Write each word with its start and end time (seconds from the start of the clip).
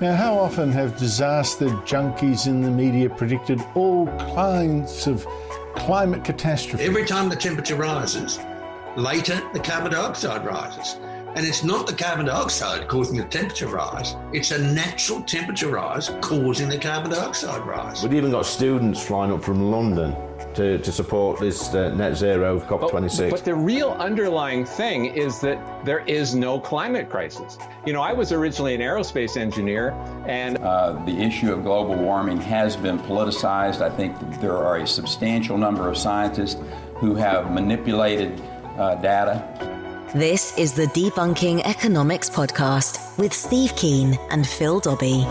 Now, 0.00 0.16
how 0.16 0.38
often 0.38 0.72
have 0.72 0.96
disaster 0.96 1.66
junkies 1.84 2.46
in 2.46 2.62
the 2.62 2.70
media 2.70 3.10
predicted 3.10 3.60
all 3.74 4.06
kinds 4.34 5.06
of 5.06 5.26
climate 5.74 6.24
catastrophe? 6.24 6.84
Every 6.84 7.04
time 7.04 7.28
the 7.28 7.36
temperature 7.36 7.76
rises, 7.76 8.38
later 8.96 9.42
the 9.52 9.60
carbon 9.60 9.92
dioxide 9.92 10.46
rises. 10.46 10.96
And 11.36 11.46
it's 11.46 11.62
not 11.62 11.86
the 11.86 11.92
carbon 11.92 12.26
dioxide 12.26 12.88
causing 12.88 13.16
the 13.16 13.24
temperature 13.24 13.68
rise, 13.68 14.16
it's 14.32 14.50
a 14.50 14.58
natural 14.58 15.22
temperature 15.22 15.68
rise 15.68 16.10
causing 16.20 16.68
the 16.68 16.78
carbon 16.78 17.12
dioxide 17.12 17.64
rise. 17.64 18.02
We've 18.02 18.14
even 18.14 18.32
got 18.32 18.46
students 18.46 19.00
flying 19.00 19.30
up 19.32 19.44
from 19.44 19.70
London 19.70 20.16
to, 20.54 20.78
to 20.78 20.92
support 20.92 21.38
this 21.38 21.72
uh, 21.72 21.94
net 21.94 22.16
zero 22.16 22.58
COP26. 22.58 23.18
But, 23.18 23.30
but 23.30 23.44
the 23.44 23.54
real 23.54 23.90
underlying 23.92 24.64
thing 24.64 25.06
is 25.06 25.40
that 25.40 25.84
there 25.84 26.00
is 26.00 26.34
no 26.34 26.58
climate 26.58 27.08
crisis. 27.08 27.58
You 27.86 27.92
know, 27.92 28.02
I 28.02 28.12
was 28.12 28.32
originally 28.32 28.74
an 28.74 28.80
aerospace 28.80 29.36
engineer, 29.36 29.92
and 30.26 30.58
uh, 30.58 30.92
the 31.04 31.16
issue 31.16 31.52
of 31.52 31.62
global 31.62 31.94
warming 31.94 32.40
has 32.40 32.76
been 32.76 32.98
politicized. 32.98 33.80
I 33.80 33.90
think 33.90 34.18
there 34.40 34.56
are 34.56 34.78
a 34.78 34.86
substantial 34.86 35.56
number 35.56 35.88
of 35.88 35.96
scientists 35.96 36.60
who 36.96 37.14
have 37.14 37.52
manipulated 37.52 38.42
uh, 38.78 38.96
data. 38.96 39.79
This 40.14 40.58
is 40.58 40.72
the 40.72 40.86
Debunking 40.86 41.60
Economics 41.64 42.28
Podcast 42.28 43.16
with 43.16 43.32
Steve 43.32 43.76
Keen 43.76 44.18
and 44.30 44.44
Phil 44.44 44.80
Dobbie. 44.80 45.24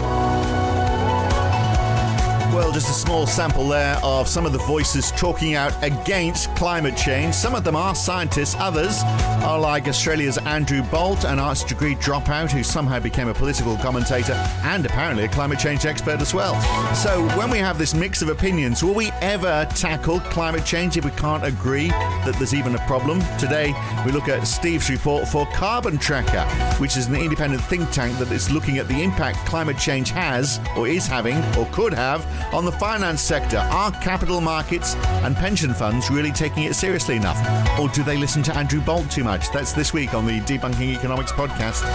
Well, 2.70 2.75
just 2.75 2.92
a 2.92 2.94
small 2.94 3.25
sample 3.25 3.67
there 3.67 4.00
of 4.03 4.28
some 4.28 4.45
of 4.45 4.52
the 4.52 4.59
voices 4.59 5.09
talking 5.14 5.56
out 5.56 5.73
against 5.81 6.56
climate 6.56 6.95
change. 6.95 7.34
Some 7.34 7.56
of 7.56 7.64
them 7.64 7.75
are 7.75 7.95
scientists, 7.95 8.56
others 8.59 9.02
are 9.44 9.59
like 9.59 9.88
Australia's 9.88 10.38
Andrew 10.38 10.84
Bolt, 10.84 11.23
an 11.23 11.40
arts 11.40 11.64
degree 11.64 11.95
dropout 11.95 12.52
who 12.52 12.62
somehow 12.62 13.00
became 13.00 13.28
a 13.28 13.34
political 13.34 13.75
commentator 13.78 14.34
and 14.66 14.86
apparently 14.86 15.23
a 15.23 15.28
climate 15.30 15.58
change 15.58 15.88
expert 15.88 16.22
as 16.22 16.36
well. 16.36 16.62
So, 16.94 17.28
when 17.36 17.50
we 17.50 17.58
have 17.58 17.80
this 17.80 17.95
mix 17.95 18.22
of 18.22 18.30
opinions, 18.30 18.84
will 18.84 18.94
we 18.94 19.09
ever 19.20 19.67
tackle 19.73 20.20
climate 20.20 20.64
change 20.64 20.95
if 20.95 21.03
we 21.03 21.12
can't 21.12 21.44
agree 21.44 21.88
that 21.88 22.36
there's 22.38 22.53
even 22.53 22.75
a 22.75 22.86
problem? 22.86 23.20
Today, 23.40 23.73
we 24.06 24.12
look 24.12 24.28
at 24.28 24.45
Steve's 24.45 24.92
report 24.92 25.28
for 25.28 25.47
Carbon 25.53 25.97
Tracker, 25.97 26.45
which 26.80 26.97
is 26.97 27.08
an 27.08 27.16
independent 27.16 27.64
think 27.64 27.90
tank 27.90 28.20
that 28.20 28.31
is 28.31 28.52
looking 28.52 28.78
at 28.78 28.88
the 28.88 29.02
impact 29.02 29.40
climate 29.47 29.80
change 29.80 30.12
has, 30.12 30.59
or 30.78 30.88
is 30.88 31.08
having, 31.08 31.38
or 31.56 31.66
could 31.72 31.95
have 31.95 32.23
on 32.59 32.65
the 32.65 32.71
finance 32.73 33.21
sector. 33.21 33.57
Are 33.57 33.89
capital 33.89 34.41
markets 34.41 34.93
and 35.23 35.33
pension 35.33 35.73
funds 35.73 36.11
really 36.11 36.29
taking 36.29 36.63
it 36.63 36.73
seriously 36.73 37.16
enough? 37.16 37.39
Or 37.79 37.88
do 37.88 38.03
they 38.03 38.17
listen 38.17 38.43
to 38.43 38.53
Andrew 38.55 38.81
Bolt 38.81 39.09
too 39.09 39.23
much? 39.23 39.49
That's 39.53 39.71
this 39.71 39.93
week 39.93 40.13
on 40.13 40.25
the 40.27 40.41
Debunking 40.41 40.93
Economics 40.93 41.31
podcast. 41.31 41.85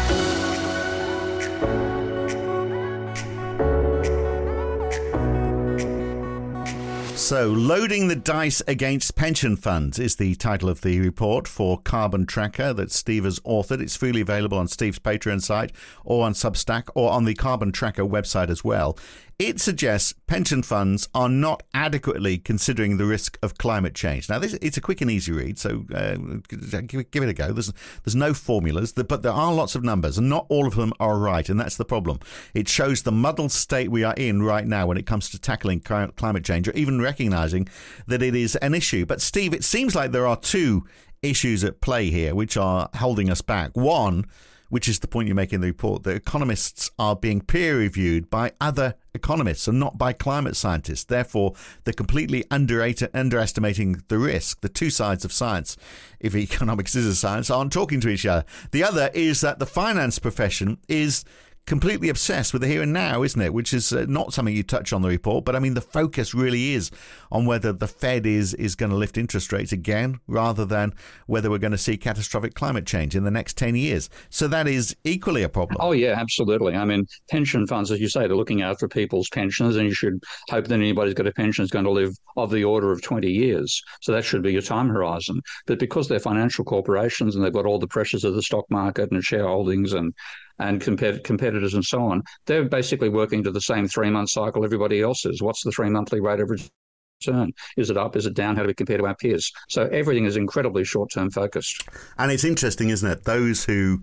So, 7.15 7.49
Loading 7.49 8.09
the 8.09 8.17
Dice 8.17 8.61
Against 8.69 9.17
Pension 9.17 9.57
Funds 9.57 9.99
is 9.99 10.17
the 10.17 10.35
title 10.35 10.69
of 10.69 10.83
the 10.83 11.01
report 11.01 11.49
for 11.49 11.79
Carbon 11.81 12.27
Tracker 12.27 12.75
that 12.75 12.91
Steve 12.91 13.25
has 13.25 13.41
authored. 13.41 13.81
It's 13.81 13.97
freely 13.97 14.21
available 14.21 14.59
on 14.59 14.69
Steve's 14.69 14.99
Patreon 14.99 15.41
site 15.41 15.73
or 16.05 16.27
on 16.27 16.35
Substack 16.35 16.91
or 16.95 17.11
on 17.11 17.25
the 17.25 17.35
Carbon 17.35 17.73
Tracker 17.73 18.05
website 18.05 18.51
as 18.51 18.63
well. 18.63 18.99
It 19.39 19.61
suggests 19.61 20.15
pension 20.29 20.63
funds 20.63 21.09
are 21.13 21.29
not 21.29 21.65
adequately 21.75 22.39
considering 22.39 22.97
the 22.97 23.05
risk 23.05 23.37
of 23.43 23.59
climate 23.59 23.95
change. 23.95 24.29
Now, 24.29 24.39
this 24.39 24.55
it's 24.55 24.77
a 24.77 24.81
quick 24.81 25.01
and 25.01 25.11
easy 25.11 25.33
read, 25.33 25.59
so 25.59 25.85
uh, 25.93 26.15
give, 26.49 27.11
give, 27.11 27.23
it 27.25 27.29
a 27.29 27.33
go. 27.33 27.53
There's 27.53 27.73
there's 28.05 28.15
no 28.15 28.33
formulas, 28.33 28.93
but 28.93 29.23
there 29.23 29.33
are 29.33 29.53
lots 29.53 29.75
of 29.75 29.83
numbers, 29.83 30.19
and 30.19 30.29
not 30.29 30.47
all 30.49 30.69
of 30.69 30.77
them 30.77 30.93
are 31.01 31.19
right, 31.19 31.49
and 31.49 31.59
that's 31.59 31.77
the 31.77 31.85
problem. 31.85 32.21
It 32.55 32.69
shows 32.69 33.03
the 33.03 33.11
muddled 33.11 33.51
state 33.51 33.91
we 33.91 34.05
are 34.05 34.15
in 34.15 34.41
right 34.43 34.67
now 34.67 34.87
when 34.87 34.97
it 34.97 35.07
comes 35.07 35.29
to 35.31 35.39
tackling 35.41 35.81
climate 35.81 36.45
change, 36.45 36.69
or 36.69 36.73
even 36.73 37.01
recognizing 37.01 37.69
that 38.07 38.23
it 38.23 38.37
is 38.37 38.55
an 38.57 38.73
issue. 38.73 39.05
But 39.05 39.21
Steve, 39.21 39.53
it 39.53 39.65
seems 39.65 39.97
like 39.97 40.13
there 40.13 40.29
are 40.29 40.37
two 40.37 40.87
issues 41.23 41.65
at 41.65 41.81
play 41.81 42.11
here 42.11 42.35
which 42.35 42.57
are 42.57 42.89
holding 42.95 43.31
us 43.31 43.41
back. 43.41 43.73
One 43.75 44.27
which 44.69 44.89
is 44.89 44.99
the 44.99 45.09
point 45.09 45.29
you 45.29 45.35
make 45.35 45.53
in 45.53 45.61
the 45.61 45.67
report, 45.67 46.03
that 46.03 46.17
economists 46.17 46.91
are 46.99 47.17
being 47.17 47.41
peer 47.41 47.79
reviewed 47.79 48.31
by 48.31 48.53
other 48.61 48.95
economists 49.15 49.69
and 49.69 49.79
not 49.79 49.97
by 49.97 50.13
climate 50.13 50.57
scientists. 50.57 51.05
Therefore, 51.05 51.55
they're 51.85 51.95
completely 51.95 52.45
underestimating 52.51 54.03
the 54.09 54.19
risk. 54.19 54.61
The 54.61 54.69
two 54.69 54.91
sides 54.91 55.25
of 55.25 55.33
science, 55.33 55.77
if 56.19 56.35
economics 56.35 56.95
is 56.95 57.07
a 57.07 57.15
science, 57.15 57.51
aren't 57.51 57.73
talking 57.73 58.01
to 58.01 58.09
each 58.09 58.27
other. 58.27 58.45
The 58.73 58.85
other 58.85 59.11
is 59.15 59.41
that 59.43 59.59
the 59.59 59.67
finance 59.67 60.19
profession 60.19 60.79
is 60.89 61.25
completely 61.67 62.09
obsessed 62.09 62.53
with 62.53 62.63
the 62.63 62.69
here 62.69 62.83
and 62.83 62.93
now, 62.93 63.23
isn't 63.23 63.41
it? 63.41 63.55
Which 63.55 63.73
is 63.73 63.93
uh, 63.93 64.05
not 64.09 64.33
something 64.33 64.55
you 64.55 64.63
touch 64.63 64.93
on 64.93 65.03
the 65.03 65.09
report, 65.09 65.45
but 65.45 65.57
I 65.57 65.59
mean 65.59 65.75
the 65.75 65.81
focus 65.81 66.35
really 66.35 66.75
is 66.75 66.91
on 67.33 67.47
whether 67.47 67.73
the 67.73 67.89
Fed 67.89 68.27
is 68.27 68.55
is 68.55 68.75
going 68.75 68.91
to 68.91 68.97
lift 68.97 69.17
interest 69.17 69.53
rates 69.53 69.73
again, 69.73 70.21
rather 70.27 70.65
than 70.65 70.95
whether 71.27 71.51
we're 71.51 71.59
going 71.59 71.73
to 71.73 71.79
see 71.79 71.97
catastrophic 71.97 72.55
climate 72.55 72.87
change 72.87 73.17
in 73.17 73.25
the 73.25 73.31
next 73.31 73.57
ten 73.57 73.77
years. 73.77 74.11
So 74.31 74.49
that 74.49 74.69
is 74.69 74.95
equally 75.05 75.43
a 75.43 75.49
problem. 75.49 75.79
Oh 75.81 75.93
yeah, 75.93 76.15
absolutely. 76.19 76.75
I 76.75 76.85
mean, 76.85 77.07
pension 77.31 77.67
funds, 77.67 77.91
as 77.91 78.01
you 78.01 78.09
say, 78.09 78.27
they're 78.27 78.37
looking 78.37 78.63
after 78.63 78.89
people's 78.89 79.29
pensions, 79.31 79.77
and 79.77 79.89
you 79.89 79.95
should 79.95 80.23
hope 80.51 80.67
that 80.67 80.75
anybody 80.75 81.09
who's 81.09 81.15
got 81.15 81.27
a 81.27 81.33
pension 81.33 81.65
is 81.65 81.71
going 81.71 81.85
to 81.85 81.91
live 81.91 82.15
of 82.37 82.51
the 82.51 82.65
order 82.65 82.93
of 82.93 83.03
twenty 83.03 83.31
years. 83.31 83.83
So 84.03 84.13
that 84.13 84.25
should 84.25 84.43
be 84.43 84.53
your 84.53 84.63
time 84.63 84.89
horizon. 84.89 85.41
But 85.67 85.79
because 85.79 86.09
they're 86.09 86.19
financial 86.21 86.65
corporations 86.65 87.37
and 87.37 87.45
they've 87.45 87.53
got 87.53 87.67
all 87.67 87.79
the 87.79 87.87
pressures 87.87 88.25
of 88.25 88.35
the 88.35 88.43
stock 88.43 88.65
market 88.71 89.11
and 89.11 89.23
shareholdings 89.23 89.95
and 89.95 90.13
and 90.59 90.81
compet- 90.81 91.25
competitors 91.25 91.75
and 91.75 91.85
so 91.85 92.03
on, 92.03 92.23
they're 92.47 92.65
basically 92.65 93.09
working 93.09 93.43
to 93.45 93.51
the 93.51 93.61
same 93.61 93.89
three 93.89 94.11
month 94.11 94.31
cycle 94.31 94.65
everybody 94.65 95.01
else 95.01 95.25
is. 95.27 95.43
What's 95.43 95.63
the 95.63 95.71
three 95.71 95.91
monthly 95.91 96.21
rate 96.21 96.41
of 96.41 96.51
return? 96.51 97.53
Is 97.77 97.91
it 97.91 97.97
up? 97.97 98.17
Is 98.17 98.27
it 98.27 98.35
down? 98.35 98.57
How 98.57 98.63
do 98.63 98.69
we 98.69 98.75
compare 98.75 98.99
to 98.99 99.07
our 99.07 99.17
peers? 99.17 99.51
So 99.69 99.87
everything 99.87 100.25
is 100.25 100.37
incredibly 100.37 100.85
short 100.85 101.11
term 101.13 101.31
focused. 101.31 101.87
And 102.19 102.31
it's 102.31 102.45
interesting, 102.45 102.91
isn't 102.91 103.09
it? 103.09 103.25
Those 103.25 103.65
who 103.65 104.03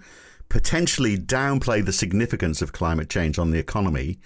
potentially 0.50 1.18
downplay 1.18 1.84
the 1.84 1.94
significance 1.94 2.62
of 2.62 2.74
climate 2.74 3.10
change 3.10 3.40
on 3.40 3.52
the 3.52 3.60
economy. 3.60 4.20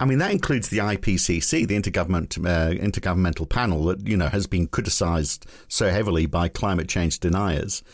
I 0.00 0.04
mean, 0.04 0.18
that 0.18 0.32
includes 0.32 0.68
the 0.68 0.78
IPCC, 0.78 1.68
the 1.68 1.78
intergovernment, 1.78 2.36
uh, 2.44 2.72
intergovernmental 2.82 3.48
panel 3.48 3.84
that 3.84 4.06
you 4.08 4.16
know 4.16 4.28
has 4.28 4.48
been 4.48 4.66
criticised 4.66 5.46
so 5.68 5.90
heavily 5.90 6.26
by 6.26 6.48
climate 6.48 6.88
change 6.88 7.20
deniers. 7.20 7.84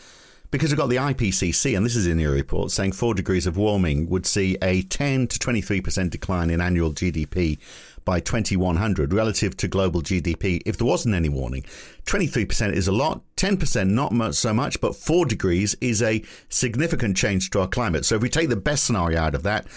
Because 0.51 0.71
we've 0.71 0.79
got 0.79 0.89
the 0.89 0.95
IPCC, 0.95 1.77
and 1.77 1.85
this 1.85 1.95
is 1.95 2.07
in 2.07 2.17
your 2.17 2.31
report, 2.31 2.71
saying 2.71 2.93
four 2.93 3.13
degrees 3.13 3.45
of 3.45 3.55
warming 3.55 4.09
would 4.09 4.25
see 4.25 4.57
a 4.63 4.81
10 4.81 5.27
to 5.27 5.37
23% 5.37 6.09
decline 6.09 6.49
in 6.49 6.59
annual 6.59 6.91
GDP 6.91 7.59
by 8.03 8.19
2100 8.19 9.13
relative 9.13 9.55
to 9.57 9.67
global 9.67 10.01
GDP 10.01 10.59
if 10.65 10.77
there 10.77 10.87
wasn't 10.87 11.13
any 11.13 11.29
warning. 11.29 11.63
23% 12.05 12.73
is 12.73 12.87
a 12.87 12.91
lot, 12.91 13.21
10% 13.37 13.91
not 13.91 14.11
much 14.11 14.33
so 14.33 14.51
much, 14.51 14.81
but 14.81 14.95
4 14.95 15.27
degrees 15.27 15.75
is 15.81 16.01
a 16.01 16.23
significant 16.49 17.15
change 17.15 17.51
to 17.51 17.59
our 17.59 17.67
climate. 17.67 18.03
So 18.03 18.15
if 18.15 18.23
we 18.23 18.29
take 18.29 18.49
the 18.49 18.55
best 18.55 18.85
scenario 18.85 19.19
out 19.19 19.35
of 19.35 19.43
that, 19.43 19.67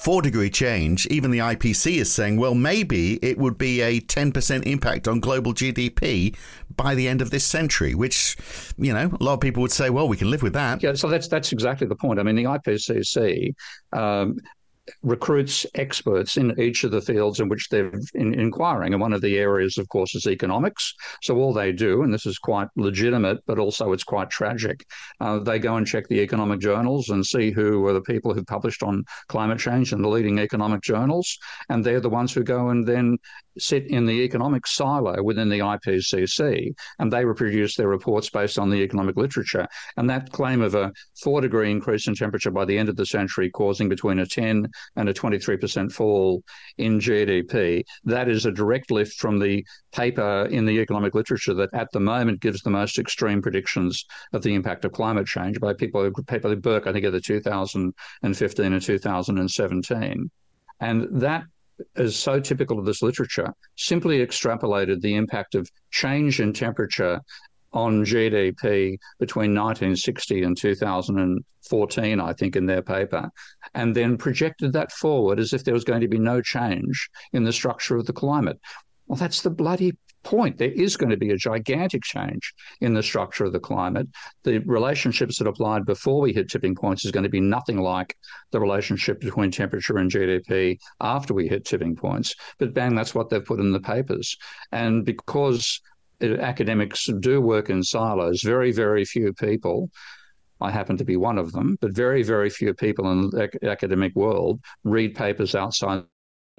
four 0.00 0.22
degree 0.22 0.50
change, 0.50 1.06
even 1.06 1.30
the 1.30 1.38
IPC 1.38 1.96
is 1.96 2.12
saying, 2.12 2.36
well, 2.36 2.54
maybe 2.54 3.14
it 3.22 3.38
would 3.38 3.58
be 3.58 3.80
a 3.80 4.00
10% 4.00 4.66
impact 4.66 5.08
on 5.08 5.20
global 5.20 5.52
GDP 5.52 6.36
by 6.76 6.94
the 6.94 7.08
end 7.08 7.22
of 7.22 7.30
this 7.30 7.44
century, 7.44 7.94
which, 7.94 8.36
you 8.76 8.92
know, 8.92 9.10
a 9.20 9.22
lot 9.22 9.34
of 9.34 9.40
people 9.40 9.62
would 9.62 9.72
say, 9.72 9.90
well, 9.90 10.08
we 10.08 10.16
can 10.16 10.30
live 10.30 10.42
with 10.42 10.52
that. 10.52 10.82
Yeah, 10.82 10.94
so 10.94 11.08
that's 11.08 11.28
that's 11.28 11.52
exactly 11.52 11.86
the 11.86 11.96
point. 11.96 12.20
I 12.20 12.22
mean, 12.22 12.36
the 12.36 12.44
IPCC 12.44 13.54
um, 13.92 14.38
recruits 15.02 15.66
experts 15.74 16.36
in 16.36 16.58
each 16.60 16.84
of 16.84 16.90
the 16.90 17.00
fields 17.00 17.40
in 17.40 17.48
which 17.48 17.68
they're 17.68 17.92
in, 18.14 18.34
inquiring. 18.34 18.92
And 18.92 19.00
one 19.00 19.12
of 19.12 19.20
the 19.20 19.38
areas, 19.38 19.78
of 19.78 19.88
course, 19.88 20.14
is 20.14 20.26
economics. 20.26 20.94
So 21.22 21.36
all 21.36 21.52
they 21.52 21.72
do, 21.72 22.02
and 22.02 22.12
this 22.12 22.26
is 22.26 22.38
quite 22.38 22.68
legitimate, 22.76 23.38
but 23.46 23.58
also 23.58 23.92
it's 23.92 24.04
quite 24.04 24.30
tragic, 24.30 24.84
uh, 25.20 25.38
they 25.38 25.58
go 25.58 25.76
and 25.76 25.86
check 25.86 26.08
the 26.08 26.20
economic 26.20 26.60
journals 26.60 27.08
and 27.08 27.24
see 27.24 27.50
who 27.50 27.86
are 27.86 27.92
the 27.92 28.00
people 28.00 28.34
who've 28.34 28.46
published 28.46 28.82
on 28.82 29.04
climate 29.28 29.58
change 29.58 29.92
in 29.92 30.02
the 30.02 30.08
leading 30.08 30.38
economic 30.38 30.82
journals. 30.82 31.38
And 31.68 31.84
they're 31.84 32.00
the 32.00 32.10
ones 32.10 32.32
who 32.32 32.42
go 32.42 32.70
and 32.70 32.86
then 32.86 33.18
sit 33.58 33.86
in 33.86 34.06
the 34.06 34.22
economic 34.22 34.66
silo 34.66 35.22
within 35.22 35.48
the 35.48 35.60
IPCC, 35.60 36.74
and 36.98 37.12
they 37.12 37.24
produce 37.24 37.76
their 37.76 37.88
reports 37.88 38.30
based 38.30 38.58
on 38.58 38.70
the 38.70 38.82
economic 38.82 39.16
literature. 39.16 39.66
And 39.96 40.08
that 40.10 40.32
claim 40.32 40.62
of 40.62 40.74
a 40.74 40.92
four 41.22 41.40
degree 41.40 41.70
increase 41.70 42.06
in 42.06 42.14
temperature 42.14 42.50
by 42.50 42.64
the 42.64 42.78
end 42.78 42.88
of 42.88 42.96
the 42.96 43.06
century, 43.06 43.50
causing 43.50 43.88
between 43.88 44.18
a 44.18 44.26
10 44.26 44.68
and 44.96 45.08
a 45.08 45.14
23% 45.14 45.92
fall 45.92 46.42
in 46.78 46.98
GDP, 46.98 47.82
that 48.04 48.28
is 48.28 48.46
a 48.46 48.52
direct 48.52 48.90
lift 48.90 49.14
from 49.14 49.38
the 49.38 49.64
paper 49.92 50.46
in 50.50 50.66
the 50.66 50.78
economic 50.80 51.14
literature 51.14 51.54
that 51.54 51.70
at 51.72 51.90
the 51.92 52.00
moment 52.00 52.40
gives 52.40 52.62
the 52.62 52.70
most 52.70 52.98
extreme 52.98 53.42
predictions 53.42 54.04
of 54.32 54.42
the 54.42 54.54
impact 54.54 54.84
of 54.84 54.92
climate 54.92 55.26
change 55.26 55.58
by 55.60 55.72
people, 55.72 56.02
like 56.02 56.60
Burke, 56.60 56.86
I 56.86 56.92
think, 56.92 57.04
of 57.04 57.12
the 57.12 57.20
2015 57.20 58.72
and 58.72 58.82
2017. 58.82 60.30
And 60.80 61.20
that 61.22 61.44
is 61.96 62.16
so 62.16 62.40
typical 62.40 62.78
of 62.78 62.84
this 62.84 63.02
literature, 63.02 63.52
simply 63.76 64.18
extrapolated 64.18 65.00
the 65.00 65.14
impact 65.14 65.54
of 65.54 65.70
change 65.90 66.40
in 66.40 66.52
temperature 66.52 67.20
on 67.72 68.04
GDP 68.04 68.98
between 69.18 69.54
1960 69.54 70.42
and 70.42 70.56
2014, 70.56 72.20
I 72.20 72.32
think, 72.32 72.56
in 72.56 72.66
their 72.66 72.82
paper, 72.82 73.30
and 73.74 73.94
then 73.94 74.16
projected 74.16 74.72
that 74.72 74.92
forward 74.92 75.38
as 75.38 75.52
if 75.52 75.64
there 75.64 75.74
was 75.74 75.84
going 75.84 76.00
to 76.00 76.08
be 76.08 76.18
no 76.18 76.40
change 76.40 77.10
in 77.32 77.44
the 77.44 77.52
structure 77.52 77.96
of 77.96 78.06
the 78.06 78.12
climate. 78.12 78.58
Well, 79.06 79.18
that's 79.18 79.42
the 79.42 79.50
bloody 79.50 79.96
point. 80.26 80.58
There 80.58 80.72
is 80.72 80.96
going 80.96 81.10
to 81.10 81.16
be 81.16 81.30
a 81.30 81.36
gigantic 81.36 82.02
change 82.02 82.52
in 82.80 82.92
the 82.92 83.02
structure 83.02 83.44
of 83.44 83.52
the 83.52 83.60
climate. 83.60 84.08
The 84.42 84.58
relationships 84.58 85.38
that 85.38 85.46
applied 85.46 85.86
before 85.86 86.20
we 86.20 86.32
hit 86.32 86.50
tipping 86.50 86.74
points 86.74 87.04
is 87.04 87.12
going 87.12 87.24
to 87.24 87.30
be 87.30 87.40
nothing 87.40 87.78
like 87.78 88.16
the 88.50 88.60
relationship 88.60 89.20
between 89.20 89.50
temperature 89.50 89.98
and 89.98 90.10
GDP 90.10 90.78
after 91.00 91.32
we 91.32 91.46
hit 91.48 91.64
tipping 91.64 91.94
points. 91.94 92.34
But 92.58 92.74
bang, 92.74 92.94
that's 92.94 93.14
what 93.14 93.30
they've 93.30 93.44
put 93.44 93.60
in 93.60 93.72
the 93.72 93.80
papers. 93.80 94.36
And 94.72 95.04
because 95.04 95.80
uh, 96.20 96.34
academics 96.38 97.08
do 97.20 97.40
work 97.40 97.70
in 97.70 97.82
silos, 97.82 98.42
very, 98.42 98.72
very 98.72 99.04
few 99.04 99.32
people 99.32 99.90
I 100.58 100.70
happen 100.70 100.96
to 100.96 101.04
be 101.04 101.18
one 101.18 101.36
of 101.36 101.52
them, 101.52 101.76
but 101.82 101.92
very, 101.92 102.22
very 102.22 102.48
few 102.48 102.72
people 102.72 103.12
in 103.12 103.28
the 103.28 103.68
academic 103.70 104.16
world 104.16 104.58
read 104.84 105.14
papers 105.14 105.54
outside 105.54 106.04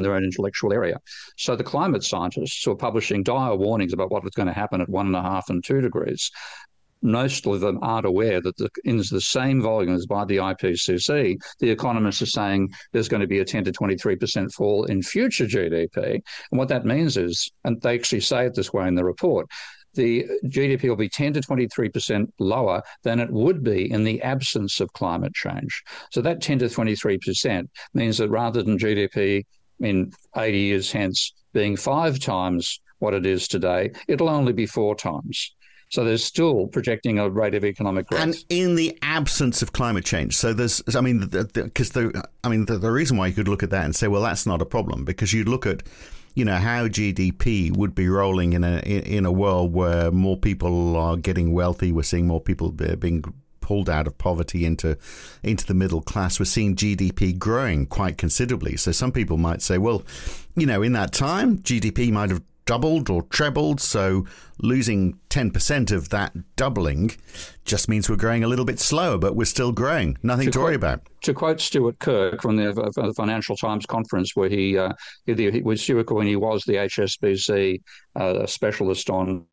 their 0.03 0.13
own 0.13 0.23
intellectual 0.23 0.73
area. 0.73 0.99
So 1.37 1.55
the 1.55 1.63
climate 1.63 2.03
scientists 2.03 2.63
who 2.63 2.71
are 2.71 2.75
publishing 2.75 3.23
dire 3.23 3.55
warnings 3.55 3.93
about 3.93 4.11
what 4.11 4.23
was 4.23 4.33
going 4.33 4.47
to 4.47 4.53
happen 4.53 4.81
at 4.81 4.89
one 4.89 5.07
and 5.07 5.15
a 5.15 5.21
half 5.21 5.49
and 5.49 5.63
two 5.63 5.81
degrees, 5.81 6.31
most 7.01 7.45
of 7.45 7.59
them 7.59 7.79
aren't 7.81 8.05
aware 8.05 8.41
that 8.41 8.57
the, 8.57 8.69
in 8.83 8.97
the 8.97 9.21
same 9.21 9.61
volume 9.61 9.93
as 9.93 10.05
by 10.05 10.25
the 10.25 10.37
IPCC, 10.37 11.37
the 11.59 11.69
economists 11.69 12.21
are 12.21 12.27
saying 12.27 12.69
there's 12.91 13.07
going 13.07 13.21
to 13.21 13.27
be 13.27 13.39
a 13.39 13.45
10 13.45 13.63
to 13.65 13.71
23% 13.71 14.51
fall 14.51 14.85
in 14.85 15.01
future 15.01 15.45
GDP. 15.45 16.13
And 16.51 16.59
what 16.59 16.69
that 16.69 16.85
means 16.85 17.17
is, 17.17 17.51
and 17.63 17.79
they 17.81 17.95
actually 17.95 18.21
say 18.21 18.45
it 18.45 18.55
this 18.55 18.73
way 18.73 18.87
in 18.87 18.95
the 18.95 19.05
report, 19.05 19.47
the 19.93 20.25
GDP 20.45 20.89
will 20.89 20.95
be 20.95 21.09
10 21.09 21.33
to 21.33 21.41
23% 21.41 22.27
lower 22.39 22.81
than 23.03 23.19
it 23.19 23.31
would 23.31 23.63
be 23.63 23.91
in 23.91 24.03
the 24.03 24.21
absence 24.21 24.79
of 24.79 24.93
climate 24.93 25.33
change. 25.33 25.83
So 26.11 26.21
that 26.21 26.41
10 26.41 26.59
to 26.59 26.65
23% 26.65 27.67
means 27.93 28.17
that 28.19 28.29
rather 28.29 28.61
than 28.61 28.77
GDP 28.77 29.43
in 29.79 30.11
80 30.35 30.57
years 30.57 30.91
hence 30.91 31.33
being 31.53 31.75
five 31.75 32.19
times 32.19 32.79
what 32.99 33.13
it 33.13 33.25
is 33.25 33.47
today, 33.47 33.91
it'll 34.07 34.29
only 34.29 34.53
be 34.53 34.65
four 34.65 34.95
times. 34.95 35.53
So 35.89 36.03
there's 36.03 36.23
still 36.23 36.67
projecting 36.67 37.17
a 37.17 37.29
rate 37.29 37.55
of 37.55 37.63
economic 37.63 38.07
growth. 38.07 38.21
And 38.21 38.35
in 38.49 38.75
the 38.75 38.97
absence 39.01 39.61
of 39.61 39.71
climate 39.71 40.03
change, 40.03 40.35
so 40.35 40.53
there's, 40.53 40.83
I 40.93 41.01
mean, 41.01 41.27
because 41.27 41.91
the, 41.91 42.09
the, 42.09 42.29
I 42.43 42.49
mean, 42.49 42.65
the, 42.65 42.77
the 42.77 42.91
reason 42.91 43.15
why 43.15 43.27
you 43.27 43.33
could 43.33 43.47
look 43.47 43.63
at 43.63 43.69
that 43.69 43.85
and 43.85 43.95
say, 43.95 44.07
well, 44.07 44.21
that's 44.21 44.45
not 44.45 44.61
a 44.61 44.65
problem, 44.65 45.05
because 45.05 45.31
you'd 45.31 45.47
look 45.47 45.65
at, 45.65 45.83
you 46.35 46.43
know, 46.43 46.57
how 46.57 46.87
GDP 46.87 47.75
would 47.75 47.95
be 47.95 48.09
rolling 48.09 48.53
in 48.53 48.63
a 48.63 48.79
in 48.79 49.25
a 49.25 49.31
world 49.31 49.73
where 49.73 50.11
more 50.11 50.37
people 50.37 50.95
are 50.95 51.17
getting 51.17 51.51
wealthy. 51.51 51.91
We're 51.91 52.03
seeing 52.03 52.27
more 52.27 52.41
people 52.41 52.69
being 52.71 53.23
pulled 53.67 53.89
out 53.89 54.07
of 54.07 54.17
poverty 54.17 54.63
into 54.63 54.97
into 55.43 55.65
the 55.65 55.73
middle 55.73 56.01
class, 56.01 56.39
we're 56.39 56.45
seeing 56.45 56.73
GDP 56.73 57.37
growing 57.37 57.85
quite 57.85 58.17
considerably. 58.17 58.77
So 58.77 58.93
some 58.93 59.11
people 59.11 59.35
might 59.35 59.61
say, 59.61 59.77
well, 59.77 60.03
you 60.55 60.65
know, 60.65 60.81
in 60.81 60.93
that 60.93 61.11
time, 61.11 61.57
GDP 61.57 62.09
might 62.09 62.29
have 62.29 62.41
doubled 62.65 63.09
or 63.09 63.23
trebled. 63.23 63.81
So 63.81 64.25
losing 64.61 65.19
10% 65.29 65.91
of 65.91 66.09
that 66.09 66.33
doubling 66.55 67.11
just 67.65 67.89
means 67.89 68.09
we're 68.09 68.15
growing 68.15 68.45
a 68.45 68.47
little 68.47 68.65
bit 68.65 68.79
slower, 68.79 69.17
but 69.17 69.35
we're 69.35 69.45
still 69.45 69.73
growing. 69.73 70.17
Nothing 70.23 70.45
to, 70.45 70.51
to 70.51 70.59
worry 70.59 70.75
about. 70.75 71.01
To 71.23 71.33
quote 71.33 71.59
Stuart 71.59 71.99
Kirk 71.99 72.41
from 72.41 72.55
the, 72.55 72.71
the 72.73 73.13
Financial 73.15 73.57
Times 73.57 73.85
conference, 73.85 74.33
where 74.33 74.49
he, 74.49 74.77
uh, 74.77 74.93
he, 75.25 75.61
with 75.61 75.81
Stuart 75.81 76.09
when 76.09 76.27
he 76.27 76.37
was 76.37 76.63
the 76.63 76.75
HSBC 76.75 77.81
uh, 78.15 78.45
specialist 78.45 79.09
on 79.09 79.45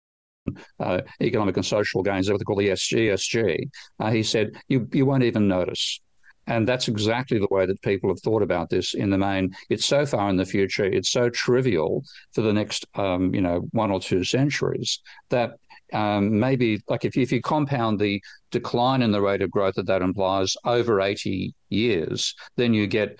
uh, 0.80 1.00
economic 1.20 1.56
and 1.56 1.66
social 1.66 2.02
gains, 2.02 2.30
what 2.30 2.38
they 2.38 2.44
call 2.44 2.56
the 2.56 2.68
ESG, 2.68 3.68
uh, 4.00 4.10
he 4.10 4.22
said, 4.22 4.52
you, 4.68 4.88
you 4.92 5.06
won't 5.06 5.22
even 5.22 5.48
notice. 5.48 6.00
And 6.46 6.68
that's 6.68 6.88
exactly 6.88 7.38
the 7.38 7.48
way 7.50 7.64
that 7.64 7.80
people 7.80 8.10
have 8.10 8.20
thought 8.20 8.42
about 8.42 8.68
this 8.68 8.92
in 8.94 9.08
the 9.08 9.16
main. 9.16 9.54
It's 9.70 9.86
so 9.86 10.04
far 10.04 10.28
in 10.28 10.36
the 10.36 10.44
future, 10.44 10.84
it's 10.84 11.10
so 11.10 11.30
trivial 11.30 12.04
for 12.32 12.42
the 12.42 12.52
next, 12.52 12.84
um, 12.96 13.34
you 13.34 13.40
know, 13.40 13.66
one 13.72 13.90
or 13.90 14.00
two 14.00 14.24
centuries 14.24 15.00
that 15.30 15.54
um, 15.92 16.38
maybe 16.38 16.82
like 16.88 17.04
if, 17.04 17.16
if 17.16 17.30
you 17.30 17.40
compound 17.40 17.98
the 17.98 18.22
decline 18.50 19.02
in 19.02 19.12
the 19.12 19.20
rate 19.20 19.42
of 19.42 19.50
growth 19.50 19.74
that 19.74 19.86
that 19.86 20.02
implies 20.02 20.56
over 20.64 21.00
80 21.00 21.54
years, 21.68 22.34
then 22.56 22.72
you 22.72 22.86
get 22.86 23.18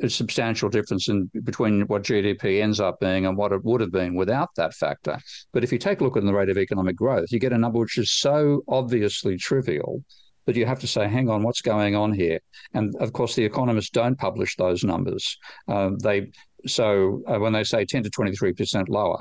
a 0.00 0.08
substantial 0.08 0.68
difference 0.68 1.08
in 1.08 1.30
between 1.42 1.82
what 1.82 2.02
GDP 2.02 2.62
ends 2.62 2.80
up 2.80 3.00
being 3.00 3.26
and 3.26 3.36
what 3.36 3.52
it 3.52 3.64
would 3.64 3.80
have 3.80 3.92
been 3.92 4.14
without 4.14 4.50
that 4.56 4.74
factor. 4.74 5.18
But 5.52 5.64
if 5.64 5.72
you 5.72 5.78
take 5.78 6.00
a 6.00 6.04
look 6.04 6.16
at 6.16 6.24
the 6.24 6.32
rate 6.32 6.48
of 6.48 6.58
economic 6.58 6.96
growth, 6.96 7.26
you 7.30 7.38
get 7.38 7.52
a 7.52 7.58
number 7.58 7.80
which 7.80 7.98
is 7.98 8.12
so 8.12 8.62
obviously 8.68 9.36
trivial 9.36 10.02
that 10.46 10.56
you 10.56 10.66
have 10.66 10.80
to 10.80 10.86
say, 10.86 11.08
hang 11.08 11.28
on, 11.28 11.42
what's 11.42 11.62
going 11.62 11.94
on 11.94 12.12
here? 12.12 12.40
And 12.74 12.94
of 12.96 13.12
course, 13.12 13.34
the 13.34 13.44
economists 13.44 13.90
don't 13.90 14.18
publish 14.18 14.56
those 14.56 14.84
numbers. 14.84 15.38
Uh, 15.68 15.90
they 16.02 16.30
so 16.66 17.22
uh, 17.26 17.38
when 17.38 17.52
they 17.52 17.64
say 17.64 17.84
10 17.84 18.04
to 18.04 18.10
23 18.10 18.52
percent 18.52 18.88
lower, 18.88 19.18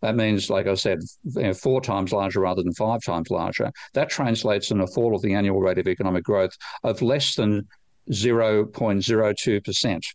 that 0.00 0.16
means, 0.16 0.50
like 0.50 0.66
I 0.66 0.74
said, 0.74 1.00
you 1.24 1.42
know, 1.42 1.54
four 1.54 1.80
times 1.80 2.12
larger 2.12 2.40
rather 2.40 2.62
than 2.62 2.72
five 2.72 3.02
times 3.02 3.30
larger. 3.30 3.70
That 3.94 4.08
translates 4.08 4.70
in 4.70 4.80
a 4.80 4.86
fall 4.86 5.14
of 5.14 5.22
the 5.22 5.34
annual 5.34 5.60
rate 5.60 5.78
of 5.78 5.88
economic 5.88 6.24
growth 6.24 6.56
of 6.84 7.02
less 7.02 7.34
than 7.34 7.66
0.02 8.10 9.64
percent. 9.64 10.06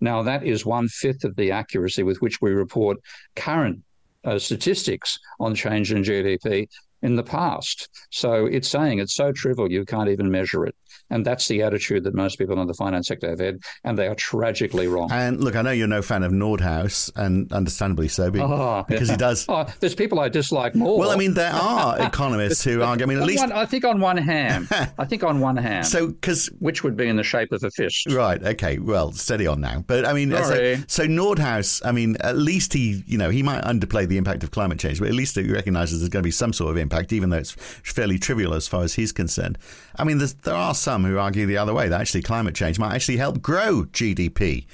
Now, 0.00 0.22
that 0.22 0.44
is 0.44 0.66
one 0.66 0.88
fifth 0.88 1.24
of 1.24 1.36
the 1.36 1.50
accuracy 1.50 2.02
with 2.02 2.20
which 2.20 2.40
we 2.40 2.50
report 2.50 2.98
current 3.36 3.82
uh, 4.24 4.38
statistics 4.38 5.18
on 5.40 5.54
change 5.54 5.92
in 5.92 6.02
GDP 6.02 6.68
in 7.04 7.16
the 7.16 7.22
past. 7.22 7.90
So 8.10 8.46
it's 8.46 8.68
saying 8.68 8.98
it's 8.98 9.14
so 9.14 9.30
trivial 9.30 9.70
you 9.70 9.84
can't 9.84 10.08
even 10.08 10.30
measure 10.30 10.64
it. 10.64 10.74
And 11.10 11.24
that's 11.24 11.48
the 11.48 11.62
attitude 11.62 12.04
that 12.04 12.14
most 12.14 12.38
people 12.38 12.60
in 12.60 12.66
the 12.66 12.74
finance 12.74 13.08
sector 13.08 13.28
have 13.28 13.38
had, 13.38 13.58
and 13.84 13.98
they 13.98 14.08
are 14.08 14.14
tragically 14.14 14.88
wrong. 14.88 15.10
And 15.12 15.42
look, 15.42 15.54
I 15.54 15.62
know 15.62 15.70
you're 15.70 15.86
no 15.86 16.02
fan 16.02 16.22
of 16.22 16.32
Nordhaus, 16.32 17.10
and 17.16 17.52
understandably 17.52 18.08
so, 18.08 18.30
oh, 18.34 18.84
because 18.88 19.08
yeah. 19.08 19.14
he 19.14 19.18
does. 19.18 19.46
Oh, 19.48 19.66
there's 19.80 19.94
people 19.94 20.20
I 20.20 20.28
dislike 20.28 20.74
more. 20.74 20.98
Well, 20.98 21.10
I 21.10 21.16
mean, 21.16 21.34
there 21.34 21.52
are 21.52 22.00
economists 22.00 22.64
who 22.64 22.82
argue. 22.82 23.04
I 23.04 23.08
mean, 23.08 23.18
at 23.18 23.26
least 23.26 23.42
one, 23.42 23.52
I 23.52 23.66
think 23.66 23.84
on 23.84 24.00
one 24.00 24.16
hand, 24.16 24.68
I 24.98 25.04
think 25.04 25.22
on 25.22 25.40
one 25.40 25.56
hand. 25.56 25.86
So, 25.86 26.08
because 26.08 26.46
which 26.58 26.82
would 26.82 26.96
be 26.96 27.06
in 27.06 27.16
the 27.16 27.22
shape 27.22 27.52
of 27.52 27.62
a 27.62 27.70
fist, 27.70 28.10
right? 28.10 28.42
Okay, 28.42 28.78
well, 28.78 29.12
steady 29.12 29.46
on 29.46 29.60
now. 29.60 29.84
But 29.86 30.06
I 30.06 30.12
mean, 30.12 30.30
so, 30.30 30.76
so 30.86 31.06
Nordhaus, 31.06 31.82
I 31.84 31.92
mean, 31.92 32.16
at 32.20 32.36
least 32.36 32.72
he, 32.72 33.02
you 33.06 33.18
know, 33.18 33.30
he 33.30 33.42
might 33.42 33.62
underplay 33.62 34.08
the 34.08 34.16
impact 34.16 34.42
of 34.42 34.50
climate 34.50 34.78
change, 34.78 35.00
but 35.00 35.08
at 35.08 35.14
least 35.14 35.36
he 35.36 35.50
recognises 35.50 36.00
there's 36.00 36.08
going 36.08 36.22
to 36.22 36.26
be 36.26 36.30
some 36.30 36.52
sort 36.52 36.70
of 36.70 36.76
impact, 36.76 37.12
even 37.12 37.30
though 37.30 37.38
it's 37.38 37.52
fairly 37.52 38.18
trivial 38.18 38.54
as 38.54 38.66
far 38.66 38.82
as 38.82 38.94
he's 38.94 39.12
concerned. 39.12 39.58
I 39.96 40.04
mean, 40.04 40.18
there 40.18 40.54
are 40.54 40.74
some 40.74 40.93
who 41.02 41.18
argue 41.18 41.46
the 41.46 41.56
other 41.56 41.74
way 41.74 41.88
that 41.88 42.00
actually 42.00 42.22
climate 42.22 42.54
change 42.54 42.78
might 42.78 42.94
actually 42.94 43.16
help 43.16 43.42
grow 43.42 43.86
GDP. 43.92 44.66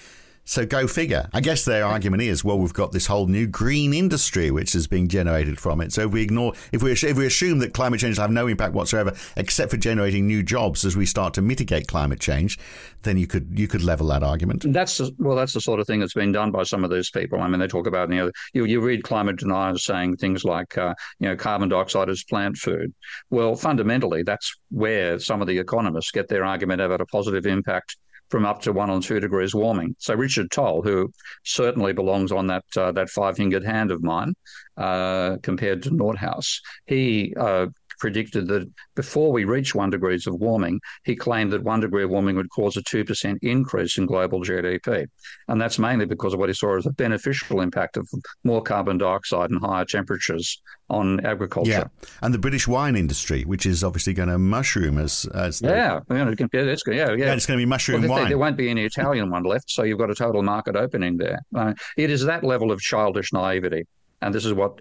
So 0.45 0.67
go 0.67 0.87
figure. 0.87 1.29
I 1.33 1.41
guess 1.41 1.65
their 1.65 1.85
argument 1.85 2.23
is, 2.23 2.43
well, 2.43 2.59
we've 2.59 2.75
got 2.75 2.93
this 2.93 3.07
whole 3.07 3.27
new 3.27 3.47
green 3.47 3.95
industry 3.95 4.51
which 4.51 4.75
is 4.75 4.87
being 4.87 5.07
generated 5.07 5.61
from 5.61 5.81
it. 5.81 5.93
So 5.93 6.07
if 6.07 6.13
we 6.13 6.23
ignore, 6.23 6.55
if 6.73 6.83
we 6.83 6.93
if 6.93 7.17
we 7.17 7.27
assume 7.27 7.61
that 7.61 7.73
climate 7.73 8.01
change 8.01 8.17
will 8.17 8.23
have 8.23 8.33
no 8.33 8.47
impact 8.47 8.75
whatsoever, 8.75 9.13
except 9.37 9.71
for 9.71 9.77
generating 9.77 10.27
new 10.27 10.43
jobs 10.43 10.85
as 10.85 10.97
we 10.97 11.07
start 11.07 11.35
to 11.35 11.43
mitigate 11.43 11.87
climate 11.87 12.21
change, 12.21 12.59
then 13.03 13.17
you 13.17 13.27
could 13.27 13.59
you 13.59 13.69
could 13.69 13.83
level 13.83 14.09
that 14.09 14.23
argument. 14.23 14.65
That's 14.73 15.01
well, 15.19 15.37
that's 15.37 15.53
the 15.53 15.61
sort 15.61 15.79
of 15.79 15.87
thing 15.87 16.01
that's 16.01 16.15
been 16.15 16.33
done 16.33 16.51
by 16.51 16.65
some 16.65 16.85
of 16.85 16.91
these 16.91 17.11
people. 17.11 17.41
I 17.41 17.49
mean, 17.49 17.61
they 17.61 17.69
talk 17.69 17.87
about 17.87 18.11
you 18.11 18.17
know 18.17 18.31
you, 18.53 18.65
you 18.65 18.81
read 18.81 19.05
climate 19.05 19.37
deniers 19.37 19.85
saying 19.85 20.17
things 20.17 20.45
like 20.45 20.77
uh, 20.77 20.95
you 21.21 21.29
know 21.29 21.37
carbon 21.37 21.69
dioxide 21.69 22.09
is 22.09 22.25
plant 22.25 22.57
food. 22.57 22.93
Well, 23.31 23.55
fundamentally, 23.55 24.23
that's 24.23 24.55
where 24.71 25.19
some 25.19 25.41
of 25.41 25.49
the 25.49 25.59
economists 25.59 26.11
get 26.11 26.29
their 26.29 26.45
argument 26.45 26.81
about 26.81 27.01
a 27.01 27.07
positive 27.07 27.47
impact 27.47 27.97
from 28.31 28.47
up 28.47 28.63
to 28.63 28.73
one 28.73 28.91
or 28.91 29.01
two 29.01 29.21
degrees 29.21 29.55
warming. 29.55 29.95
So 29.99 30.15
Richard 30.15 30.51
Tol, 30.51 30.83
who 30.83 31.13
certainly 31.45 31.93
belongs 31.93 32.33
on 32.33 32.47
that 32.47 32.65
uh, 32.77 32.93
that 32.93 33.11
five 33.11 33.37
fingered 33.37 33.65
hand 33.65 33.91
of 33.91 34.03
mine, 34.03 34.35
uh, 34.77 35.37
compared 35.43 35.83
to 35.83 35.91
Nordhaus, 35.91 36.61
he 36.87 37.35
uh, 37.37 37.67
predicted 38.01 38.49
that 38.49 38.69
before 38.97 39.31
we 39.31 39.45
reach 39.45 39.75
one 39.75 39.91
degrees 39.91 40.27
of 40.27 40.35
warming, 40.35 40.81
he 41.05 41.15
claimed 41.15 41.53
that 41.53 41.63
one 41.63 41.81
degree 41.81 42.05
of 42.05 42.11
warming 42.11 42.37
would 42.37 42.51
cause 42.51 42.77
a 42.77 42.83
2% 42.83 43.39
increase 43.43 43.99
in 43.99 44.07
global 44.07 44.41
GDP. 44.41 45.07
And 45.49 45.61
that's 45.61 45.79
mainly 45.79 46.07
because 46.07 46.33
of 46.35 46.41
what 46.41 46.49
he 46.49 46.55
saw 46.55 46.77
as 46.77 46.87
a 46.87 46.93
beneficial 46.93 47.61
impact 47.61 47.97
of 47.97 48.09
more 48.43 48.63
carbon 48.63 48.99
dioxide 48.99 49.51
and 49.51 49.61
higher 49.61 49.85
temperatures 49.85 50.61
on 50.89 51.25
agriculture. 51.25 51.71
Yeah, 51.71 52.09
and 52.21 52.35
the 52.35 52.39
British 52.39 52.67
wine 52.67 52.97
industry, 52.97 53.45
which 53.45 53.65
is 53.65 53.85
obviously 53.85 54.13
going 54.13 54.29
to 54.29 54.39
mushroom 54.39 54.99
as 54.99 55.25
as 55.35 55.63
yeah, 55.63 56.01
yeah, 56.11 56.29
it's 56.29 56.83
going, 56.83 56.99
yeah, 56.99 57.13
yeah, 57.13 57.33
it's 57.33 57.47
going 57.47 57.59
to 57.59 57.63
be 57.63 57.67
mushroom 57.67 58.03
well, 58.03 58.11
wine. 58.11 58.29
There 58.29 58.39
won't 58.39 58.57
be 58.57 58.69
any 58.69 58.85
Italian 58.85 59.31
one 59.31 59.45
left, 59.45 59.71
so 59.71 59.85
you've 59.85 59.99
got 59.99 60.11
a 60.11 60.15
total 60.15 60.43
market 60.43 60.75
opening 60.75 61.17
there. 61.17 61.39
Uh, 61.55 61.75
it 61.97 62.11
is 62.11 62.25
that 62.25 62.43
level 62.43 62.73
of 62.73 62.81
childish 62.81 63.33
naivety, 63.33 63.85
and 64.21 64.35
this 64.35 64.45
is 64.45 64.53
what 64.53 64.81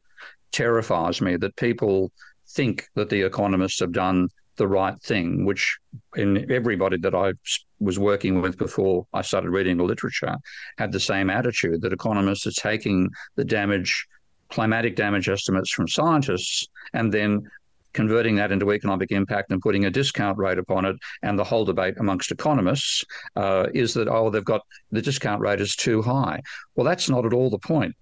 terrifies 0.52 1.22
me 1.22 1.38
that 1.38 1.56
people 1.56 2.12
think 2.60 2.90
that 2.96 3.10
the 3.10 3.22
economists 3.22 3.80
have 3.80 3.94
done 3.94 4.28
the 4.58 4.68
right 4.68 5.02
thing, 5.02 5.46
which 5.46 5.78
in 6.18 6.52
everybody 6.52 6.98
that 6.98 7.16
I 7.16 7.32
was 7.80 7.98
working 7.98 8.42
with 8.42 8.58
before 8.58 9.08
I 9.14 9.22
started 9.22 9.52
reading 9.52 9.78
the 9.78 9.86
literature 9.86 10.36
had 10.78 10.92
the 10.92 11.00
same 11.00 11.30
attitude 11.30 11.82
that 11.82 11.94
economists 11.94 12.46
are 12.48 12.62
taking 12.70 13.10
the 13.38 13.46
damage 13.46 14.06
climatic 14.50 14.98
damage 14.98 15.30
estimates 15.30 15.72
from 15.72 15.88
scientists 15.88 16.68
and 16.92 17.14
then 17.14 17.44
converting 17.94 18.36
that 18.36 18.52
into 18.52 18.74
economic 18.74 19.10
impact 19.12 19.52
and 19.52 19.62
putting 19.62 19.86
a 19.86 19.90
discount 19.90 20.38
rate 20.38 20.58
upon 20.58 20.84
it. 20.84 20.98
And 21.22 21.40
the 21.40 21.46
whole 21.46 21.64
debate 21.64 21.96
amongst 21.98 22.30
economists 22.30 23.06
uh, 23.38 23.68
is 23.74 23.94
that, 23.94 24.10
oh, 24.10 24.30
they've 24.30 24.44
got 24.44 24.64
the 24.92 25.02
discount 25.02 25.40
rate 25.40 25.62
is 25.62 25.78
too 25.78 26.02
high. 26.02 26.42
Well, 26.76 26.86
that's 26.86 27.10
not 27.10 27.26
at 27.26 27.32
all 27.34 27.50
the 27.50 27.60
point. 27.60 27.96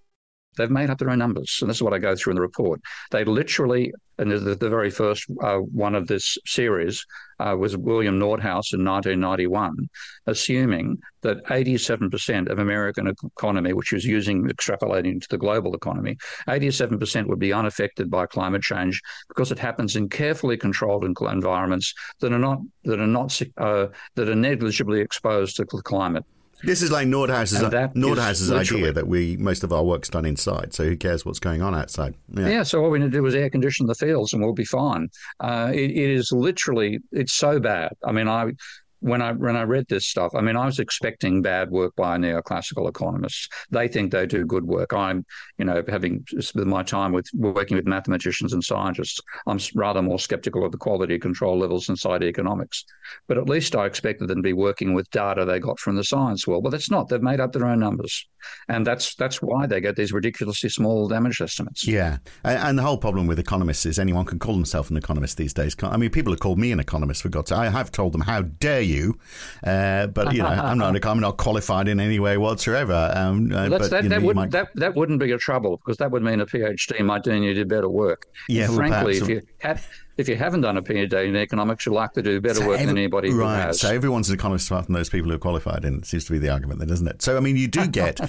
They've 0.57 0.69
made 0.69 0.89
up 0.89 0.97
their 0.97 1.09
own 1.09 1.19
numbers. 1.19 1.57
And 1.61 1.69
this 1.69 1.77
is 1.77 1.83
what 1.83 1.93
I 1.93 1.99
go 1.99 2.15
through 2.15 2.31
in 2.31 2.35
the 2.35 2.41
report. 2.41 2.81
They 3.11 3.23
literally, 3.23 3.93
and 4.17 4.31
the, 4.31 4.55
the 4.55 4.69
very 4.69 4.89
first 4.89 5.25
uh, 5.43 5.57
one 5.57 5.95
of 5.95 6.07
this 6.07 6.37
series 6.45 7.05
uh, 7.39 7.55
was 7.57 7.77
William 7.77 8.19
Nordhaus 8.19 8.73
in 8.73 8.83
1991, 8.83 9.89
assuming 10.25 10.97
that 11.21 11.43
87% 11.45 12.49
of 12.49 12.59
American 12.59 13.07
economy, 13.07 13.73
which 13.73 13.91
was 13.91 14.05
using 14.05 14.45
extrapolating 14.45 15.21
to 15.21 15.27
the 15.29 15.37
global 15.37 15.75
economy, 15.75 16.17
87% 16.47 17.27
would 17.27 17.39
be 17.39 17.53
unaffected 17.53 18.09
by 18.09 18.25
climate 18.25 18.61
change 18.63 19.01
because 19.27 19.51
it 19.51 19.59
happens 19.59 19.95
in 19.95 20.09
carefully 20.09 20.57
controlled 20.57 21.05
environments 21.05 21.93
that 22.19 22.33
are 22.33 22.39
not 22.39 22.59
that 22.85 22.99
are 22.99 23.07
not 23.07 23.39
uh, 23.57 23.87
that 24.15 24.29
are 24.29 24.35
negligibly 24.35 25.01
exposed 25.01 25.57
to 25.57 25.65
the 25.65 25.81
climate. 25.83 26.25
This 26.63 26.81
is 26.81 26.91
like 26.91 27.07
Nordhaus's, 27.07 27.61
Nordhaus's 27.61 28.51
idea 28.51 28.91
that 28.91 29.07
we 29.07 29.37
most 29.37 29.63
of 29.63 29.71
our 29.71 29.83
work's 29.83 30.09
done 30.09 30.25
inside, 30.25 30.73
so 30.73 30.83
who 30.85 30.97
cares 30.97 31.25
what's 31.25 31.39
going 31.39 31.61
on 31.61 31.75
outside? 31.75 32.15
Yeah, 32.29 32.47
yeah 32.47 32.63
so 32.63 32.83
all 32.83 32.89
we 32.89 32.99
need 32.99 33.11
to 33.11 33.17
do 33.17 33.25
is 33.25 33.35
air 33.35 33.49
condition 33.49 33.85
the 33.85 33.95
fields 33.95 34.33
and 34.33 34.41
we'll 34.41 34.53
be 34.53 34.65
fine. 34.65 35.09
Uh, 35.39 35.71
it, 35.73 35.91
it 35.91 36.09
is 36.09 36.31
literally, 36.31 36.99
it's 37.11 37.33
so 37.33 37.59
bad. 37.59 37.91
I 38.03 38.11
mean, 38.11 38.27
I 38.27 38.51
when 38.99 39.21
I 39.21 39.31
when 39.31 39.55
I 39.55 39.63
read 39.63 39.85
this 39.87 40.07
stuff, 40.07 40.33
I 40.35 40.41
mean, 40.41 40.55
I 40.55 40.65
was 40.65 40.79
expecting 40.79 41.41
bad 41.41 41.69
work 41.69 41.95
by 41.95 42.17
neoclassical 42.17 42.89
economists. 42.89 43.47
They 43.69 43.87
think 43.87 44.11
they 44.11 44.25
do 44.25 44.45
good 44.45 44.65
work. 44.65 44.93
I'm, 44.93 45.25
you 45.57 45.65
know, 45.65 45.83
having 45.87 46.25
spent 46.39 46.67
my 46.67 46.83
time 46.83 47.11
with 47.11 47.27
working 47.33 47.77
with 47.77 47.85
mathematicians 47.85 48.53
and 48.53 48.63
scientists, 48.63 49.19
I'm 49.45 49.59
rather 49.75 50.01
more 50.01 50.19
skeptical 50.19 50.65
of 50.65 50.71
the 50.71 50.77
quality 50.77 51.19
control 51.19 51.59
levels 51.59 51.89
inside 51.89 52.23
economics. 52.23 52.85
But 53.27 53.37
at 53.37 53.49
least 53.49 53.75
I 53.75 53.85
expected 53.85 54.27
them 54.27 54.39
to 54.39 54.43
be 54.43 54.53
working 54.53 54.93
with 54.93 55.09
data 55.11 55.45
they 55.45 55.59
got 55.59 55.79
from 55.79 55.95
the 55.95 56.03
science 56.03 56.47
world. 56.47 56.63
But 56.63 56.71
that's 56.71 56.91
not. 56.91 57.07
They've 57.07 57.21
made 57.21 57.39
up 57.39 57.53
their 57.53 57.67
own 57.67 57.79
numbers, 57.79 58.27
and 58.67 58.85
that's 58.85 59.15
that's 59.15 59.41
why 59.41 59.67
they 59.67 59.81
get 59.81 59.95
these 59.95 60.11
ridiculously 60.11 60.69
small 60.69 61.07
damage 61.07 61.41
estimates. 61.41 61.87
Yeah, 61.87 62.17
and 62.43 62.77
the 62.77 62.83
whole 62.83 62.97
problem 62.97 63.27
with 63.27 63.39
economists 63.39 63.85
is 63.85 63.99
anyone 63.99 64.25
can 64.25 64.39
call 64.39 64.55
themselves 64.55 64.89
an 64.89 64.97
economist 64.97 65.37
these 65.37 65.53
days. 65.53 65.75
I 65.83 65.97
mean, 65.97 66.09
people 66.09 66.33
have 66.33 66.39
called 66.39 66.59
me 66.59 66.71
an 66.71 66.79
economist 66.79 67.21
for 67.21 67.29
God's 67.29 67.49
sake. 67.49 67.59
I 67.59 67.69
have 67.69 67.91
told 67.91 68.13
them, 68.13 68.21
"How 68.21 68.41
dare 68.41 68.86
you. 68.87 69.17
Uh, 69.63 70.07
but 70.07 70.33
you 70.33 70.41
know, 70.41 70.47
I'm 70.69 70.77
not 70.77 71.05
I'm 71.05 71.19
not 71.19 71.37
qualified 71.37 71.87
in 71.87 71.99
any 71.99 72.19
way 72.19 72.37
whatsoever. 72.37 73.11
Um, 73.15 73.51
uh, 73.51 73.69
but, 73.69 73.81
that, 73.81 73.89
that, 73.89 74.03
know, 74.05 74.15
wouldn't, 74.17 74.35
might... 74.35 74.51
that, 74.51 74.69
that 74.75 74.95
wouldn't 74.95 75.19
be 75.19 75.31
a 75.31 75.37
trouble 75.37 75.77
because 75.77 75.97
that 75.97 76.11
would 76.11 76.23
mean 76.23 76.41
a 76.41 76.45
PhD 76.45 77.03
might 77.05 77.25
mean 77.25 77.43
you 77.43 77.53
did 77.53 77.67
better 77.67 77.89
work. 77.89 78.27
Yeah, 78.49 78.65
and 78.65 78.75
frankly, 78.75 79.17
if 79.17 79.27
you 79.27 79.41
had 79.59 79.81
if 80.17 80.27
you 80.27 80.35
haven't 80.35 80.61
done 80.61 80.77
a 80.77 80.81
PhD 80.81 81.27
in 81.27 81.35
economics, 81.35 81.85
you're 81.85 81.93
likely 81.93 82.23
to 82.23 82.29
do 82.31 82.41
better 82.41 82.55
so 82.55 82.67
work 82.67 82.79
every, 82.79 82.87
than 82.87 82.97
anybody 82.97 83.29
right, 83.29 83.61
who 83.61 83.67
has. 83.67 83.79
So 83.79 83.89
everyone's 83.93 84.29
an 84.29 84.35
economist 84.35 84.69
apart 84.69 84.85
from 84.85 84.95
those 84.95 85.09
people 85.09 85.29
who 85.29 85.35
are 85.35 85.39
qualified, 85.39 85.85
and 85.85 86.01
it 86.01 86.07
seems 86.07 86.25
to 86.25 86.31
be 86.31 86.39
the 86.39 86.49
argument 86.49 86.79
then, 86.79 86.87
doesn't 86.87 87.07
it? 87.07 87.21
So 87.21 87.37
I 87.37 87.39
mean, 87.39 87.55
you 87.55 87.67
do 87.67 87.87
get, 87.87 88.19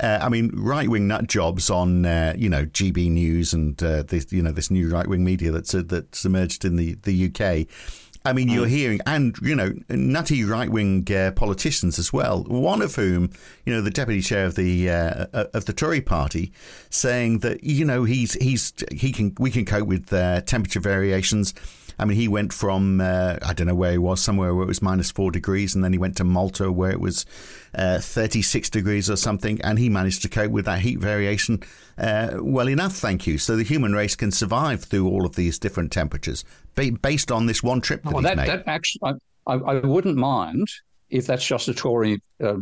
uh, 0.00 0.18
I 0.22 0.28
mean, 0.28 0.50
right 0.54 0.88
wing 0.88 1.06
nut 1.06 1.26
jobs 1.26 1.70
on 1.70 2.06
uh, 2.06 2.34
you 2.36 2.48
know 2.48 2.64
GB 2.64 3.10
News 3.10 3.52
and 3.52 3.80
uh, 3.82 4.02
this 4.02 4.32
you 4.32 4.42
know 4.42 4.52
this 4.52 4.70
new 4.70 4.90
right 4.90 5.06
wing 5.06 5.22
media 5.22 5.50
that's 5.50 5.74
uh, 5.74 5.82
that's 5.84 6.24
emerged 6.24 6.64
in 6.64 6.76
the 6.76 6.94
the 7.02 7.26
UK 7.26 7.68
I 8.26 8.32
mean, 8.32 8.48
you're 8.48 8.66
mm. 8.66 8.70
hearing, 8.70 9.00
and 9.06 9.36
you 9.42 9.54
know, 9.54 9.74
nutty 9.90 10.44
right 10.44 10.70
wing 10.70 11.06
uh, 11.14 11.32
politicians 11.32 11.98
as 11.98 12.10
well. 12.10 12.44
One 12.44 12.80
of 12.80 12.94
whom, 12.94 13.30
you 13.66 13.74
know, 13.74 13.82
the 13.82 13.90
deputy 13.90 14.22
chair 14.22 14.46
of 14.46 14.54
the 14.54 14.88
uh, 14.88 15.26
uh, 15.34 15.44
of 15.52 15.66
the 15.66 15.74
Tory 15.74 16.00
party, 16.00 16.50
saying 16.88 17.40
that 17.40 17.62
you 17.64 17.84
know 17.84 18.04
he's 18.04 18.32
he's 18.34 18.72
he 18.90 19.12
can 19.12 19.34
we 19.38 19.50
can 19.50 19.66
cope 19.66 19.86
with 19.86 20.10
uh, 20.10 20.40
temperature 20.40 20.80
variations 20.80 21.52
I 21.98 22.04
mean, 22.04 22.16
he 22.16 22.28
went 22.28 22.52
from, 22.52 23.00
uh, 23.00 23.36
I 23.42 23.52
don't 23.52 23.66
know 23.66 23.74
where 23.74 23.92
he 23.92 23.98
was, 23.98 24.20
somewhere 24.20 24.54
where 24.54 24.64
it 24.64 24.68
was 24.68 24.82
minus 24.82 25.10
four 25.10 25.30
degrees, 25.30 25.74
and 25.74 25.84
then 25.84 25.92
he 25.92 25.98
went 25.98 26.16
to 26.18 26.24
Malta 26.24 26.70
where 26.72 26.90
it 26.90 27.00
was 27.00 27.24
uh, 27.74 28.00
36 28.00 28.70
degrees 28.70 29.10
or 29.10 29.16
something, 29.16 29.60
and 29.62 29.78
he 29.78 29.88
managed 29.88 30.22
to 30.22 30.28
cope 30.28 30.50
with 30.50 30.64
that 30.64 30.80
heat 30.80 30.98
variation 30.98 31.62
uh, 31.96 32.38
well 32.40 32.68
enough, 32.68 32.94
thank 32.94 33.26
you. 33.26 33.38
So 33.38 33.56
the 33.56 33.62
human 33.62 33.92
race 33.92 34.16
can 34.16 34.30
survive 34.30 34.84
through 34.84 35.08
all 35.08 35.24
of 35.24 35.36
these 35.36 35.58
different 35.58 35.92
temperatures 35.92 36.44
based 36.74 37.30
on 37.30 37.46
this 37.46 37.62
one 37.62 37.80
trip 37.80 38.02
that 38.02 38.12
well, 38.12 38.22
that. 38.22 38.36
That 38.36 38.64
actually, 38.66 39.14
I, 39.46 39.54
I, 39.54 39.74
wouldn't 39.78 40.16
mind 40.16 40.68
if 41.10 41.26
that's 41.26 41.46
just 41.46 41.68
a 41.68 41.74
Tory 41.74 42.20
uh, 42.42 42.56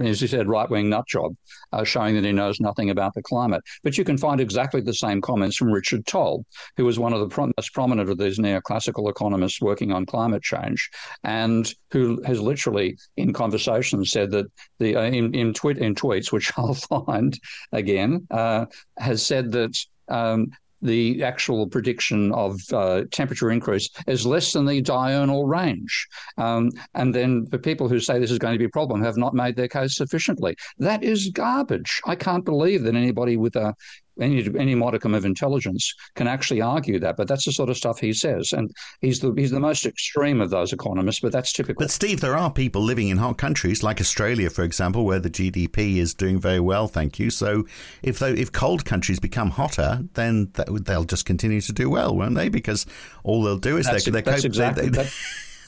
as 0.00 0.20
you 0.20 0.28
said, 0.28 0.48
right 0.48 0.68
wing 0.68 0.88
nut 0.88 1.06
job, 1.06 1.34
uh, 1.72 1.84
showing 1.84 2.14
that 2.14 2.24
he 2.24 2.32
knows 2.32 2.60
nothing 2.60 2.90
about 2.90 3.14
the 3.14 3.22
climate. 3.22 3.62
But 3.82 3.96
you 3.96 4.04
can 4.04 4.18
find 4.18 4.40
exactly 4.40 4.80
the 4.80 4.94
same 4.94 5.20
comments 5.20 5.56
from 5.56 5.70
Richard 5.70 6.06
Tol, 6.06 6.44
who 6.76 6.84
was 6.84 6.98
one 6.98 7.12
of 7.12 7.20
the 7.20 7.28
pro- 7.28 7.52
most 7.56 7.72
prominent 7.72 8.10
of 8.10 8.18
these 8.18 8.38
neoclassical 8.38 9.10
economists 9.10 9.60
working 9.60 9.92
on 9.92 10.06
climate 10.06 10.42
change, 10.42 10.90
and 11.24 11.72
who 11.90 12.22
has 12.22 12.40
literally, 12.40 12.96
in 13.16 13.32
conversations, 13.32 14.10
said 14.10 14.30
that 14.32 14.46
the 14.78 14.96
uh, 14.96 15.02
in 15.02 15.34
in, 15.34 15.48
in 15.78 15.94
tweets, 15.94 16.32
which 16.32 16.52
I'll 16.56 16.74
find 16.74 17.38
again, 17.72 18.26
uh, 18.30 18.66
has 18.98 19.24
said 19.24 19.52
that 19.52 19.76
um, 20.08 20.50
the 20.86 21.22
actual 21.22 21.66
prediction 21.66 22.32
of 22.32 22.60
uh, 22.72 23.02
temperature 23.10 23.50
increase 23.50 23.90
is 24.06 24.26
less 24.26 24.52
than 24.52 24.66
the 24.66 24.80
diurnal 24.80 25.46
range. 25.46 26.06
Um, 26.38 26.70
and 26.94 27.14
then 27.14 27.46
the 27.50 27.58
people 27.58 27.88
who 27.88 28.00
say 28.00 28.18
this 28.18 28.30
is 28.30 28.38
going 28.38 28.54
to 28.54 28.58
be 28.58 28.64
a 28.64 28.70
problem 28.70 29.02
have 29.02 29.16
not 29.16 29.34
made 29.34 29.56
their 29.56 29.68
case 29.68 29.96
sufficiently. 29.96 30.56
That 30.78 31.02
is 31.02 31.30
garbage. 31.30 32.00
I 32.06 32.14
can't 32.14 32.44
believe 32.44 32.82
that 32.84 32.94
anybody 32.94 33.36
with 33.36 33.56
a 33.56 33.74
any 34.20 34.46
any 34.58 34.74
modicum 34.74 35.14
of 35.14 35.24
intelligence 35.24 35.92
can 36.14 36.26
actually 36.26 36.60
argue 36.60 36.98
that. 37.00 37.16
But 37.16 37.28
that's 37.28 37.44
the 37.44 37.52
sort 37.52 37.70
of 37.70 37.76
stuff 37.76 37.98
he 38.00 38.12
says, 38.12 38.52
and 38.52 38.70
he's 39.00 39.20
the 39.20 39.32
he's 39.36 39.50
the 39.50 39.60
most 39.60 39.86
extreme 39.86 40.40
of 40.40 40.50
those 40.50 40.72
economists. 40.72 41.20
But 41.20 41.32
that's 41.32 41.52
typical. 41.52 41.82
But 41.82 41.90
Steve, 41.90 42.20
there 42.20 42.36
are 42.36 42.50
people 42.50 42.82
living 42.82 43.08
in 43.08 43.18
hot 43.18 43.38
countries 43.38 43.82
like 43.82 44.00
Australia, 44.00 44.50
for 44.50 44.62
example, 44.62 45.04
where 45.04 45.20
the 45.20 45.30
GDP 45.30 45.96
is 45.96 46.14
doing 46.14 46.38
very 46.38 46.60
well. 46.60 46.88
Thank 46.88 47.18
you. 47.18 47.30
So 47.30 47.66
if 48.02 48.18
they, 48.18 48.32
if 48.32 48.52
cold 48.52 48.84
countries 48.84 49.20
become 49.20 49.50
hotter, 49.50 50.04
then 50.14 50.52
they'll 50.54 51.04
just 51.04 51.26
continue 51.26 51.60
to 51.60 51.72
do 51.72 51.90
well, 51.90 52.16
won't 52.16 52.34
they? 52.34 52.48
Because 52.48 52.86
all 53.24 53.42
they'll 53.42 53.58
do 53.58 53.76
is 53.76 53.86
that's, 53.86 54.04
they, 54.04 54.10
they 54.10 54.22
that's 54.22 54.42
cope, 54.42 54.46
exactly. 54.46 54.88
They, 54.88 55.02
they, 55.02 55.10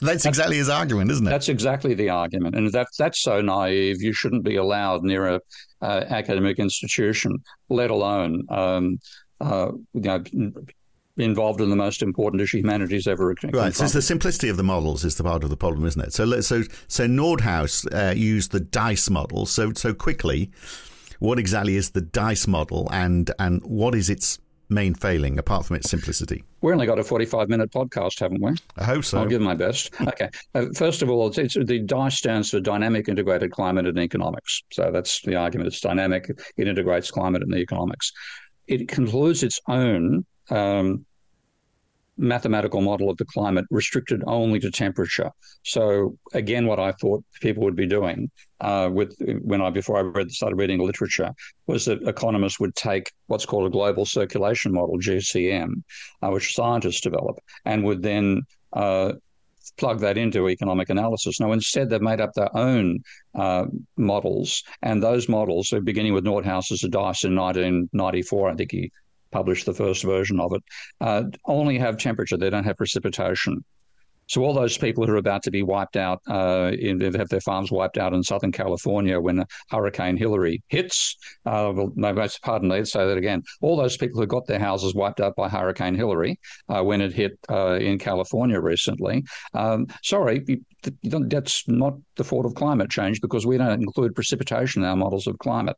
that's, 0.01 0.25
exactly 0.25 0.57
his 0.57 0.69
argument, 0.69 1.11
isn't 1.11 1.27
it? 1.27 1.29
That's 1.29 1.49
exactly 1.49 1.93
the 1.93 2.09
argument, 2.09 2.55
and 2.55 2.71
that 2.71 2.87
that's 2.97 3.21
so 3.21 3.41
naive. 3.41 4.01
You 4.01 4.13
shouldn't 4.13 4.43
be 4.43 4.55
allowed 4.55 5.03
near 5.03 5.27
a 5.27 5.41
uh, 5.81 6.05
academic 6.09 6.59
institution, 6.59 7.37
let 7.69 7.91
alone 7.91 8.43
um, 8.49 8.99
uh, 9.41 9.71
you 9.93 10.01
know 10.01 10.23
involved 11.17 11.59
in 11.59 11.69
the 11.69 11.75
most 11.75 12.01
important 12.01 12.41
issue 12.41 12.59
humanity's 12.59 13.07
ever 13.07 13.35
right. 13.51 13.75
So 13.75 13.83
it's 13.83 13.93
the 13.93 14.01
simplicity 14.01 14.49
of 14.49 14.57
the 14.57 14.63
models 14.63 15.03
is 15.03 15.15
the 15.15 15.23
part 15.23 15.43
of 15.43 15.49
the 15.49 15.57
problem, 15.57 15.85
isn't 15.85 16.01
it? 16.01 16.13
So 16.13 16.39
so 16.41 16.63
so 16.87 17.07
Nordhaus 17.07 17.85
uh, 17.93 18.13
used 18.13 18.51
the 18.51 18.59
dice 18.59 19.09
model. 19.09 19.45
So 19.45 19.73
so 19.73 19.93
quickly, 19.93 20.49
what 21.19 21.39
exactly 21.39 21.75
is 21.75 21.91
the 21.91 22.01
dice 22.01 22.47
model, 22.47 22.87
and 22.91 23.31
and 23.39 23.61
what 23.63 23.95
is 23.95 24.09
its 24.09 24.39
main 24.69 24.93
failing 24.93 25.39
apart 25.39 25.65
from 25.65 25.75
its 25.75 25.89
simplicity? 25.89 26.43
We 26.61 26.71
only 26.71 26.85
got 26.85 26.99
a 26.99 27.03
45 27.03 27.49
minute 27.49 27.71
podcast, 27.71 28.19
haven't 28.19 28.41
we? 28.41 28.53
I 28.77 28.83
hope 28.83 29.03
so. 29.03 29.19
I'll 29.19 29.27
give 29.27 29.41
my 29.41 29.55
best. 29.55 29.93
Okay. 30.01 30.29
Uh, 30.53 30.65
first 30.75 31.01
of 31.01 31.09
all, 31.09 31.27
it's, 31.27 31.37
it's, 31.37 31.55
the 31.55 31.79
DICE 31.79 32.15
stands 32.15 32.49
for 32.51 32.59
Dynamic 32.59 33.09
Integrated 33.09 33.51
Climate 33.51 33.87
and 33.87 33.99
Economics. 33.99 34.63
So 34.71 34.91
that's 34.91 35.21
the 35.21 35.35
argument. 35.35 35.67
It's 35.67 35.81
dynamic, 35.81 36.29
it 36.57 36.67
integrates 36.67 37.11
climate 37.11 37.41
and 37.41 37.51
the 37.51 37.57
economics. 37.57 38.11
It 38.67 38.87
concludes 38.87 39.43
its 39.43 39.59
own 39.67 40.25
um, 40.49 41.05
mathematical 42.19 42.81
model 42.81 43.09
of 43.09 43.17
the 43.17 43.25
climate 43.25 43.65
restricted 43.71 44.21
only 44.27 44.59
to 44.59 44.69
temperature. 44.69 45.31
So 45.63 46.17
again, 46.33 46.67
what 46.67 46.79
I 46.79 46.91
thought 46.91 47.23
people 47.41 47.63
would 47.63 47.75
be 47.75 47.87
doing 47.87 48.29
uh, 48.59 48.89
with 48.91 49.15
when 49.41 49.61
I 49.61 49.69
before 49.69 49.97
I 49.97 50.01
read 50.01 50.31
started 50.31 50.57
reading 50.57 50.79
literature 50.79 51.31
was 51.67 51.85
that 51.85 52.07
economists 52.07 52.59
would 52.59 52.75
take 52.75 53.11
what's 53.27 53.45
called 53.45 53.67
a 53.67 53.69
global 53.69 54.05
circulation 54.05 54.73
model 54.73 54.97
(GCM), 54.97 55.83
uh, 56.21 56.29
which 56.29 56.53
scientists 56.53 57.01
develop, 57.01 57.39
and 57.65 57.83
would 57.85 58.03
then 58.03 58.41
uh, 58.73 59.13
plug 59.77 59.99
that 59.99 60.17
into 60.17 60.49
economic 60.49 60.89
analysis. 60.89 61.39
Now, 61.39 61.53
instead, 61.53 61.89
they've 61.89 62.01
made 62.01 62.19
up 62.19 62.33
their 62.33 62.55
own 62.55 62.99
uh, 63.33 63.65
models, 63.97 64.63
and 64.81 65.01
those 65.01 65.29
models, 65.29 65.71
are 65.71 65.81
beginning 65.81 66.13
with 66.13 66.25
Nordhaus's 66.25 66.81
Dice 66.81 67.23
in 67.23 67.35
1994, 67.35 68.49
I 68.49 68.55
think 68.55 68.71
he 68.71 68.91
published 69.31 69.65
the 69.65 69.73
first 69.73 70.03
version 70.03 70.39
of 70.39 70.53
it, 70.53 70.63
uh, 71.01 71.23
only 71.45 71.77
have 71.77 71.97
temperature. 71.97 72.37
They 72.37 72.49
don't 72.49 72.63
have 72.63 72.77
precipitation. 72.77 73.63
So 74.29 74.43
all 74.43 74.53
those 74.53 74.77
people 74.77 75.07
who 75.07 75.13
are 75.13 75.17
about 75.17 75.41
to 75.43 75.51
be 75.51 75.63
wiped 75.63 75.97
out, 75.97 76.21
uh, 76.27 76.71
in, 76.79 77.01
have 77.15 77.29
their 77.29 77.41
farms 77.41 77.71
wiped 77.71 77.97
out 77.97 78.13
in 78.13 78.21
Southern 78.21 78.51
California 78.51 79.19
when 79.19 79.43
Hurricane 79.71 80.17
Hilary 80.17 80.61
hits, 80.67 81.17
uh, 81.47 81.73
well, 81.73 81.91
pardon 82.43 82.69
me, 82.69 82.85
say 82.85 83.07
that 83.07 83.17
again. 83.17 83.41
All 83.61 83.75
those 83.75 83.97
people 83.97 84.21
who 84.21 84.27
got 84.27 84.45
their 84.45 84.59
houses 84.59 84.93
wiped 84.93 85.19
out 85.19 85.35
by 85.35 85.49
Hurricane 85.49 85.95
Hilary 85.95 86.39
uh, 86.69 86.83
when 86.83 87.01
it 87.01 87.11
hit 87.11 87.39
uh, 87.49 87.79
in 87.81 87.97
California 87.97 88.59
recently. 88.59 89.23
Um, 89.55 89.87
sorry, 90.03 90.45
that's 91.01 91.67
not 91.67 91.95
the 92.15 92.23
fault 92.23 92.45
of 92.45 92.53
climate 92.53 92.91
change 92.91 93.21
because 93.21 93.47
we 93.47 93.57
don't 93.57 93.81
include 93.81 94.13
precipitation 94.13 94.83
in 94.83 94.89
our 94.89 94.95
models 94.95 95.25
of 95.25 95.39
climate. 95.39 95.75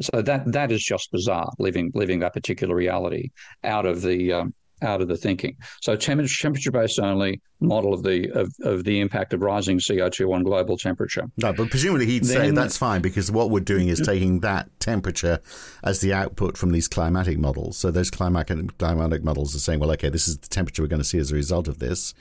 So 0.00 0.22
that 0.22 0.52
that 0.52 0.72
is 0.72 0.82
just 0.82 1.10
bizarre, 1.10 1.50
living 1.58 1.90
leaving 1.94 2.20
that 2.20 2.34
particular 2.34 2.74
reality 2.74 3.30
out 3.64 3.86
of 3.86 4.02
the 4.02 4.32
um, 4.32 4.54
out 4.82 5.00
of 5.00 5.08
the 5.08 5.16
thinking. 5.16 5.56
So 5.80 5.96
temperature 5.96 6.70
based 6.70 7.00
only 7.00 7.40
model 7.60 7.94
of 7.94 8.02
the 8.02 8.30
of, 8.38 8.52
of 8.62 8.84
the 8.84 9.00
impact 9.00 9.32
of 9.32 9.40
rising 9.40 9.78
CO2 9.78 10.34
on 10.34 10.42
global 10.42 10.76
temperature. 10.76 11.24
No, 11.38 11.52
but 11.52 11.70
presumably 11.70 12.06
he'd 12.06 12.24
then, 12.24 12.36
say 12.36 12.50
that's 12.50 12.76
fine 12.76 13.00
because 13.00 13.30
what 13.30 13.50
we're 13.50 13.60
doing 13.60 13.88
is 13.88 14.00
taking 14.00 14.40
that 14.40 14.68
temperature 14.78 15.40
as 15.82 16.00
the 16.00 16.12
output 16.12 16.56
from 16.58 16.72
these 16.72 16.88
climatic 16.88 17.38
models. 17.38 17.78
So 17.78 17.90
those 17.90 18.10
climatic 18.10 18.76
climatic 18.78 19.24
models 19.24 19.56
are 19.56 19.60
saying, 19.60 19.80
well, 19.80 19.90
okay, 19.92 20.10
this 20.10 20.28
is 20.28 20.38
the 20.38 20.48
temperature 20.48 20.82
we're 20.82 20.88
going 20.88 21.00
to 21.00 21.08
see 21.08 21.18
as 21.18 21.32
a 21.32 21.34
result 21.34 21.68
of 21.68 21.78
this, 21.78 22.12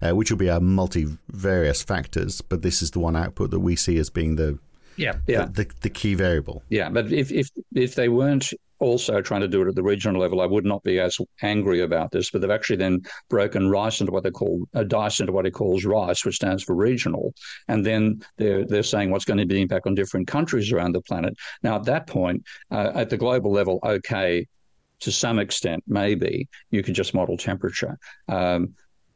uh, 0.00 0.14
which 0.14 0.30
will 0.30 0.38
be 0.38 0.48
a 0.48 0.60
multivarious 0.60 1.84
factors, 1.84 2.40
but 2.40 2.62
this 2.62 2.80
is 2.80 2.92
the 2.92 3.00
one 3.00 3.16
output 3.16 3.50
that 3.50 3.60
we 3.60 3.74
see 3.74 3.98
as 3.98 4.10
being 4.10 4.36
the 4.36 4.58
yeah, 4.96 5.14
yeah. 5.26 5.46
The, 5.46 5.64
the, 5.64 5.70
the, 5.82 5.90
key 5.90 6.14
variable. 6.14 6.62
Yeah, 6.68 6.88
but 6.88 7.12
if, 7.12 7.32
if 7.32 7.48
if 7.74 7.94
they 7.94 8.08
weren't 8.08 8.52
also 8.80 9.20
trying 9.20 9.40
to 9.40 9.48
do 9.48 9.62
it 9.62 9.68
at 9.68 9.74
the 9.74 9.82
regional 9.82 10.20
level, 10.20 10.40
I 10.40 10.46
would 10.46 10.64
not 10.64 10.82
be 10.82 10.98
as 11.00 11.18
angry 11.42 11.80
about 11.80 12.10
this. 12.10 12.30
But 12.30 12.40
they've 12.40 12.50
actually 12.50 12.76
then 12.76 13.02
broken 13.28 13.70
rice 13.70 14.00
into 14.00 14.12
what 14.12 14.24
they 14.24 14.30
call 14.30 14.66
a 14.74 14.84
dice 14.84 15.20
into 15.20 15.32
what 15.32 15.44
he 15.44 15.50
calls 15.50 15.84
rice, 15.84 16.24
which 16.24 16.36
stands 16.36 16.62
for 16.62 16.74
regional, 16.74 17.34
and 17.68 17.84
then 17.84 18.22
they're 18.36 18.64
they're 18.64 18.82
saying 18.82 19.10
what's 19.10 19.24
going 19.24 19.38
to 19.38 19.46
be 19.46 19.54
the 19.54 19.62
impact 19.62 19.86
on 19.86 19.94
different 19.94 20.26
countries 20.26 20.72
around 20.72 20.92
the 20.92 21.02
planet. 21.02 21.34
Now, 21.62 21.76
at 21.76 21.84
that 21.84 22.06
point, 22.06 22.44
uh, 22.70 22.92
at 22.94 23.10
the 23.10 23.16
global 23.16 23.52
level, 23.52 23.78
okay, 23.84 24.46
to 25.00 25.12
some 25.12 25.38
extent, 25.38 25.84
maybe 25.86 26.48
you 26.70 26.82
could 26.82 26.94
just 26.94 27.14
model 27.14 27.36
temperature. 27.36 27.98
Um, 28.28 28.74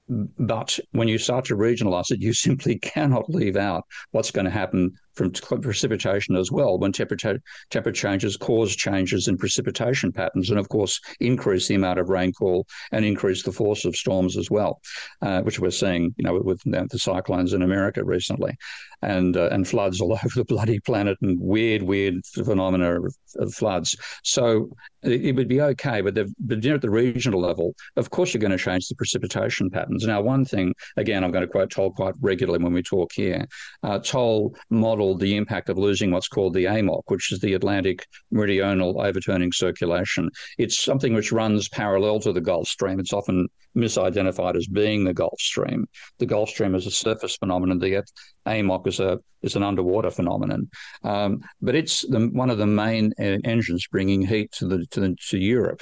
but 0.09 0.79
when 0.93 1.09
you 1.09 1.19
start 1.19 1.45
to 1.47 1.57
regionalize 1.57 2.11
it, 2.11 2.21
you 2.21 2.33
simply 2.49 2.79
cannot 2.79 3.29
leave 3.29 3.57
out 3.57 3.85
what's 4.11 4.31
going 4.31 4.47
to 4.47 4.51
happen 4.51 4.93
from 5.19 5.61
precipitation 5.61 6.37
as 6.37 6.53
well 6.53 6.79
when 6.79 6.93
temperature, 6.93 7.41
temperature 7.71 8.09
changes 8.09 8.37
cause 8.37 8.77
changes 8.77 9.29
in 9.29 9.37
precipitation 9.37 10.13
patterns 10.13 10.51
and 10.51 10.59
of 10.59 10.69
course 10.69 11.01
increase 11.21 11.67
the 11.67 11.75
amount 11.75 11.99
of 11.99 12.09
rainfall 12.09 12.67
and 12.93 13.05
increase 13.05 13.43
the 13.43 13.53
force 13.53 13.85
of 13.85 13.97
storms 13.97 14.37
as 14.37 14.51
well 14.51 14.81
uh, 15.23 15.41
which 15.43 15.59
we're 15.59 15.71
seeing 15.71 16.15
you 16.17 16.25
know 16.25 16.41
with 16.41 16.61
the 16.65 16.99
cyclones 16.99 17.53
in 17.53 17.63
america 17.63 18.05
recently 18.05 18.57
and 19.03 19.37
uh, 19.37 19.49
and 19.53 19.67
floods 19.67 20.01
all 20.01 20.13
over 20.25 20.35
the 20.35 20.45
bloody 20.45 20.81
planet 20.81 21.17
and 21.23 21.39
weird 21.41 21.83
weird 21.83 22.25
phenomena 22.27 23.01
of, 23.01 23.15
of 23.37 23.55
floods. 23.55 23.97
So 24.25 24.71
it, 25.03 25.27
it, 25.27 25.33
would 25.33 25.49
be 25.49 25.61
okay 25.61 26.01
but, 26.01 26.15
but 26.15 26.65
you 26.65 26.71
know, 26.71 26.77
at 26.77 26.83
the 26.83 26.91
regional 26.91 27.41
level 27.41 27.75
of 27.97 28.11
course 28.11 28.35
you're 28.35 28.41
going 28.41 28.51
to 28.51 28.59
change 28.59 28.89
the 28.89 28.95
precipitation 28.97 29.71
patterns. 29.71 30.05
Now 30.07 30.21
one 30.21 30.45
thing 30.45 30.75
again 30.97 31.25
i'm 31.25 31.31
going 31.31 31.43
to 31.43 31.51
quote 31.51 31.71
Tol 31.71 31.93
quite 31.93 32.15
regularly 32.21 32.63
when 32.63 32.73
we 32.73 32.83
talk 32.83 33.13
here 33.13 33.47
uh, 33.83 33.99
Tol 33.99 34.55
model 34.71 35.08
modeled 35.09 35.21
the 35.21 35.37
impact 35.37 35.71
of 35.71 35.79
losing 35.79 36.11
what's 36.11 36.29
called 36.29 36.53
the 36.53 36.67
AMOC, 36.67 37.03
which 37.07 37.33
is 37.33 37.41
the 37.41 37.55
Atlantic 37.55 38.07
Meridional 38.31 39.01
Overturning 39.01 39.53
Circulation. 39.53 40.31
It's 40.59 40.85
something 40.85 41.15
which 41.15 41.33
runs 41.33 41.69
parallel 41.69 42.21
to 42.21 42.33
the 42.33 42.43
Gulf 42.43 42.69
Stream. 42.69 43.01
It's 43.01 43.15
often 43.15 43.49
misidentified 43.75 44.57
as 44.57 44.67
being 44.67 45.05
the 45.05 45.15
Gulf 45.15 45.41
Stream. 45.41 45.87
The 46.19 46.27
Gulf 46.27 46.51
Stream 46.51 46.75
is 46.75 46.87
a 46.87 46.91
surface 46.91 47.37
phenomenon. 47.37 47.79
The 47.79 48.03
AMOC 48.47 48.87
is 48.87 49.01
a 49.01 49.19
is 49.41 49.57
an 49.57 49.63
underwater 49.63 50.11
phenomenon, 50.11 50.69
um, 51.05 51.41
but 51.63 51.77
it's 51.77 52.05
the, 52.09 52.29
one 52.33 52.51
of 52.51 52.59
the 52.59 52.67
main 52.67 53.13
uh, 53.21 53.39
engines 53.45 53.87
bringing 53.87 54.27
heat 54.27 54.51
to 54.59 54.67
the 54.67 54.85
to, 54.91 55.01
the, 55.01 55.17
to 55.31 55.39
Europe. 55.39 55.81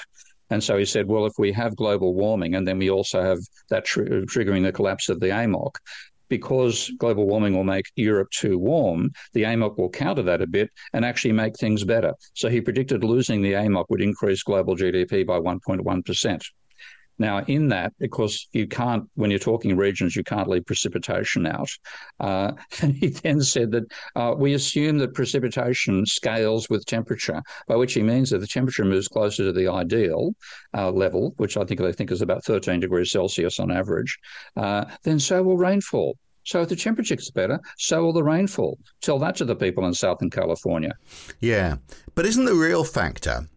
And 0.51 0.63
so 0.63 0.79
he 0.79 0.85
said, 0.85 1.09
well, 1.09 1.27
if 1.27 1.33
we 1.39 1.51
have 1.53 1.75
global 1.75 2.15
warming 2.15 2.55
and 2.55 2.69
then 2.69 2.79
we 2.79 2.89
also 2.89 3.21
have 3.21 3.41
that 3.71 3.85
tr- 3.85 4.23
triggering 4.33 4.63
the 4.63 4.71
collapse 4.71 5.09
of 5.09 5.19
the 5.19 5.31
AMOC, 5.31 5.73
because 6.29 6.91
global 6.99 7.27
warming 7.27 7.55
will 7.55 7.65
make 7.65 7.87
Europe 7.97 8.31
too 8.31 8.59
warm, 8.59 9.11
the 9.33 9.45
AMOC 9.45 9.79
will 9.79 9.91
counter 9.91 10.23
that 10.23 10.43
a 10.43 10.47
bit 10.47 10.71
and 10.93 11.05
actually 11.05 11.33
make 11.33 11.57
things 11.57 11.85
better. 11.85 12.15
So 12.35 12.49
he 12.49 12.61
predicted 12.61 13.05
losing 13.05 13.43
the 13.43 13.53
AMOC 13.53 13.87
would 13.89 14.03
increase 14.03 14.43
global 14.43 14.77
GDP 14.77 15.27
by 15.27 15.39
1.1%. 15.39 16.43
Now, 17.19 17.45
in 17.45 17.69
that, 17.69 17.93
of 18.01 18.11
course, 18.11 18.49
you 18.53 18.67
can't, 18.67 19.09
when 19.15 19.31
you're 19.31 19.39
talking 19.39 19.77
regions, 19.77 20.15
you 20.15 20.23
can't 20.25 20.49
leave 20.49 20.67
precipitation 20.67 21.47
out. 21.47 21.71
Uh, 22.21 22.53
and 22.83 22.95
he 22.95 23.09
then 23.09 23.41
said 23.41 23.71
that 23.73 23.85
uh, 24.15 24.35
we 24.37 24.55
assume 24.55 24.99
that 24.99 25.15
precipitation 25.15 26.05
scales 26.07 26.69
with 26.69 26.85
temperature, 26.87 27.43
by 27.69 27.77
which 27.77 27.95
he 27.95 28.03
means 28.03 28.31
that 28.31 28.39
the 28.39 28.47
temperature 28.47 28.85
moves 28.85 29.09
closer 29.09 29.45
to 29.45 29.53
the 29.53 29.69
ideal 29.69 30.35
uh, 30.77 30.91
level, 30.91 31.35
which 31.39 31.57
I 31.57 31.65
think 31.65 31.81
they 31.81 31.93
think 31.93 32.11
is 32.11 32.23
about 32.23 32.45
13 32.45 32.81
degrees 32.81 33.11
Celsius 33.11 33.59
on 33.59 33.71
average, 33.71 34.19
uh, 34.57 34.85
then 35.03 35.19
so 35.19 35.43
will 35.43 35.57
rainfall. 35.57 36.17
So 36.45 36.63
if 36.63 36.69
the 36.69 36.77
temperature 36.77 37.17
gets 37.17 37.31
better, 37.31 37.59
so 37.77 38.05
will 38.05 38.13
the 38.13 38.23
rainfall. 38.23 38.79
Tell 39.01 39.19
that 39.19 39.35
to 39.37 39.45
the 39.45 39.57
people 39.57 39.85
in 39.85 39.95
Southern 39.95 40.31
California. 40.31 40.93
Yeah. 41.41 41.79
But 42.15 42.25
isn't 42.25 42.45
the 42.45 42.55
real 42.55 42.85
factor 42.85 43.49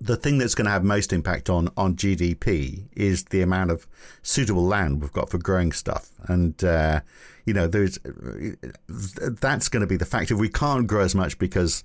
the 0.00 0.16
thing 0.16 0.38
that's 0.38 0.54
going 0.54 0.64
to 0.64 0.70
have 0.70 0.82
most 0.82 1.12
impact 1.12 1.50
on, 1.50 1.68
on 1.76 1.94
GDP 1.94 2.84
is 2.92 3.24
the 3.24 3.42
amount 3.42 3.70
of 3.70 3.86
suitable 4.22 4.64
land 4.64 5.02
we've 5.02 5.12
got 5.12 5.28
for 5.28 5.38
growing 5.38 5.72
stuff. 5.72 6.10
And, 6.24 6.62
uh, 6.64 7.00
you 7.44 7.52
know, 7.52 7.66
there's 7.66 7.98
that's 8.88 9.68
going 9.68 9.80
to 9.80 9.86
be 9.86 9.96
the 9.96 10.06
factor. 10.06 10.36
We 10.36 10.48
can't 10.48 10.86
grow 10.86 11.02
as 11.02 11.14
much 11.14 11.38
because 11.38 11.84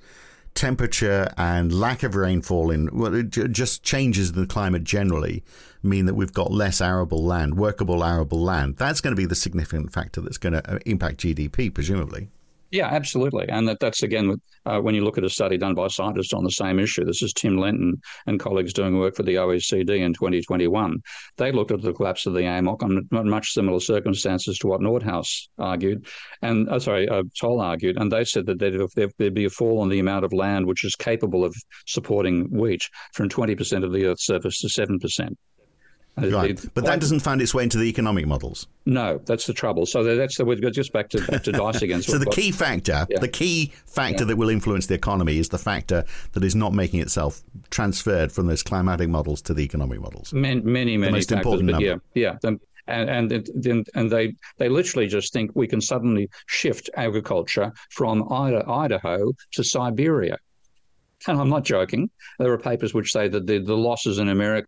temperature 0.53 1.27
and 1.37 1.73
lack 1.73 2.03
of 2.03 2.15
rainfall 2.15 2.71
in 2.71 2.89
well, 2.97 3.13
it 3.13 3.29
just 3.29 3.83
changes 3.83 4.29
in 4.29 4.39
the 4.39 4.47
climate 4.47 4.85
generally 4.85 5.43
mean 5.83 6.05
that 6.05 6.13
we've 6.13 6.33
got 6.33 6.51
less 6.51 6.79
arable 6.79 7.23
land, 7.23 7.57
workable 7.57 8.03
arable 8.03 8.41
land. 8.41 8.77
That's 8.77 9.01
going 9.01 9.11
to 9.11 9.19
be 9.19 9.25
the 9.25 9.35
significant 9.35 9.91
factor 9.91 10.21
that's 10.21 10.37
going 10.37 10.53
to 10.53 10.75
uh, 10.75 10.79
impact 10.85 11.17
GDP, 11.17 11.73
presumably. 11.73 12.29
Yeah, 12.75 12.87
absolutely. 12.87 13.47
And 13.47 13.69
that, 13.69 13.79
that's 13.79 14.03
again, 14.03 14.35
uh, 14.65 14.81
when 14.81 14.95
you 14.95 15.05
look 15.05 15.17
at 15.17 15.23
a 15.23 15.29
study 15.29 15.57
done 15.57 15.75
by 15.75 15.87
scientists 15.87 16.33
on 16.33 16.43
the 16.43 16.51
same 16.51 16.77
issue, 16.77 17.05
this 17.05 17.23
is 17.23 17.31
Tim 17.31 17.57
Lenton 17.57 18.01
and 18.27 18.37
colleagues 18.37 18.73
doing 18.73 18.99
work 18.99 19.15
for 19.15 19.23
the 19.23 19.35
OECD 19.35 19.99
in 19.99 20.13
2021. 20.13 20.97
They 21.37 21.53
looked 21.53 21.71
at 21.71 21.81
the 21.81 21.93
collapse 21.93 22.25
of 22.25 22.33
the 22.33 22.41
AMOC 22.41 22.83
on 22.83 23.29
much 23.29 23.53
similar 23.53 23.79
circumstances 23.79 24.57
to 24.57 24.67
what 24.67 24.81
Nordhaus 24.81 25.47
argued, 25.57 26.05
and 26.41 26.67
uh, 26.67 26.77
sorry, 26.79 27.07
uh, 27.07 27.23
Tol 27.39 27.61
argued, 27.61 27.95
and 27.97 28.11
they 28.11 28.25
said 28.25 28.45
that 28.47 28.59
there'd, 28.59 29.13
there'd 29.17 29.33
be 29.33 29.45
a 29.45 29.49
fall 29.49 29.81
in 29.83 29.87
the 29.87 29.99
amount 29.99 30.25
of 30.25 30.33
land 30.33 30.65
which 30.65 30.83
is 30.83 30.97
capable 30.97 31.45
of 31.45 31.55
supporting 31.85 32.49
wheat 32.51 32.81
from 33.13 33.29
20% 33.29 33.85
of 33.85 33.93
the 33.93 34.05
Earth's 34.05 34.25
surface 34.25 34.59
to 34.59 34.67
7%. 34.67 35.29
Right. 36.17 36.57
but 36.73 36.85
that 36.85 37.01
doesn't 37.01 37.19
find 37.19 37.41
its 37.41 37.53
way 37.53 37.63
into 37.63 37.77
the 37.77 37.85
economic 37.85 38.25
models. 38.25 38.67
No, 38.85 39.19
that's 39.25 39.45
the 39.45 39.53
trouble. 39.53 39.85
So 39.85 40.03
that's 40.15 40.37
the 40.37 40.45
we 40.45 40.55
go 40.55 40.69
just 40.69 40.93
back 40.93 41.09
to 41.09 41.21
back 41.25 41.43
to 41.43 41.51
dice 41.51 41.81
again. 41.81 42.01
so 42.03 42.17
the 42.17 42.25
key 42.27 42.51
factor, 42.51 43.05
yeah. 43.09 43.19
the 43.19 43.27
key 43.27 43.73
factor 43.85 44.23
yeah. 44.23 44.27
that 44.29 44.37
will 44.37 44.49
influence 44.49 44.87
the 44.87 44.93
economy 44.93 45.39
is 45.39 45.49
the 45.49 45.57
factor 45.57 46.05
that 46.31 46.43
is 46.43 46.55
not 46.55 46.73
making 46.73 47.01
itself 47.01 47.43
transferred 47.69 48.31
from 48.31 48.47
those 48.47 48.63
climatic 48.63 49.09
models 49.09 49.41
to 49.41 49.53
the 49.53 49.63
economic 49.63 49.99
models. 49.99 50.31
Many, 50.31 50.61
many, 50.61 50.97
many 50.97 51.11
most 51.11 51.29
factors, 51.29 51.45
important 51.45 51.71
number. 51.71 51.85
Yeah, 51.85 51.97
yeah. 52.13 52.37
And 52.43 52.61
and, 52.87 53.31
and 53.95 54.11
they 54.11 54.35
they 54.57 54.69
literally 54.69 55.07
just 55.07 55.33
think 55.33 55.51
we 55.53 55.67
can 55.67 55.81
suddenly 55.81 56.29
shift 56.45 56.89
agriculture 56.95 57.73
from 57.89 58.31
Idaho 58.31 59.33
to 59.53 59.63
Siberia. 59.63 60.37
And 61.27 61.39
I'm 61.39 61.49
not 61.49 61.63
joking. 61.63 62.09
There 62.39 62.51
are 62.51 62.57
papers 62.57 62.93
which 62.93 63.11
say 63.11 63.27
that 63.27 63.47
the, 63.47 63.57
the 63.57 63.75
losses 63.75 64.19
in 64.19 64.29
America 64.29 64.67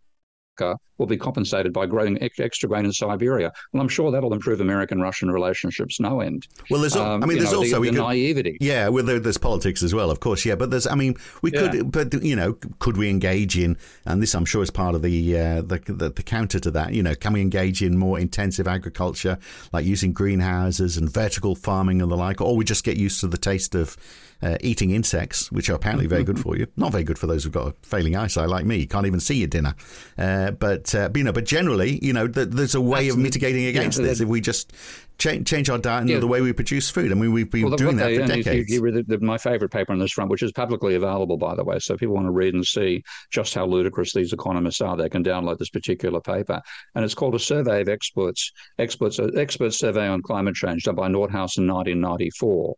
will 0.97 1.05
be 1.05 1.17
compensated 1.17 1.71
by 1.71 1.85
growing 1.85 2.17
extra 2.21 2.67
grain 2.67 2.85
in 2.85 2.91
Siberia. 2.91 3.51
Well, 3.71 3.81
I'm 3.81 3.87
sure 3.87 4.11
that'll 4.11 4.33
improve 4.33 4.61
American-Russian 4.61 5.29
relationships 5.29 5.99
no 5.99 6.21
end. 6.21 6.47
Well, 6.71 6.81
there's, 6.81 6.95
um, 6.95 7.23
I 7.23 7.27
mean, 7.27 7.37
there's 7.37 7.51
know, 7.51 7.59
also 7.59 7.81
the, 7.81 7.91
the 7.91 7.95
could, 7.97 8.03
naivety. 8.03 8.57
Yeah, 8.59 8.89
well, 8.89 9.03
there, 9.03 9.19
there's 9.19 9.37
politics 9.37 9.83
as 9.83 9.93
well, 9.93 10.09
of 10.09 10.19
course. 10.19 10.43
Yeah, 10.43 10.55
but 10.55 10.71
there's, 10.71 10.87
I 10.87 10.95
mean, 10.95 11.15
we 11.41 11.51
could, 11.51 11.91
but 11.91 12.23
you 12.23 12.35
know, 12.35 12.53
could 12.79 12.97
we 12.97 13.09
engage 13.09 13.57
in, 13.57 13.77
and 14.05 14.21
this 14.21 14.33
I'm 14.33 14.45
sure 14.45 14.63
is 14.63 14.71
part 14.71 14.95
of 14.95 15.03
the, 15.03 15.37
uh, 15.37 15.61
the, 15.61 15.79
the 15.85 16.09
the 16.17 16.23
counter 16.23 16.59
to 16.59 16.71
that. 16.71 16.93
You 16.93 17.03
know, 17.03 17.15
can 17.15 17.33
we 17.33 17.41
engage 17.41 17.81
in 17.81 17.97
more 17.97 18.19
intensive 18.19 18.67
agriculture, 18.67 19.37
like 19.71 19.85
using 19.85 20.11
greenhouses 20.11 20.97
and 20.97 21.09
vertical 21.09 21.55
farming 21.55 22.01
and 22.01 22.11
the 22.11 22.17
like, 22.17 22.41
or 22.41 22.55
we 22.55 22.65
just 22.65 22.83
get 22.83 22.97
used 22.97 23.21
to 23.21 23.27
the 23.27 23.37
taste 23.37 23.75
of 23.75 23.95
uh, 24.41 24.57
eating 24.61 24.91
insects, 24.91 25.51
which 25.51 25.69
are 25.69 25.73
apparently 25.73 26.07
very 26.07 26.23
good 26.23 26.39
for 26.43 26.57
you. 26.57 26.67
Not 26.75 26.91
very 26.91 27.03
good 27.03 27.17
for 27.17 27.27
those 27.27 27.43
who've 27.43 27.53
got 27.53 27.67
a 27.67 27.71
failing 27.81 28.15
eyesight 28.15 28.49
like 28.49 28.65
me. 28.65 28.77
You 28.77 28.87
can't 28.87 29.05
even 29.05 29.19
see 29.19 29.35
your 29.35 29.47
dinner. 29.47 29.75
Uh, 30.17 30.46
but, 30.51 30.93
uh, 30.93 31.09
you 31.15 31.23
know, 31.23 31.31
but 31.31 31.45
generally, 31.45 32.03
you 32.03 32.13
know, 32.13 32.27
th- 32.27 32.49
there's 32.49 32.75
a 32.75 32.81
way 32.81 32.99
Absolutely. 32.99 33.09
of 33.09 33.23
mitigating 33.23 33.65
against 33.65 33.99
yeah, 33.99 34.05
this 34.05 34.21
if 34.21 34.27
we 34.27 34.41
just 34.41 34.73
change, 35.17 35.47
change 35.47 35.69
our 35.69 35.77
diet 35.77 36.01
and 36.01 36.09
yeah. 36.09 36.19
the 36.19 36.27
way 36.27 36.41
we 36.41 36.53
produce 36.53 36.89
food. 36.89 37.11
I 37.11 37.15
mean, 37.15 37.31
we've 37.31 37.49
been 37.49 37.65
well, 37.67 37.75
doing 37.75 37.97
that 37.97 38.07
they, 38.07 38.17
for 38.17 38.27
decades. 38.27 38.69
You, 38.69 38.85
you 38.85 38.91
the, 38.91 39.03
the, 39.03 39.19
my 39.19 39.37
favorite 39.37 39.69
paper 39.69 39.93
on 39.93 39.99
this 39.99 40.11
front, 40.11 40.29
which 40.29 40.43
is 40.43 40.51
publicly 40.51 40.95
available, 40.95 41.37
by 41.37 41.55
the 41.55 41.63
way. 41.63 41.79
So 41.79 41.93
if 41.93 41.99
people 41.99 42.15
want 42.15 42.27
to 42.27 42.31
read 42.31 42.53
and 42.53 42.65
see 42.65 43.03
just 43.31 43.53
how 43.53 43.65
ludicrous 43.65 44.13
these 44.13 44.33
economists 44.33 44.81
are, 44.81 44.95
they 44.95 45.09
can 45.09 45.23
download 45.23 45.57
this 45.57 45.69
particular 45.69 46.21
paper. 46.21 46.61
And 46.95 47.03
it's 47.03 47.15
called 47.15 47.35
a 47.35 47.39
survey 47.39 47.81
of 47.81 47.89
experts, 47.89 48.51
experts, 48.79 49.19
uh, 49.19 49.29
expert 49.35 49.73
survey 49.73 50.07
on 50.07 50.21
climate 50.21 50.55
change 50.55 50.83
done 50.83 50.95
by 50.95 51.07
Nordhaus 51.07 51.57
in 51.57 51.67
1994. 51.67 52.75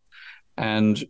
And 0.57 1.03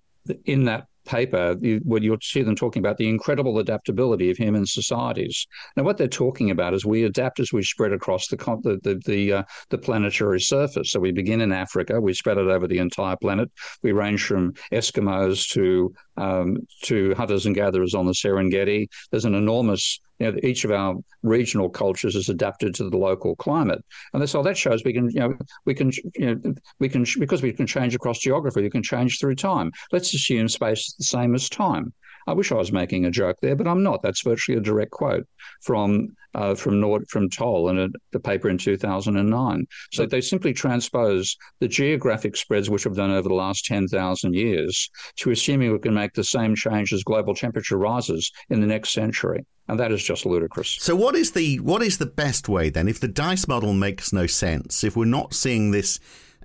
in 0.45 0.65
that 0.65 0.88
paper, 1.10 1.56
you, 1.60 1.82
where 1.84 2.02
you'll 2.02 2.17
see 2.22 2.43
them 2.43 2.56
talking 2.56 2.82
about 2.82 2.98
the 2.98 3.10
incredible 3.10 3.58
adaptability 3.58 4.30
of 4.30 4.38
human 4.38 4.65
societies. 4.65 5.48
Now, 5.76 5.84
what 5.84 5.98
they're 5.98 6.08
talking 6.08 6.52
about 6.52 6.76
is 6.76 6.86
we 6.86 7.04
adapt 7.04 7.39
as 7.39 7.52
we 7.52 7.63
spread 7.63 7.93
across 7.93 8.28
the 8.28 8.38
the 8.38 8.80
the 8.84 9.02
the, 9.06 9.34
uh, 9.34 9.43
the, 9.69 9.78
planetary 9.80 10.39
surface. 10.39 10.91
So 10.91 11.00
we 11.00 11.12
begin 11.12 11.41
in 11.41 11.52
Africa, 11.52 12.00
we 12.00 12.13
spread 12.13 12.38
it 12.38 12.48
over 12.48 12.67
the 12.67 12.78
entire 12.78 13.15
planet. 13.15 13.50
We 13.82 13.91
range 13.91 14.24
from 14.24 14.54
Eskimos 14.72 15.50
to 15.54 15.93
um, 16.19 16.58
to 16.84 17.13
hunters 17.15 17.45
and 17.45 17.55
gatherers 17.55 17.95
on 17.95 18.05
the 18.05 18.12
Serengeti. 18.13 18.88
There's 19.12 19.25
an 19.25 19.36
enormous 19.36 19.99
you 20.19 20.32
know, 20.32 20.39
each 20.43 20.65
of 20.65 20.71
our 20.71 20.95
regional 21.23 21.69
cultures 21.69 22.15
is 22.15 22.29
adapted 22.29 22.75
to 22.75 22.89
the 22.89 22.97
local 22.97 23.36
climate, 23.38 23.84
and 24.13 24.29
so 24.29 24.43
that 24.43 24.58
shows 24.58 24.84
we 24.84 24.93
can, 24.93 25.10
you 25.10 25.19
know, 25.19 25.34
we 25.65 25.73
can, 25.73 25.91
you 26.15 26.36
know, 26.36 26.53
we 26.79 26.89
can 26.89 27.05
because 27.17 27.41
we 27.41 27.53
can 27.53 27.65
change 27.65 27.95
across 27.95 28.19
geography. 28.19 28.62
We 28.62 28.69
can 28.69 28.84
change 28.84 29.19
through 29.19 29.36
time. 29.36 29.71
Let's 29.91 30.13
assume 30.13 30.49
space 30.49 30.88
is 30.88 30.95
the 30.97 31.03
same 31.05 31.36
as 31.36 31.49
time. 31.49 31.93
I 32.27 32.34
wish 32.34 32.51
I 32.51 32.55
was 32.55 32.71
making 32.71 33.05
a 33.05 33.12
joke 33.12 33.38
there, 33.41 33.55
but 33.55 33.67
I'm 33.67 33.82
not. 33.82 34.03
That's 34.03 34.21
virtually 34.21 34.58
a 34.58 34.62
direct 34.62 34.91
quote 34.91 35.25
from 35.62 36.15
uh, 36.36 36.56
from 36.56 36.80
Nord 36.80 37.08
from 37.10 37.30
Tol 37.30 37.70
and 37.70 37.96
the 38.12 38.20
paper 38.20 38.50
in 38.50 38.58
2009. 38.58 39.68
So 39.92 40.06
they 40.06 40.22
simply 40.22 40.54
transpose 40.54 41.36
the 41.60 41.68
geographic 41.68 42.36
spreads 42.36 42.70
which 42.70 42.86
we've 42.86 42.96
done 42.96 43.12
over 43.12 43.28
the 43.28 43.36
last 43.36 43.65
10,000 43.65 44.34
years 44.34 44.89
to 45.18 45.32
assuming 45.32 45.72
we 45.72 45.80
can 45.80 45.94
make 45.94 46.13
the 46.13 46.24
same 46.24 46.56
change 46.56 46.94
as 46.94 47.04
global 47.04 47.34
temperature 47.34 47.78
rises 47.78 48.32
in 48.50 48.62
the 48.62 48.68
next 48.68 48.92
century. 48.92 49.46
And 49.68 49.80
that 49.80 49.92
is 49.92 50.04
just 50.04 50.26
ludicrous. 50.26 50.78
So 50.80 50.96
what 50.96 51.15
is 51.15 51.32
the 51.34 51.60
what 51.60 51.84
is 51.84 52.00
the 52.00 52.08
best 52.08 52.50
way 52.50 52.70
then? 52.70 52.88
If 52.88 53.00
the 53.00 53.08
dice 53.08 53.48
model 53.48 53.74
makes 53.74 54.12
no 54.12 54.26
sense, 54.26 54.84
if 54.84 54.98
we're 54.98 55.06
not 55.06 55.36
seeing 55.36 55.70
this 55.70 56.00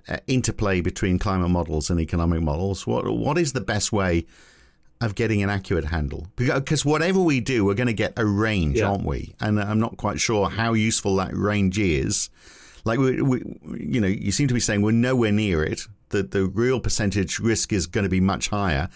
uh, 0.07 0.17
interplay 0.27 0.81
between 0.81 1.17
climate 1.17 1.49
models 1.49 1.89
and 1.89 1.99
economic 1.99 2.41
models, 2.41 2.85
what 2.85 3.09
what 3.17 3.39
is 3.39 3.53
the 3.53 3.61
best 3.61 3.91
way 3.91 4.25
of 5.05 5.15
getting 5.15 5.43
an 5.43 5.49
accurate 5.49 5.85
handle 5.85 6.27
because 6.35 6.83
whatever 6.83 7.19
we 7.19 7.39
do, 7.39 7.63
we're 7.63 7.75
going 7.75 7.87
to 7.87 7.93
get 7.93 8.13
a 8.17 8.25
range, 8.25 8.79
yeah. 8.79 8.89
aren't 8.89 9.05
we? 9.05 9.33
And 9.39 9.61
I'm 9.61 9.79
not 9.79 9.97
quite 9.97 10.19
sure 10.19 10.49
how 10.49 10.73
useful 10.73 11.15
that 11.17 11.35
range 11.35 11.77
is. 11.77 12.29
Like 12.83 12.99
we, 12.99 13.21
we, 13.21 13.39
you 13.79 14.01
know, 14.01 14.07
you 14.07 14.31
seem 14.31 14.47
to 14.47 14.53
be 14.53 14.59
saying 14.59 14.81
we're 14.81 14.91
nowhere 14.91 15.31
near 15.31 15.63
it. 15.63 15.81
That 16.09 16.31
the 16.31 16.45
real 16.45 16.79
percentage 16.79 17.39
risk 17.39 17.73
is 17.73 17.87
going 17.87 18.03
to 18.03 18.09
be 18.09 18.21
much 18.21 18.49
higher. 18.49 18.89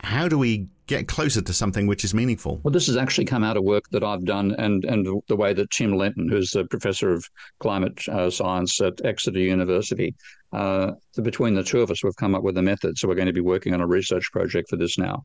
How 0.00 0.28
do 0.28 0.36
we 0.36 0.68
get 0.86 1.06
closer 1.06 1.40
to 1.40 1.52
something 1.52 1.86
which 1.86 2.04
is 2.04 2.12
meaningful? 2.12 2.60
Well, 2.64 2.72
this 2.72 2.88
has 2.88 2.96
actually 2.96 3.26
come 3.26 3.44
out 3.44 3.56
of 3.56 3.62
work 3.62 3.84
that 3.92 4.02
I've 4.02 4.24
done, 4.24 4.56
and 4.58 4.84
and 4.84 5.06
the 5.28 5.36
way 5.36 5.52
that 5.54 5.70
Tim 5.70 5.96
Lenton, 5.96 6.28
who's 6.28 6.54
a 6.56 6.64
professor 6.64 7.12
of 7.12 7.24
climate 7.60 8.08
uh, 8.08 8.30
science 8.30 8.80
at 8.80 9.04
Exeter 9.04 9.38
University, 9.38 10.14
uh, 10.52 10.92
between 11.22 11.54
the 11.54 11.62
two 11.62 11.80
of 11.80 11.90
us, 11.90 12.02
we've 12.02 12.16
come 12.16 12.34
up 12.34 12.42
with 12.42 12.58
a 12.58 12.62
method. 12.62 12.98
So 12.98 13.06
we're 13.06 13.14
going 13.14 13.26
to 13.26 13.32
be 13.32 13.40
working 13.40 13.72
on 13.72 13.80
a 13.80 13.86
research 13.86 14.32
project 14.32 14.68
for 14.68 14.76
this 14.76 14.98
now, 14.98 15.24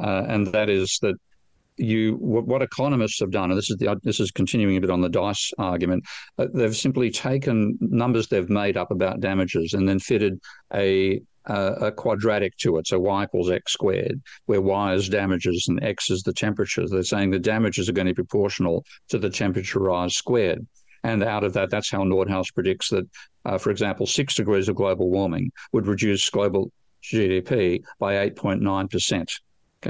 uh, 0.00 0.24
and 0.28 0.46
that 0.48 0.68
is 0.68 0.98
that 1.02 1.16
you 1.78 2.16
what, 2.20 2.62
economists 2.62 3.20
have 3.20 3.30
done, 3.30 3.50
and 3.50 3.58
this 3.58 3.70
is 3.70 3.76
the 3.76 3.98
this 4.02 4.20
is 4.20 4.30
continuing 4.30 4.76
a 4.76 4.80
bit 4.80 4.90
on 4.90 5.00
the 5.00 5.08
dice 5.08 5.52
argument. 5.58 6.04
Uh, 6.38 6.46
they've 6.54 6.76
simply 6.76 7.10
taken 7.10 7.76
numbers 7.80 8.28
they've 8.28 8.48
made 8.48 8.76
up 8.76 8.90
about 8.90 9.20
damages 9.20 9.74
and 9.74 9.88
then 9.88 9.98
fitted 9.98 10.40
a 10.74 11.20
a 11.48 11.92
quadratic 11.92 12.56
to 12.56 12.76
it, 12.76 12.88
so 12.88 12.98
y 12.98 13.22
equals 13.22 13.50
x 13.50 13.72
squared, 13.72 14.20
where 14.46 14.60
y 14.60 14.94
is 14.94 15.08
damages 15.08 15.66
and 15.68 15.82
x 15.82 16.10
is 16.10 16.22
the 16.22 16.32
temperature. 16.32 16.88
They're 16.88 17.04
saying 17.04 17.30
the 17.30 17.38
damages 17.38 17.88
are 17.88 17.92
going 17.92 18.08
to 18.08 18.14
be 18.14 18.16
proportional 18.16 18.84
to 19.10 19.18
the 19.18 19.30
temperature 19.30 19.78
rise 19.78 20.16
squared. 20.16 20.66
And 21.04 21.22
out 21.22 21.44
of 21.44 21.52
that, 21.52 21.70
that's 21.70 21.88
how 21.88 22.02
Nordhaus 22.02 22.52
predicts 22.52 22.88
that, 22.88 23.08
uh, 23.44 23.58
for 23.58 23.70
example, 23.70 24.06
six 24.06 24.34
degrees 24.34 24.68
of 24.68 24.74
global 24.74 25.08
warming 25.08 25.52
would 25.72 25.86
reduce 25.86 26.28
global 26.30 26.72
GDP 27.04 27.84
by 28.00 28.28
8.9%. 28.28 29.28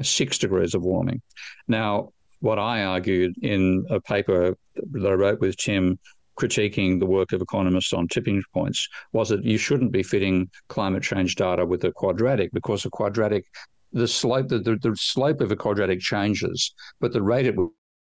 Six 0.03 0.39
degrees 0.39 0.75
of 0.75 0.83
warming. 0.83 1.23
Now, 1.69 2.11
what 2.41 2.59
I 2.59 2.85
argued 2.85 3.35
in 3.43 3.87
a 3.91 4.01
paper 4.01 4.57
that 4.93 5.07
I 5.07 5.15
wrote 5.15 5.41
with 5.41 5.57
Tim 5.57 5.99
critiquing 6.39 7.01
the 7.01 7.07
work 7.07 7.33
of 7.33 7.41
economists 7.41 7.93
on 7.93 8.09
tipping 8.09 8.43
points 8.53 8.89
was 9.13 9.31
that 9.31 9.45
you 9.45 9.57
shouldn't 9.57 9.93
be 9.93 10.03
fitting 10.03 10.51
climate 10.69 11.03
change 11.03 11.35
data 11.35 11.65
with 11.65 11.83
a 11.85 11.93
quadratic 11.93 12.53
because 12.53 12.85
a 12.85 12.91
quadratic 12.91 13.45
the 13.93 14.07
slope 14.07 14.49
the, 14.49 14.59
the, 14.59 14.77
the 14.77 14.95
slope 14.97 15.41
of 15.41 15.51
a 15.51 15.57
quadratic 15.57 16.01
changes 16.01 16.75
but 17.01 17.13
the 17.13 17.23
rate 17.23 17.47
at 17.47 17.55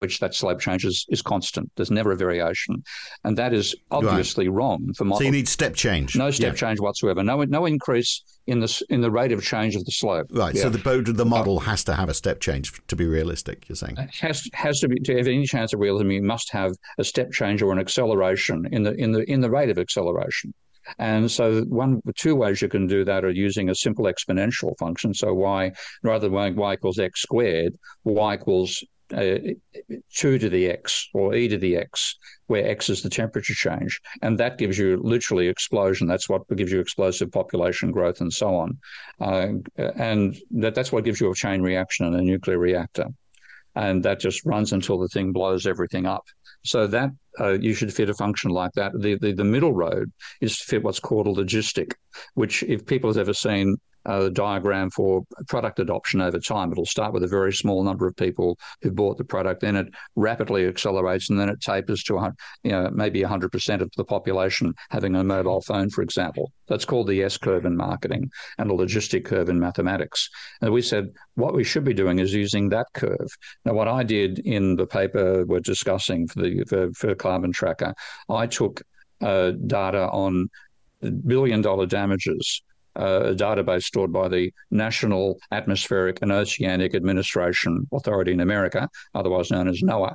which 0.01 0.21
that 0.21 0.35
slope 0.35 0.61
changes 0.61 1.07
is 1.09 1.23
constant. 1.23 1.71
There's 1.77 1.91
never 1.91 2.13
a 2.13 2.17
variation, 2.17 2.83
and 3.25 3.37
that 3.37 3.53
is 3.53 3.75
obviously 3.91 4.49
right. 4.49 4.57
wrong 4.57 4.93
for 4.97 5.05
models. 5.05 5.21
So 5.21 5.25
you 5.25 5.33
need 5.33 5.49
step 5.49 5.75
change. 5.75 6.17
No 6.17 6.31
step 6.31 6.55
yeah. 6.55 6.59
change 6.59 6.81
whatsoever. 6.81 7.23
No 7.23 7.43
no 7.45 7.67
increase 7.67 8.23
in 8.47 8.61
the 8.61 8.83
in 8.91 9.01
the 9.01 9.11
rate 9.11 9.33
of 9.33 9.43
change 9.43 9.77
of 9.77 9.85
the 9.85 9.93
slope. 9.93 10.29
Right. 10.31 10.55
Yeah. 10.55 10.63
So 10.63 10.71
the 10.71 11.13
the 11.13 11.23
uh, 11.23 11.29
model 11.29 11.61
has 11.61 11.85
to 11.85 11.95
have 11.95 12.09
a 12.09 12.15
step 12.15 12.41
change 12.41 12.73
to 12.87 12.97
be 12.97 13.07
realistic. 13.07 13.69
You're 13.69 13.77
saying 13.77 13.97
it 13.99 14.15
has 14.17 14.49
has 14.55 14.81
to 14.81 14.89
be 14.89 15.01
to 15.01 15.17
have 15.17 15.27
any 15.27 15.47
chance 15.47 15.73
of 15.73 15.81
realism. 15.81 16.11
You 16.11 16.23
must 16.23 16.53
have 16.53 16.73
a 16.99 17.05
step 17.05 17.33
change 17.33 17.63
or 17.63 17.73
an 17.73 17.79
acceleration 17.79 18.67
in 18.71 18.83
the 18.85 18.95
in 18.95 19.13
the 19.13 19.31
in 19.31 19.41
the 19.41 19.51
rate 19.51 19.71
of 19.71 19.79
acceleration. 19.79 20.55
And 20.99 21.31
so 21.31 21.63
one 21.65 22.01
two 22.17 22.35
ways 22.35 22.63
you 22.63 22.69
can 22.69 22.87
do 22.87 23.05
that 23.05 23.25
are 23.25 23.31
using 23.31 23.69
a 23.69 23.75
simple 23.75 24.07
exponential 24.07 24.79
function. 24.79 25.13
So 25.13 25.35
y 25.35 25.73
rather 26.03 26.29
than 26.29 26.57
y 26.57 26.75
equals 26.75 26.99
x 26.99 27.21
squared, 27.21 27.77
y 28.05 28.35
equals 28.37 28.83
uh, 29.15 29.39
2 30.15 30.39
to 30.39 30.49
the 30.49 30.71
x 30.71 31.09
or 31.15 31.35
e 31.35 31.49
to 31.49 31.59
the 31.59 31.77
x, 31.77 32.17
where 32.47 32.67
x 32.67 32.89
is 32.89 33.03
the 33.03 33.11
temperature 33.11 33.55
change. 33.55 34.01
And 34.23 34.39
that 34.39 34.59
gives 34.59 34.79
you 34.79 35.01
literally 35.03 35.49
explosion. 35.49 36.07
That's 36.07 36.29
what 36.29 36.49
gives 36.57 36.73
you 36.73 36.81
explosive 36.81 37.31
population 37.33 37.91
growth 37.91 38.21
and 38.21 38.33
so 38.33 38.55
on. 38.55 38.79
Uh, 39.21 39.49
and 39.77 40.37
that, 40.51 40.75
that's 40.75 40.93
what 40.93 41.05
gives 41.05 41.21
you 41.21 41.31
a 41.31 41.35
chain 41.35 41.63
reaction 41.63 42.07
in 42.07 42.15
a 42.15 42.23
nuclear 42.23 42.59
reactor. 42.59 43.07
And 43.75 44.03
that 44.05 44.21
just 44.21 44.45
runs 44.45 44.73
until 44.73 44.99
the 44.99 45.09
thing 45.09 45.33
blows 45.33 45.67
everything 45.67 46.07
up. 46.07 46.25
So 46.65 46.87
that 46.89 47.11
uh, 47.39 47.53
you 47.53 47.73
should 47.73 47.95
fit 47.95 48.11
a 48.11 48.15
function 48.15 48.51
like 48.51 48.73
that. 48.73 48.93
The, 48.99 49.17
the, 49.19 49.33
the 49.33 49.45
middle 49.45 49.73
road 49.73 50.11
is 50.41 50.59
to 50.59 50.65
fit 50.65 50.83
what's 50.83 50.99
called 50.99 51.29
a 51.29 51.31
logistic, 51.31 51.93
which 52.35 52.63
if 52.65 52.85
people 52.85 53.09
have 53.11 53.19
ever 53.19 53.33
seen 53.33 53.77
uh, 54.09 54.31
diagram 54.31 54.91
for 54.91 55.23
product 55.49 55.79
adoption 55.79 56.21
over 56.21 56.41
time. 56.41 56.73
It'll 56.73 56.87
start 56.87 57.13
with 57.13 57.23
a 57.23 57.29
very 57.29 57.53
small 57.53 57.83
number 57.85 58.07
of 58.07 58.17
people 58.17 58.59
who 58.83 58.91
bought 58.91 59.19
the 59.19 59.25
product, 59.25 59.61
then 59.61 59.77
it 59.77 59.89
rapidly 60.17 60.67
accelerates, 60.67 61.29
and 61.29 61.39
then 61.39 61.51
it 61.51 61.61
tapers 61.61 62.03
to 62.05 62.33
you 62.65 62.71
know 62.71 62.91
maybe 62.91 63.23
100% 63.23 63.81
of 63.81 63.91
the 63.97 64.05
population 64.05 64.75
having 64.91 65.15
a 65.15 65.23
mobile 65.23 65.61
phone, 65.61 65.91
for 65.91 66.03
example. 66.03 66.51
That's 66.69 66.87
called 66.87 67.09
the 67.09 67.23
S 67.23 67.37
curve 67.37 67.67
in 67.67 67.77
marketing 67.77 68.31
and 68.57 68.71
a 68.71 68.75
logistic 68.75 69.27
curve 69.27 69.51
in 69.51 69.61
mathematics. 69.61 70.29
And 70.63 70.73
we 70.73 70.83
said 70.83 71.11
what 71.35 71.55
we 71.55 71.65
should 71.65 71.85
be 71.85 71.95
doing 71.95 72.19
is 72.19 72.33
using 72.33 72.71
that 72.71 72.87
curve. 72.95 73.29
Now, 73.65 73.75
what 73.75 73.89
I 73.89 74.03
did 74.03 74.39
in 74.41 74.77
the 74.77 74.87
paper 74.87 75.45
we're 75.45 75.61
discussing 75.61 76.27
for 76.29 76.41
the 76.41 76.65
for, 76.67 76.91
for 76.93 77.15
Carbon 77.15 77.53
Tracker, 77.53 77.95
I 78.31 78.47
took 78.47 78.83
uh, 79.21 79.51
data 79.67 80.09
on 80.09 80.49
billion 81.27 81.61
dollar 81.61 81.87
damages 81.87 82.63
a 82.99 83.35
database 83.35 83.85
stored 83.85 84.13
by 84.13 84.29
the 84.29 84.53
National 84.71 85.39
Atmospheric 85.53 86.19
and 86.23 86.33
Oceanic 86.33 86.95
Administration 86.95 87.87
Authority 87.93 88.33
in 88.33 88.41
America, 88.41 88.89
otherwise 89.15 89.51
known 89.51 89.69
as 89.69 89.83
NOAA. 89.83 90.15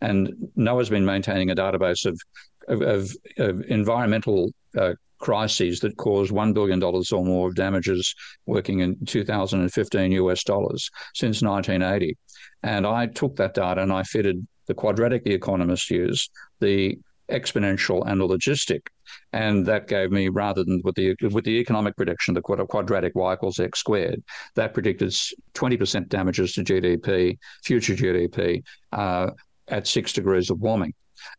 And 0.00 0.32
NOAA's 0.56 0.90
been 0.90 1.04
maintaining 1.04 1.50
a 1.50 1.56
database 1.56 2.06
of, 2.06 2.20
of, 2.68 2.82
of, 2.82 3.16
of 3.38 3.62
environmental 3.68 4.52
uh, 4.76 4.94
crises 5.18 5.80
that 5.80 5.96
caused 5.96 6.32
$1 6.32 6.54
billion 6.54 6.82
or 6.82 7.24
more 7.24 7.48
of 7.48 7.54
damages 7.54 8.14
working 8.46 8.80
in 8.80 9.04
2015 9.06 10.12
US 10.12 10.44
dollars 10.44 10.90
since 11.14 11.42
1980. 11.42 12.16
And 12.62 12.86
I 12.86 13.06
took 13.06 13.36
that 13.36 13.54
data 13.54 13.82
and 13.82 13.92
I 13.92 14.02
fitted 14.02 14.46
the 14.66 14.74
quadratic 14.74 15.24
the 15.24 15.32
economists 15.32 15.90
use, 15.90 16.28
the 16.60 16.98
exponential 17.30 18.02
and 18.06 18.20
logistic. 18.20 18.88
And 19.32 19.66
that 19.66 19.88
gave 19.88 20.10
me, 20.10 20.28
rather 20.28 20.64
than 20.64 20.80
with 20.84 20.94
the 20.94 21.14
with 21.30 21.44
the 21.44 21.58
economic 21.58 21.96
prediction, 21.96 22.34
the 22.34 22.42
quadratic 22.42 23.14
y 23.14 23.34
equals 23.34 23.60
x 23.60 23.78
squared, 23.78 24.22
that 24.54 24.74
predicted 24.74 25.10
20% 25.54 26.08
damages 26.08 26.52
to 26.54 26.64
GDP, 26.64 27.38
future 27.62 27.94
GDP, 27.94 28.62
uh, 28.92 29.30
at 29.68 29.86
six 29.86 30.12
degrees 30.12 30.50
of 30.50 30.60
warming. 30.60 30.94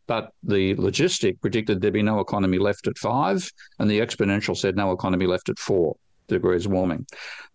But 0.06 0.30
the 0.42 0.74
logistic 0.74 1.40
predicted 1.40 1.80
there'd 1.80 1.94
be 1.94 2.02
no 2.02 2.20
economy 2.20 2.58
left 2.58 2.86
at 2.86 2.98
five, 2.98 3.50
and 3.78 3.90
the 3.90 4.00
exponential 4.00 4.56
said 4.56 4.76
no 4.76 4.92
economy 4.92 5.26
left 5.26 5.48
at 5.48 5.58
four 5.58 5.96
degrees 6.28 6.68
warming. 6.68 7.06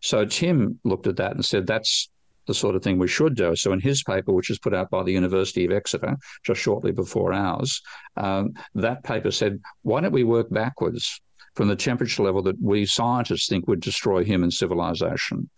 So 0.01 0.25
Tim 0.25 0.79
looked 0.83 1.07
at 1.07 1.17
that 1.17 1.33
and 1.33 1.45
said 1.45 1.67
that's 1.67 2.09
the 2.47 2.53
sort 2.53 2.75
of 2.75 2.83
thing 2.83 2.97
we 2.97 3.07
should 3.07 3.35
do. 3.35 3.55
So 3.55 3.73
in 3.73 3.79
his 3.79 4.03
paper, 4.03 4.31
which 4.31 4.49
was 4.49 4.59
put 4.59 4.73
out 4.73 4.89
by 4.89 5.03
the 5.03 5.11
University 5.11 5.65
of 5.65 5.71
Exeter 5.71 6.17
just 6.43 6.61
shortly 6.61 6.91
before 6.91 7.33
ours, 7.33 7.81
um, 8.17 8.53
that 8.75 9.03
paper 9.03 9.31
said, 9.31 9.59
why 9.83 10.01
don't 10.01 10.11
we 10.11 10.23
work 10.23 10.49
backwards 10.49 11.21
from 11.55 11.67
the 11.67 11.75
temperature 11.75 12.23
level 12.23 12.41
that 12.43 12.61
we 12.61 12.85
scientists 12.85 13.47
think 13.47 13.67
would 13.67 13.79
destroy 13.79 14.23
human 14.23 14.51
civilization 14.51 15.49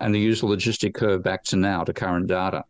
and 0.00 0.14
to 0.14 0.18
use 0.18 0.40
the 0.40 0.46
logistic 0.46 0.94
curve 0.94 1.22
back 1.22 1.44
to 1.44 1.56
now 1.56 1.84
to 1.84 1.92
current 1.92 2.26
data. 2.26 2.64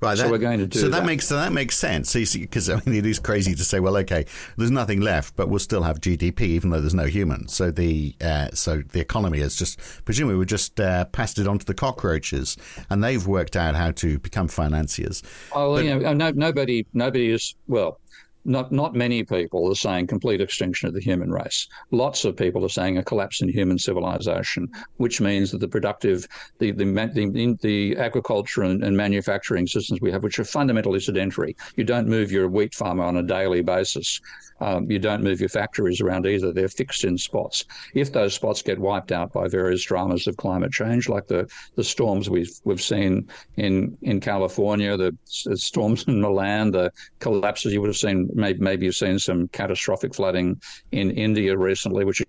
Right. 0.00 0.16
So 0.16 0.24
that, 0.24 0.30
we're 0.30 0.38
going 0.38 0.58
to 0.58 0.66
do 0.66 0.78
so 0.78 0.88
that, 0.88 1.00
that. 1.00 1.06
makes 1.06 1.26
so 1.26 1.36
that 1.36 1.52
makes 1.52 1.76
sense. 1.76 2.12
Because 2.12 2.68
I 2.70 2.80
mean, 2.86 2.96
it 2.96 3.06
is 3.06 3.18
crazy 3.18 3.54
to 3.54 3.64
say, 3.64 3.80
well, 3.80 3.96
okay, 3.98 4.26
there's 4.56 4.70
nothing 4.70 5.00
left, 5.00 5.36
but 5.36 5.48
we'll 5.48 5.58
still 5.58 5.82
have 5.82 6.00
GDP 6.00 6.42
even 6.42 6.70
though 6.70 6.80
there's 6.80 6.94
no 6.94 7.06
humans. 7.06 7.54
So 7.54 7.70
the 7.70 8.14
uh, 8.20 8.48
so 8.52 8.82
the 8.92 9.00
economy 9.00 9.40
has 9.40 9.56
just 9.56 9.80
presumably 10.04 10.36
we 10.38 10.46
just 10.46 10.80
uh, 10.80 11.06
passed 11.06 11.38
it 11.38 11.46
on 11.46 11.58
to 11.58 11.66
the 11.66 11.74
cockroaches, 11.74 12.56
and 12.90 13.02
they've 13.02 13.26
worked 13.26 13.56
out 13.56 13.74
how 13.74 13.90
to 13.92 14.18
become 14.18 14.48
financiers. 14.48 15.22
Oh, 15.52 15.74
But- 15.74 15.84
you 15.84 15.98
know, 15.98 16.12
no, 16.12 16.30
nobody, 16.30 16.86
nobody 16.92 17.30
is 17.30 17.54
well. 17.66 18.00
Not 18.46 18.70
not 18.70 18.94
many 18.94 19.24
people 19.24 19.70
are 19.70 19.74
saying 19.74 20.06
complete 20.06 20.40
extinction 20.40 20.88
of 20.88 20.94
the 20.94 21.00
human 21.00 21.30
race. 21.32 21.68
Lots 21.90 22.24
of 22.24 22.36
people 22.36 22.64
are 22.64 22.68
saying 22.68 22.96
a 22.96 23.02
collapse 23.02 23.42
in 23.42 23.48
human 23.48 23.78
civilization, 23.78 24.68
which 24.98 25.20
means 25.20 25.50
that 25.50 25.58
the 25.58 25.68
productive, 25.68 26.26
the 26.58 26.70
the 26.70 26.84
the, 26.84 27.56
the 27.60 27.96
agriculture 27.96 28.62
and, 28.62 28.84
and 28.84 28.96
manufacturing 28.96 29.66
systems 29.66 30.00
we 30.00 30.12
have, 30.12 30.22
which 30.22 30.38
are 30.38 30.44
fundamentally 30.44 31.00
sedentary. 31.00 31.56
You 31.76 31.84
don't 31.84 32.06
move 32.06 32.30
your 32.30 32.48
wheat 32.48 32.74
farmer 32.74 33.04
on 33.04 33.16
a 33.16 33.22
daily 33.22 33.62
basis. 33.62 34.20
Um, 34.60 34.90
you 34.90 34.98
don't 34.98 35.22
move 35.22 35.40
your 35.40 35.50
factories 35.50 36.00
around 36.00 36.26
either. 36.26 36.52
They're 36.52 36.68
fixed 36.68 37.04
in 37.04 37.18
spots. 37.18 37.64
If 37.94 38.12
those 38.12 38.34
spots 38.34 38.62
get 38.62 38.78
wiped 38.78 39.12
out 39.12 39.32
by 39.32 39.48
various 39.48 39.84
dramas 39.84 40.26
of 40.26 40.36
climate 40.38 40.72
change, 40.72 41.08
like 41.08 41.26
the, 41.26 41.46
the 41.74 41.84
storms 41.84 42.30
we've 42.30 42.52
we've 42.64 42.80
seen 42.80 43.28
in 43.56 43.98
in 44.02 44.20
California, 44.20 44.96
the 44.96 45.14
storms 45.56 46.04
in 46.04 46.20
Milan, 46.20 46.70
the 46.70 46.90
collapses 47.18 47.72
you 47.72 47.80
would 47.80 47.88
have 47.88 47.96
seen, 47.96 48.30
maybe 48.36 48.60
maybe 48.60 48.86
you've 48.86 48.94
seen 48.96 49.18
some 49.18 49.48
catastrophic 49.48 50.14
flooding 50.14 50.60
in 50.92 51.10
India 51.10 51.56
recently, 51.56 52.04
which 52.04 52.22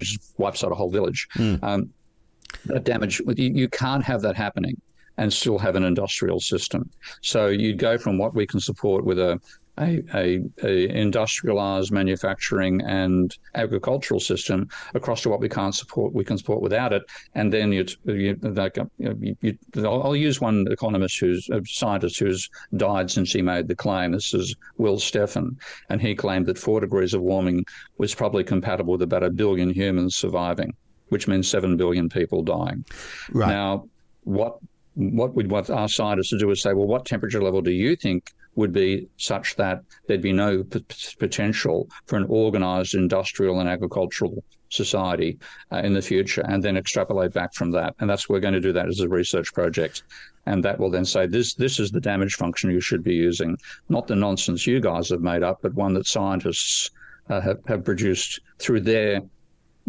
just 0.00 0.34
wipes 0.36 0.64
out 0.64 0.72
a 0.72 0.74
whole 0.74 0.90
village. 0.90 1.28
Um, 1.62 1.90
that 2.66 2.84
damage, 2.84 3.20
you, 3.36 3.52
you 3.54 3.68
can't 3.68 4.04
have 4.04 4.20
that 4.22 4.36
happening 4.36 4.80
and 5.16 5.32
still 5.32 5.58
have 5.58 5.76
an 5.76 5.84
industrial 5.84 6.40
system. 6.40 6.90
So 7.22 7.48
you'd 7.48 7.78
go 7.78 7.96
from 7.98 8.18
what 8.18 8.34
we 8.34 8.46
can 8.46 8.60
support 8.60 9.04
with 9.04 9.18
a 9.18 9.40
a, 9.78 10.02
a, 10.14 10.40
a 10.62 10.88
industrialized 10.88 11.90
manufacturing 11.92 12.80
and 12.82 13.36
agricultural 13.54 14.20
system 14.20 14.68
across 14.94 15.22
to 15.22 15.28
what 15.28 15.40
we 15.40 15.48
can't 15.48 15.74
support 15.74 16.12
we 16.14 16.24
can 16.24 16.38
support 16.38 16.60
without 16.60 16.92
it. 16.92 17.02
And 17.34 17.52
then 17.52 17.72
you, 17.72 17.86
you, 18.04 18.38
like, 18.42 18.78
you, 18.98 19.36
you, 19.40 19.58
I'll, 19.76 20.14
use 20.14 20.40
one 20.40 20.66
economist 20.70 21.18
who's 21.18 21.48
a 21.50 21.60
scientist 21.66 22.18
who's 22.18 22.48
died 22.76 23.10
since 23.10 23.32
he 23.32 23.42
made 23.42 23.66
the 23.66 23.74
claim. 23.74 24.12
This 24.12 24.32
is 24.32 24.54
Will 24.78 24.96
Steffen 24.96 25.56
and 25.88 26.00
he 26.00 26.14
claimed 26.14 26.46
that 26.46 26.58
four 26.58 26.80
degrees 26.80 27.14
of 27.14 27.22
warming 27.22 27.64
was 27.98 28.14
probably 28.14 28.44
compatible 28.44 28.92
with 28.92 29.02
about 29.02 29.24
a 29.24 29.30
billion 29.30 29.70
humans 29.70 30.16
surviving 30.16 30.74
which 31.10 31.28
means 31.28 31.46
7 31.48 31.76
billion 31.76 32.08
people 32.08 32.42
dying. 32.42 32.84
Right. 33.30 33.48
now 33.48 33.86
what 34.24 34.58
what 34.94 35.34
we'd 35.34 35.50
want 35.50 35.70
our 35.70 35.88
scientists 35.88 36.30
to 36.30 36.38
do 36.38 36.50
is 36.50 36.62
say, 36.62 36.72
well, 36.72 36.86
what 36.86 37.04
temperature 37.04 37.42
level 37.42 37.60
do 37.60 37.72
you 37.72 37.96
think 37.96 38.32
would 38.56 38.72
be 38.72 39.08
such 39.16 39.56
that 39.56 39.82
there'd 40.06 40.22
be 40.22 40.32
no 40.32 40.62
p- 40.62 40.84
potential 41.18 41.88
for 42.06 42.16
an 42.16 42.26
organized 42.28 42.94
industrial 42.94 43.60
and 43.60 43.68
agricultural 43.68 44.44
society 44.68 45.38
uh, 45.72 45.78
in 45.78 45.92
the 45.92 46.02
future, 46.02 46.42
and 46.48 46.62
then 46.62 46.76
extrapolate 46.76 47.32
back 47.32 47.54
from 47.54 47.70
that. 47.72 47.94
And 47.98 48.08
that's 48.08 48.28
we're 48.28 48.40
going 48.40 48.54
to 48.54 48.60
do 48.60 48.72
that 48.72 48.88
as 48.88 49.00
a 49.00 49.08
research 49.08 49.52
project, 49.52 50.04
and 50.46 50.64
that 50.64 50.78
will 50.78 50.90
then 50.90 51.04
say 51.04 51.26
this 51.26 51.54
this 51.54 51.78
is 51.78 51.90
the 51.90 52.00
damage 52.00 52.34
function 52.34 52.70
you 52.70 52.80
should 52.80 53.02
be 53.02 53.14
using, 53.14 53.56
not 53.88 54.06
the 54.06 54.16
nonsense 54.16 54.66
you 54.66 54.80
guys 54.80 55.08
have 55.10 55.20
made 55.20 55.42
up, 55.42 55.60
but 55.62 55.74
one 55.74 55.94
that 55.94 56.06
scientists 56.06 56.90
uh, 57.30 57.40
have, 57.40 57.58
have 57.66 57.84
produced 57.84 58.40
through 58.58 58.80
their 58.80 59.20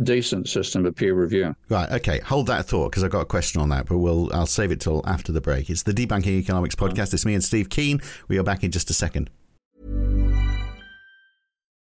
decent 0.04 0.50
system 0.50 0.86
of 0.86 0.96
peer 0.96 1.14
review. 1.14 1.56
Right. 1.70 1.90
Okay. 1.92 2.20
Hold 2.20 2.48
that 2.48 2.66
thought 2.66 2.92
because 2.92 3.04
I've 3.04 3.12
got 3.12 3.22
a 3.22 3.26
question 3.26 3.62
on 3.62 3.70
that, 3.70 3.88
but 3.88 3.98
we'll 3.98 4.34
I'll 4.34 4.46
save 4.46 4.72
it 4.72 4.82
till 4.82 5.02
after 5.06 5.32
the 5.32 5.42
break. 5.42 5.70
It's 5.70 5.84
the 5.84 5.94
Debunking 5.94 6.28
Economics 6.28 6.76
podcast. 6.76 7.14
It's 7.14 7.26
me 7.26 7.34
and 7.34 7.44
Steve 7.44 7.70
Keen. 7.70 8.02
We 8.28 8.38
are 8.38 8.44
back 8.44 8.64
in 8.64 8.72
just 8.72 8.90
a 8.90 8.94
second. 8.94 9.30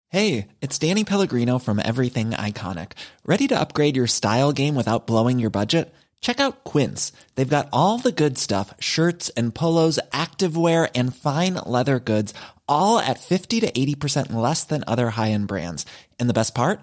Hey, 0.08 0.48
it's 0.60 0.78
Danny 0.78 1.04
Pellegrino 1.04 1.58
from 1.58 1.80
Everything 1.82 2.32
Iconic. 2.32 2.92
Ready 3.24 3.48
to 3.48 3.58
upgrade 3.58 3.96
your 3.96 4.06
style 4.06 4.52
game 4.52 4.74
without 4.74 5.06
blowing 5.06 5.38
your 5.38 5.48
budget? 5.48 5.90
Check 6.20 6.38
out 6.38 6.64
Quince. 6.64 7.12
They've 7.34 7.48
got 7.48 7.70
all 7.72 7.98
the 7.98 8.12
good 8.12 8.36
stuff 8.36 8.74
shirts 8.78 9.30
and 9.30 9.54
polos, 9.54 9.98
activewear, 10.12 10.90
and 10.94 11.16
fine 11.16 11.54
leather 11.64 11.98
goods, 11.98 12.34
all 12.68 12.98
at 12.98 13.20
50 13.20 13.60
to 13.60 13.72
80% 13.72 14.34
less 14.34 14.64
than 14.64 14.84
other 14.86 15.08
high 15.08 15.30
end 15.30 15.48
brands. 15.48 15.86
And 16.20 16.28
the 16.28 16.34
best 16.34 16.54
part? 16.54 16.82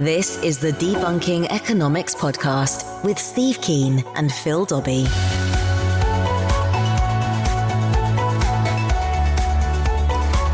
This 0.00 0.42
is 0.42 0.58
the 0.58 0.72
Debunking 0.72 1.48
Economics 1.50 2.14
Podcast 2.14 3.04
with 3.04 3.18
Steve 3.18 3.60
Keen 3.60 4.02
and 4.14 4.32
Phil 4.32 4.64
Dobbie. 4.64 5.04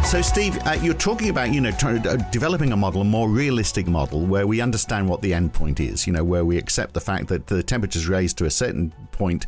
So, 0.05 0.21
Steve, 0.21 0.59
uh, 0.67 0.77
you're 0.83 0.95
talking 0.95 1.29
about 1.29 1.53
you 1.53 1.61
know 1.61 1.71
trying, 1.71 2.05
uh, 2.05 2.17
developing 2.33 2.73
a 2.73 2.77
model, 2.77 3.03
a 3.03 3.05
more 3.05 3.29
realistic 3.29 3.87
model, 3.87 4.27
where 4.27 4.49
we 4.49 4.61
understand 4.61 5.09
what 5.09 5.23
the 5.23 5.33
end 5.33 5.53
point 5.53 5.79
is. 5.79 6.09
You 6.09 6.13
know, 6.13 6.25
where 6.25 6.45
we 6.45 6.59
accept 6.59 6.95
the 6.95 7.01
fact 7.01 7.29
that 7.29 7.47
the 7.47 7.63
temperature's 7.63 8.09
raised 8.09 8.39
to 8.39 8.47
a 8.47 8.51
certain 8.51 8.93
point, 9.13 9.47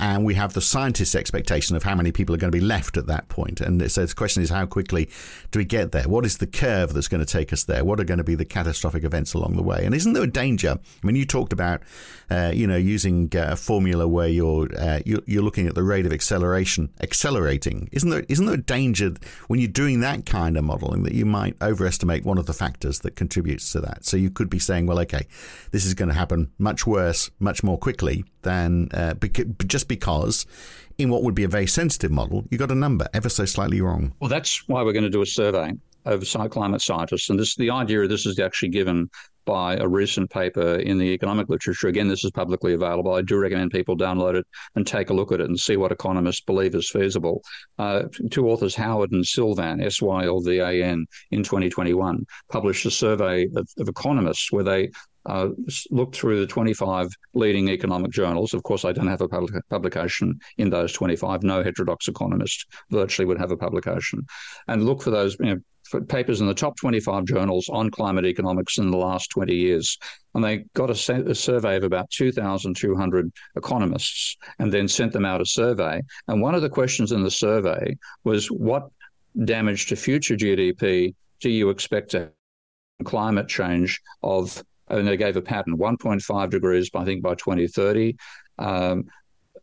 and 0.00 0.24
we 0.24 0.34
have 0.34 0.54
the 0.54 0.62
scientists' 0.62 1.14
expectation 1.14 1.76
of 1.76 1.82
how 1.82 1.94
many 1.94 2.10
people 2.10 2.34
are 2.34 2.38
going 2.38 2.50
to 2.50 2.58
be 2.58 2.64
left 2.64 2.96
at 2.96 3.06
that 3.06 3.28
point. 3.28 3.60
And 3.60 3.92
so 3.92 4.06
the 4.06 4.14
question 4.14 4.42
is, 4.42 4.48
how 4.48 4.64
quickly 4.64 5.10
do 5.50 5.58
we 5.58 5.66
get 5.66 5.92
there? 5.92 6.04
What 6.04 6.24
is 6.24 6.38
the 6.38 6.46
curve 6.46 6.94
that's 6.94 7.06
going 7.06 7.22
to 7.22 7.30
take 7.30 7.52
us 7.52 7.64
there? 7.64 7.84
What 7.84 8.00
are 8.00 8.04
going 8.04 8.18
to 8.18 8.24
be 8.24 8.34
the 8.34 8.46
catastrophic 8.46 9.04
events 9.04 9.34
along 9.34 9.56
the 9.56 9.62
way? 9.62 9.84
And 9.84 9.94
isn't 9.94 10.14
there 10.14 10.22
a 10.22 10.30
danger? 10.30 10.78
I 10.80 11.06
mean, 11.06 11.16
you 11.16 11.26
talked 11.26 11.52
about, 11.52 11.82
uh, 12.30 12.50
you 12.54 12.66
know, 12.66 12.78
using 12.78 13.30
uh, 13.34 13.48
a 13.50 13.56
formula 13.56 14.08
where 14.08 14.28
you're, 14.28 14.68
uh, 14.78 15.00
you're, 15.04 15.42
looking 15.42 15.66
at 15.66 15.74
the 15.74 15.82
rate 15.82 16.06
of 16.06 16.12
acceleration 16.12 16.90
accelerating. 17.02 17.88
Isn't 17.92 18.10
there 18.10 18.24
isn't 18.28 18.44
there 18.44 18.54
a 18.54 18.62
danger 18.62 19.14
when 19.48 19.58
you're 19.58 19.68
doing 19.68 20.00
that 20.00 20.26
kind 20.26 20.58
of 20.58 20.64
modelling 20.64 21.02
that 21.04 21.14
you 21.14 21.24
might 21.24 21.56
overestimate 21.62 22.24
one 22.24 22.36
of 22.36 22.44
the 22.44 22.52
factors 22.52 23.00
that 23.00 23.16
contributes 23.16 23.72
to 23.72 23.80
that? 23.80 24.04
So 24.04 24.16
you 24.16 24.30
could 24.30 24.50
be 24.50 24.58
saying, 24.58 24.86
well, 24.86 24.98
okay, 25.00 25.26
this 25.70 25.86
is 25.86 25.94
going 25.94 26.10
to 26.10 26.14
happen 26.14 26.52
much 26.58 26.86
worse, 26.86 27.30
much 27.38 27.62
more 27.62 27.78
quickly 27.78 28.24
than 28.42 28.88
uh, 28.92 29.14
just 29.66 29.88
because 29.90 30.46
in 30.98 31.10
what 31.10 31.24
would 31.24 31.34
be 31.34 31.44
a 31.44 31.48
very 31.48 31.66
sensitive 31.66 32.12
model, 32.12 32.44
you 32.50 32.56
got 32.56 32.70
a 32.70 32.74
number 32.76 33.08
ever 33.12 33.28
so 33.28 33.44
slightly 33.44 33.80
wrong. 33.80 34.14
Well, 34.20 34.30
that's 34.30 34.68
why 34.68 34.82
we're 34.82 34.92
going 34.92 35.04
to 35.04 35.10
do 35.10 35.22
a 35.22 35.26
survey 35.26 35.72
of 36.06 36.24
climate 36.50 36.80
scientists, 36.80 37.28
and 37.28 37.38
this 37.38 37.56
the 37.56 37.70
idea 37.70 38.00
of 38.02 38.08
this 38.08 38.24
is 38.24 38.38
actually 38.38 38.70
given 38.70 39.10
by 39.44 39.76
a 39.76 39.88
recent 39.88 40.30
paper 40.30 40.76
in 40.76 40.98
the 40.98 41.06
economic 41.06 41.48
literature. 41.48 41.88
Again, 41.88 42.08
this 42.08 42.24
is 42.24 42.30
publicly 42.30 42.74
available. 42.74 43.14
I 43.14 43.22
do 43.22 43.38
recommend 43.38 43.70
people 43.70 43.96
download 43.96 44.34
it 44.34 44.46
and 44.74 44.86
take 44.86 45.10
a 45.10 45.14
look 45.14 45.32
at 45.32 45.40
it 45.40 45.48
and 45.48 45.58
see 45.58 45.76
what 45.76 45.92
economists 45.92 46.42
believe 46.42 46.74
is 46.74 46.90
feasible. 46.90 47.42
Uh, 47.78 48.04
two 48.30 48.48
authors, 48.48 48.74
Howard 48.74 49.12
and 49.12 49.26
Sylvan, 49.26 49.80
S 49.80 50.00
Y 50.02 50.24
L 50.24 50.40
V 50.40 50.58
A 50.58 50.84
N, 50.84 51.06
in 51.30 51.42
2021, 51.42 52.24
published 52.50 52.86
a 52.86 52.90
survey 52.90 53.46
of, 53.56 53.68
of 53.78 53.88
economists 53.88 54.52
where 54.52 54.64
they 54.64 54.90
uh, 55.26 55.48
looked 55.90 56.16
through 56.16 56.40
the 56.40 56.46
25 56.46 57.08
leading 57.34 57.68
economic 57.68 58.10
journals. 58.10 58.54
Of 58.54 58.62
course, 58.62 58.84
I 58.84 58.92
don't 58.92 59.06
have 59.06 59.20
a 59.20 59.28
public- 59.28 59.68
publication 59.68 60.38
in 60.58 60.70
those 60.70 60.92
25. 60.92 61.42
No 61.42 61.62
heterodox 61.62 62.08
economist 62.08 62.66
virtually 62.90 63.26
would 63.26 63.38
have 63.38 63.50
a 63.50 63.56
publication. 63.56 64.24
And 64.68 64.84
look 64.84 65.02
for 65.02 65.10
those 65.10 65.36
you 65.40 65.46
know, 65.46 65.60
papers 66.08 66.40
in 66.40 66.46
the 66.46 66.54
top 66.54 66.76
25 66.76 67.24
journals 67.24 67.68
on 67.68 67.90
climate 67.90 68.24
economics 68.24 68.78
in 68.78 68.90
the 68.90 68.96
last 68.96 69.30
20 69.30 69.54
years. 69.54 69.98
And 70.34 70.44
they 70.44 70.64
got 70.74 70.90
a, 70.90 71.30
a 71.30 71.34
survey 71.34 71.76
of 71.76 71.84
about 71.84 72.10
2,200 72.10 73.32
economists 73.56 74.36
and 74.58 74.72
then 74.72 74.88
sent 74.88 75.12
them 75.12 75.24
out 75.24 75.40
a 75.40 75.46
survey. 75.46 76.02
And 76.28 76.40
one 76.40 76.54
of 76.54 76.62
the 76.62 76.68
questions 76.68 77.12
in 77.12 77.22
the 77.22 77.30
survey 77.30 77.96
was 78.24 78.50
what 78.50 78.90
damage 79.44 79.86
to 79.86 79.96
future 79.96 80.36
GDP 80.36 81.14
do 81.40 81.50
you 81.50 81.70
expect 81.70 82.10
to 82.12 82.30
climate 83.04 83.48
change 83.48 84.00
of 84.22 84.62
and 84.90 85.06
they 85.06 85.16
gave 85.16 85.36
a 85.36 85.42
pattern 85.42 85.78
1.5 85.78 86.50
degrees, 86.50 86.90
I 86.94 87.04
think, 87.04 87.22
by 87.22 87.36
2030, 87.36 88.16
um, 88.58 89.04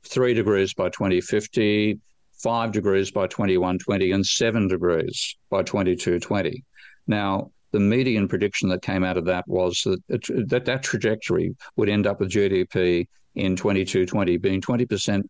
3 0.03 0.33
degrees 0.33 0.73
by 0.73 0.89
2050, 0.89 1.99
5 2.37 2.71
degrees 2.71 3.11
by 3.11 3.27
2120, 3.27 4.11
and 4.11 4.25
7 4.25 4.67
degrees 4.67 5.35
by 5.49 5.63
2220. 5.63 6.63
Now, 7.07 7.51
the 7.71 7.79
median 7.79 8.27
prediction 8.27 8.69
that 8.69 8.81
came 8.81 9.03
out 9.03 9.17
of 9.17 9.25
that 9.25 9.47
was 9.47 9.81
that 9.83 10.47
that, 10.49 10.65
that 10.65 10.83
trajectory 10.83 11.55
would 11.75 11.89
end 11.89 12.07
up 12.07 12.19
with 12.19 12.31
GDP 12.31 13.07
in 13.35 13.55
2220 13.55 14.37
being 14.37 14.61
20% 14.61 15.23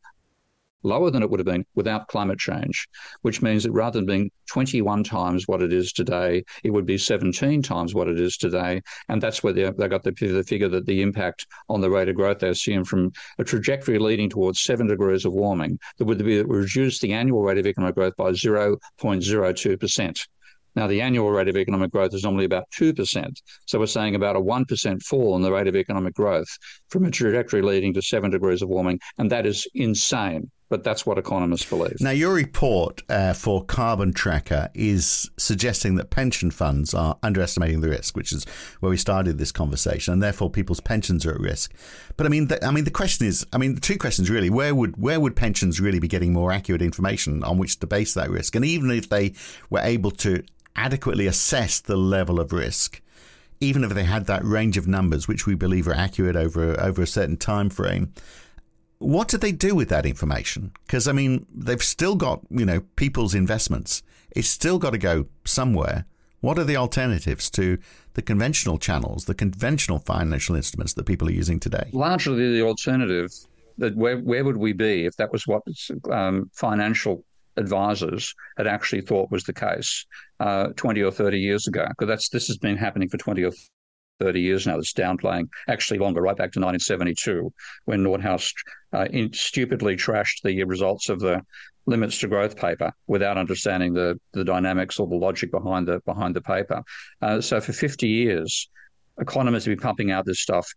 lower 0.88 1.12
than 1.12 1.22
it 1.22 1.30
would 1.30 1.40
have 1.40 1.46
been 1.46 1.66
without 1.76 2.08
climate 2.08 2.40
change, 2.40 2.88
which 3.22 3.42
means 3.42 3.64
that 3.64 3.72
rather 3.72 4.00
than 4.00 4.06
being 4.06 4.32
21 4.48 5.04
times 5.04 5.48
what 5.48 5.62
it 5.62 5.74
is 5.74 5.92
today, 5.92 6.44
it 6.64 6.72
would 6.72 6.86
be 6.86 6.98
17 6.98 7.62
times 7.62 7.94
what 7.94 8.08
it 8.08 8.20
is 8.20 8.38
today. 8.38 8.82
And 9.10 9.22
that's 9.22 9.44
where 9.44 9.54
they, 9.54 9.70
they 9.72 9.88
got 9.88 10.04
the, 10.04 10.12
the 10.12 10.44
figure 10.44 10.70
that 10.70 10.86
the 10.86 11.02
impact 11.02 11.46
on 11.70 11.82
the 11.82 11.90
rate 11.90 12.10
of 12.10 12.16
growth 12.16 12.40
they 12.40 12.50
assume 12.50 12.84
from 12.84 13.12
a 13.38 13.44
trajectory 13.44 14.00
leading 14.00 14.30
towards 14.30 14.62
seven 14.62 14.88
degrees 14.88 15.26
of 15.26 15.34
warming 15.34 15.80
that 15.98 16.06
would 16.06 16.24
be 16.24 16.38
that 16.38 16.48
reduce 16.48 17.00
the 17.00 17.14
annual 17.14 17.42
rate 17.42 17.58
of 17.58 17.68
economic 17.68 17.96
growth 17.96 18.16
by 18.16 18.32
0.02%. 18.32 20.28
Now, 20.76 20.86
the 20.86 21.02
annual 21.02 21.32
rate 21.32 21.48
of 21.48 21.58
economic 21.58 21.92
growth 21.92 22.14
is 22.14 22.22
normally 22.22 22.46
about 22.46 22.70
2%. 22.70 23.42
So 23.66 23.80
we're 23.80 23.88
saying 23.88 24.14
about 24.14 24.36
a 24.36 24.40
1% 24.40 25.02
fall 25.02 25.36
in 25.36 25.42
the 25.42 25.52
rate 25.52 25.66
of 25.68 25.76
economic 25.76 26.14
growth 26.14 26.48
from 26.90 27.06
a 27.06 27.10
trajectory 27.10 27.64
leading 27.64 27.96
to 27.96 28.02
seven 28.04 28.30
degrees 28.30 28.62
of 28.62 28.70
warming. 28.70 29.00
And 29.18 29.32
that 29.32 29.48
is 29.48 29.68
insane 29.74 30.52
but 30.70 30.84
that's 30.84 31.06
what 31.06 31.18
economists 31.18 31.70
believe. 31.70 31.98
Now, 32.02 32.12
your 32.12 32.34
report 32.34 33.02
uh, 33.10 33.34
for 33.34 33.64
Carbon 33.64 34.14
Tracker 34.14 34.70
is 34.74 35.30
suggesting 35.38 35.96
that 35.96 36.10
pension 36.10 36.52
funds 36.52 36.94
are 36.94 37.18
underestimating 37.24 37.82
the 37.82 37.90
risk, 37.90 38.16
which 38.18 38.34
is 38.34 38.46
where 38.80 38.90
we 38.90 38.98
started 38.98 39.38
this 39.38 39.52
conversation, 39.52 40.14
and 40.14 40.22
therefore 40.22 40.50
people's 40.50 40.82
pensions 40.82 41.26
are 41.26 41.32
at 41.32 41.40
risk. 41.40 41.74
But 42.18 42.26
I 42.26 42.30
mean, 42.30 42.48
the, 42.48 42.64
I 42.66 42.72
mean, 42.72 42.84
the 42.84 42.92
question 42.92 43.28
is, 43.28 43.46
I 43.54 43.58
mean, 43.58 43.76
the 43.76 43.82
two 43.82 43.98
questions 43.98 44.30
really: 44.30 44.50
where 44.50 44.76
would 44.76 45.02
where 45.02 45.20
would 45.20 45.36
pensions 45.36 45.80
really 45.80 46.00
be 46.00 46.08
getting 46.08 46.34
more 46.34 46.52
accurate 46.52 46.82
information 46.82 47.44
on 47.44 47.58
which 47.58 47.80
to 47.80 47.88
base 47.88 48.14
that 48.16 48.30
risk? 48.30 48.56
And 48.56 48.66
even 48.66 48.92
if 48.92 49.10
they 49.10 49.34
were 49.70 49.82
able 49.82 50.12
to 50.12 50.44
adequately 50.76 51.28
assess 51.28 51.80
the 51.80 51.98
level 51.98 52.40
of 52.40 52.52
risk, 52.52 53.02
even 53.60 53.84
if 53.84 53.92
they 53.92 54.04
had 54.04 54.26
that 54.26 54.44
range 54.44 54.78
of 54.78 54.88
numbers, 54.88 55.28
which 55.28 55.48
we 55.48 55.56
believe 55.56 55.88
are 55.88 55.94
accurate 55.94 56.36
over 56.36 56.80
over 56.80 57.02
a 57.02 57.08
certain 57.08 57.38
time 57.38 57.70
frame 57.70 58.14
what 59.00 59.28
do 59.28 59.38
they 59.38 59.52
do 59.52 59.76
with 59.76 59.90
that 59.90 60.06
information? 60.06 60.72
Because, 60.86 61.08
I 61.08 61.12
mean, 61.12 61.46
they've 61.54 61.82
still 61.82 62.16
got, 62.16 62.42
you 62.50 62.66
know, 62.66 62.82
people's 62.96 63.36
investments. 63.36 64.04
It's 64.32 64.48
still 64.48 64.80
got 64.80 64.92
to 64.92 64.98
go 64.98 65.28
somewhere. 65.46 66.06
What 66.42 66.60
are 66.60 66.64
the 66.64 66.78
alternatives 66.78 67.50
to 67.52 67.78
the 68.14 68.22
conventional 68.22 68.78
channels, 68.78 69.26
the 69.26 69.34
conventional 69.34 70.00
financial 70.00 70.56
instruments 70.56 70.94
that 70.94 71.06
people 71.06 71.28
are 71.28 71.32
using 71.32 71.60
today? 71.60 71.90
Largely 71.94 72.54
the 72.54 72.62
alternative. 72.64 73.32
That 73.80 73.96
where, 73.96 74.18
where 74.18 74.44
would 74.44 74.58
we 74.58 74.74
be 74.74 75.06
if 75.06 75.16
that 75.18 75.32
was 75.32 75.46
what 75.46 75.62
um, 76.12 76.50
financial 76.54 77.24
advisors 77.58 78.34
had 78.58 78.66
actually 78.66 79.02
thought 79.02 79.30
was 79.30 79.44
the 79.44 79.54
case 79.54 80.06
uh, 80.40 80.70
20 80.76 81.04
or 81.04 81.12
30 81.12 81.40
years 81.40 81.68
ago? 81.68 81.86
Because 81.90 82.08
that's 82.08 82.30
this 82.30 82.48
has 82.48 82.58
been 82.58 82.76
happening 82.76 83.08
for 83.08 83.18
20 83.18 83.44
or 83.44 83.52
30 84.20 84.42
years 84.42 84.68
now 84.68 84.76
that's 84.76 84.94
downplaying, 84.94 85.48
actually 85.68 86.00
longer, 86.00 86.22
right 86.22 86.36
back 86.36 86.52
to 86.54 86.60
1972, 86.60 87.52
when 87.86 88.04
Nordhaus 88.04 88.52
uh, 88.94 89.06
in, 89.12 89.32
stupidly 89.34 89.96
trashed 89.96 90.42
the 90.44 90.64
results 90.64 91.10
of 91.10 91.20
the 91.20 91.42
limits 91.86 92.20
to 92.20 92.28
growth 92.28 92.58
paper 92.58 92.92
without 93.08 93.38
understanding 93.38 93.94
the, 93.94 94.20
the 94.34 94.44
dynamics 94.44 95.00
or 95.00 95.08
the 95.08 95.16
logic 95.16 95.52
behind 95.52 95.88
the 95.88 96.02
behind 96.06 96.36
the 96.36 96.42
paper. 96.42 96.84
Uh, 97.22 97.40
so 97.40 97.62
for 97.62 97.74
50 97.74 98.08
years, 98.08 98.70
economists 99.20 99.66
have 99.66 99.72
been 99.78 99.82
pumping 99.82 100.12
out 100.12 100.26
this 100.26 100.42
stuff 100.42 100.68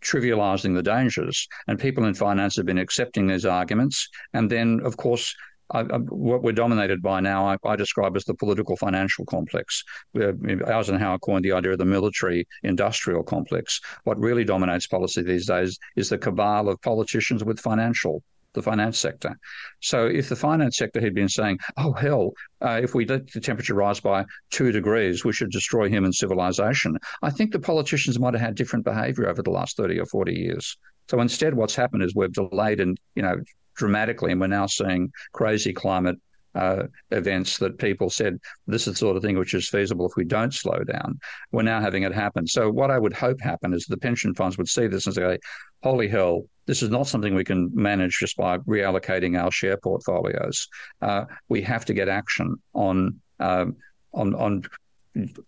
trivializing 0.00 0.74
the 0.74 0.82
dangers. 0.82 1.46
And 1.68 1.78
people 1.78 2.04
in 2.04 2.14
finance 2.14 2.56
have 2.56 2.66
been 2.66 2.78
accepting 2.78 3.26
these 3.26 3.44
arguments. 3.44 4.08
And 4.32 4.50
then, 4.50 4.80
of 4.84 4.96
course, 4.96 5.34
I, 5.70 5.80
I, 5.80 5.98
what 5.98 6.42
we're 6.42 6.52
dominated 6.52 7.02
by 7.02 7.20
now, 7.20 7.46
I, 7.46 7.56
I, 7.64 7.76
describe 7.76 8.16
as 8.16 8.24
the 8.24 8.34
political 8.34 8.76
financial 8.76 9.24
complex. 9.24 9.82
Eisenhower 10.16 11.18
coined 11.18 11.44
the 11.44 11.52
idea 11.52 11.72
of 11.72 11.78
the 11.78 11.84
military 11.84 12.46
industrial 12.62 13.22
complex. 13.22 13.80
What 14.04 14.18
really 14.18 14.44
dominates 14.44 14.86
policy 14.86 15.22
these 15.22 15.46
days 15.46 15.78
is 15.96 16.08
the 16.08 16.18
cabal 16.18 16.68
of 16.68 16.80
politicians 16.82 17.44
with 17.44 17.60
financial 17.60 18.22
the 18.56 18.62
finance 18.62 18.98
sector. 18.98 19.38
So 19.80 20.06
if 20.06 20.28
the 20.28 20.34
finance 20.34 20.78
sector 20.78 21.00
had 21.00 21.14
been 21.14 21.28
saying, 21.28 21.58
oh, 21.76 21.92
hell, 21.92 22.32
uh, 22.60 22.80
if 22.82 22.94
we 22.94 23.06
let 23.06 23.30
the 23.30 23.40
temperature 23.40 23.74
rise 23.74 24.00
by 24.00 24.24
two 24.50 24.72
degrees, 24.72 25.24
we 25.24 25.32
should 25.32 25.50
destroy 25.50 25.88
human 25.88 26.12
civilization, 26.12 26.96
I 27.22 27.30
think 27.30 27.52
the 27.52 27.60
politicians 27.60 28.18
might 28.18 28.34
have 28.34 28.40
had 28.40 28.54
different 28.56 28.84
behavior 28.84 29.28
over 29.28 29.42
the 29.42 29.50
last 29.50 29.76
30 29.76 30.00
or 30.00 30.06
40 30.06 30.34
years. 30.34 30.76
So 31.08 31.20
instead, 31.20 31.54
what's 31.54 31.76
happened 31.76 32.02
is 32.02 32.14
we've 32.16 32.32
delayed 32.32 32.80
and, 32.80 32.98
you 33.14 33.22
know, 33.22 33.36
dramatically, 33.76 34.32
and 34.32 34.40
we're 34.40 34.46
now 34.48 34.66
seeing 34.66 35.12
crazy 35.32 35.72
climate 35.72 36.18
uh, 36.56 36.84
events 37.10 37.58
that 37.58 37.78
people 37.78 38.08
said 38.08 38.38
this 38.66 38.86
is 38.86 38.94
the 38.94 38.98
sort 38.98 39.16
of 39.16 39.22
thing 39.22 39.38
which 39.38 39.52
is 39.52 39.68
feasible 39.68 40.06
if 40.06 40.16
we 40.16 40.24
don't 40.24 40.54
slow 40.54 40.78
down. 40.84 41.18
We're 41.52 41.62
now 41.62 41.80
having 41.80 42.04
it 42.04 42.14
happen. 42.14 42.46
So 42.46 42.70
what 42.70 42.90
I 42.90 42.98
would 42.98 43.12
hope 43.12 43.40
happen 43.40 43.74
is 43.74 43.84
the 43.84 43.98
pension 43.98 44.34
funds 44.34 44.56
would 44.56 44.68
see 44.68 44.86
this 44.86 45.06
and 45.06 45.14
say, 45.14 45.38
"Holy 45.82 46.08
hell, 46.08 46.46
this 46.64 46.82
is 46.82 46.88
not 46.88 47.06
something 47.06 47.34
we 47.34 47.44
can 47.44 47.70
manage 47.74 48.18
just 48.18 48.36
by 48.36 48.58
reallocating 48.58 49.38
our 49.38 49.50
share 49.50 49.76
portfolios. 49.76 50.66
Uh, 51.02 51.26
we 51.48 51.60
have 51.62 51.84
to 51.84 51.94
get 51.94 52.08
action 52.08 52.56
on." 52.72 53.20
Um, 53.38 53.76
on, 54.12 54.34
on 54.34 54.62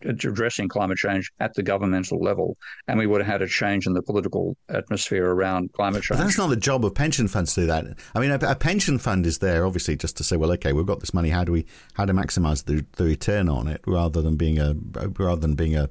addressing 0.03 0.69
climate 0.69 0.99
change 0.99 1.31
at 1.41 1.55
the 1.55 1.63
governmental 1.63 2.19
level, 2.19 2.57
and 2.87 2.99
we 2.99 3.07
would 3.07 3.21
have 3.21 3.31
had 3.31 3.43
a 3.43 3.49
change 3.49 3.87
in 3.87 3.93
the 3.93 4.03
political 4.03 4.57
atmosphere 4.69 5.27
around 5.27 5.73
climate 5.73 6.03
change. 6.03 6.19
But 6.19 6.25
that's 6.25 6.39
not 6.39 6.51
the 6.51 6.57
job 6.57 6.85
of 6.85 6.95
pension 6.95 7.29
funds 7.29 7.55
to 7.55 7.63
do 7.63 7.67
that. 7.67 7.87
I 8.15 8.21
mean, 8.21 8.31
a, 8.31 8.39
a, 8.43 8.55
pension 8.55 8.99
fund 8.99 9.27
is 9.27 9.39
there 9.39 9.67
obviously 9.67 9.97
just 9.97 10.17
to 10.19 10.25
say, 10.25 10.37
well, 10.37 10.53
okay, 10.53 10.73
we've 10.73 10.87
got 10.87 11.01
this 11.01 11.15
money. 11.15 11.31
How 11.31 11.45
do 11.45 11.53
we 11.53 11.67
how 11.95 12.05
to 12.05 12.13
maximise 12.13 12.65
the, 12.65 12.85
the 12.97 13.05
return 13.05 13.49
on 13.49 13.69
it, 13.69 13.83
rather 13.87 14.23
than 14.23 14.37
being 14.37 14.59
a 14.59 14.75
rather 15.19 15.41
than 15.41 15.55
being 15.55 15.77
a 15.77 15.89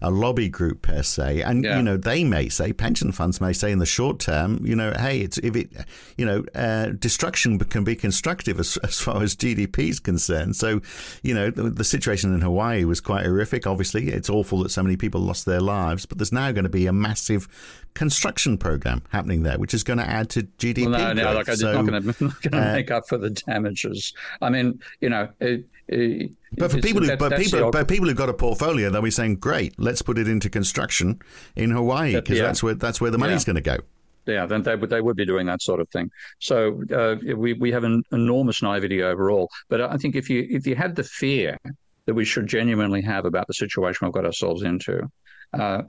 a 0.00 0.10
lobby 0.10 0.48
group 0.48 0.82
per 0.82 1.02
se, 1.02 1.42
and 1.42 1.64
yeah. 1.64 1.76
you 1.76 1.82
know 1.82 1.96
they 1.96 2.24
may 2.24 2.48
say 2.48 2.72
pension 2.72 3.12
funds 3.12 3.40
may 3.40 3.52
say 3.52 3.72
in 3.72 3.78
the 3.78 3.86
short 3.86 4.18
term, 4.18 4.64
you 4.64 4.76
know, 4.76 4.92
hey, 4.98 5.20
it's 5.20 5.38
if 5.38 5.56
it, 5.56 5.70
you 6.16 6.24
know, 6.24 6.44
uh, 6.54 6.86
destruction 6.98 7.58
can 7.58 7.84
be 7.84 7.96
constructive 7.96 8.60
as, 8.60 8.76
as 8.82 9.00
far 9.00 9.22
as 9.22 9.34
GDP 9.34 9.90
is 9.90 10.00
concerned. 10.00 10.56
So, 10.56 10.80
you 11.22 11.34
know, 11.34 11.50
the, 11.50 11.70
the, 11.70 11.84
situation 11.84 12.34
in 12.34 12.40
Hawaii 12.40 12.84
was 12.84 13.00
quite 13.00 13.24
horrific. 13.24 13.66
Obviously, 13.66 14.08
it's 14.08 14.28
awful 14.28 14.62
that 14.62 14.70
so 14.70 14.82
many 14.82 14.96
people 14.96 15.20
lost 15.20 15.46
their 15.46 15.60
lives, 15.60 16.06
but 16.06 16.18
there's 16.18 16.32
now 16.32 16.52
going 16.52 16.64
to 16.64 16.70
be 16.70 16.86
a 16.86 16.92
massive 16.92 17.48
construction 17.94 18.58
program 18.58 19.02
happening 19.10 19.42
there, 19.42 19.58
which 19.58 19.74
is 19.74 19.82
going 19.82 19.98
to 19.98 20.08
add 20.08 20.30
to 20.30 20.42
GDP. 20.42 20.90
Well, 20.90 21.14
no, 21.14 21.24
no, 21.24 21.32
like 21.34 21.48
it's 21.48 21.60
so, 21.60 21.82
not 21.82 21.86
going 21.86 22.12
to 22.12 22.34
uh, 22.52 22.72
make 22.72 22.90
up 22.90 23.08
for 23.08 23.18
the 23.18 23.30
damages. 23.30 24.12
I 24.40 24.50
mean, 24.50 24.80
you 25.00 25.08
know. 25.08 25.28
It, 25.40 25.64
it, 25.88 26.32
but 26.52 26.70
for 26.70 26.80
people, 26.80 27.02
who, 27.02 27.16
but 27.16 27.36
people, 27.36 27.70
but 27.70 27.88
people 27.88 28.08
who've 28.08 28.16
got 28.16 28.28
a 28.28 28.34
portfolio, 28.34 28.90
they'll 28.90 29.02
be 29.02 29.10
saying, 29.10 29.36
"Great, 29.36 29.74
let's 29.78 30.02
put 30.02 30.18
it 30.18 30.28
into 30.28 30.50
construction 30.50 31.20
in 31.56 31.70
Hawaii 31.70 32.14
because 32.14 32.38
yeah. 32.38 32.44
that's 32.44 32.62
where 32.62 32.74
that's 32.74 33.00
where 33.00 33.10
the 33.10 33.18
money's 33.18 33.42
yeah. 33.42 33.52
going 33.52 33.62
to 33.62 33.62
go." 33.62 33.78
Yeah, 34.26 34.44
then 34.44 34.62
they 34.62 34.76
would 34.76 34.90
they 34.90 35.00
would 35.00 35.16
be 35.16 35.24
doing 35.24 35.46
that 35.46 35.62
sort 35.62 35.80
of 35.80 35.88
thing. 35.88 36.10
So 36.38 36.82
uh, 36.94 37.16
we 37.34 37.54
we 37.54 37.72
have 37.72 37.84
an 37.84 38.02
enormous 38.12 38.62
naivety 38.62 39.02
overall. 39.02 39.48
But 39.68 39.80
I 39.80 39.96
think 39.96 40.14
if 40.14 40.28
you 40.28 40.46
if 40.50 40.66
you 40.66 40.76
had 40.76 40.94
the 40.94 41.04
fear 41.04 41.56
that 42.04 42.14
we 42.14 42.24
should 42.24 42.46
genuinely 42.46 43.00
have 43.02 43.24
about 43.24 43.46
the 43.46 43.54
situation 43.54 44.06
we've 44.06 44.12
got 44.12 44.26
ourselves 44.26 44.62
into, 44.62 45.10
uh, 45.54 45.82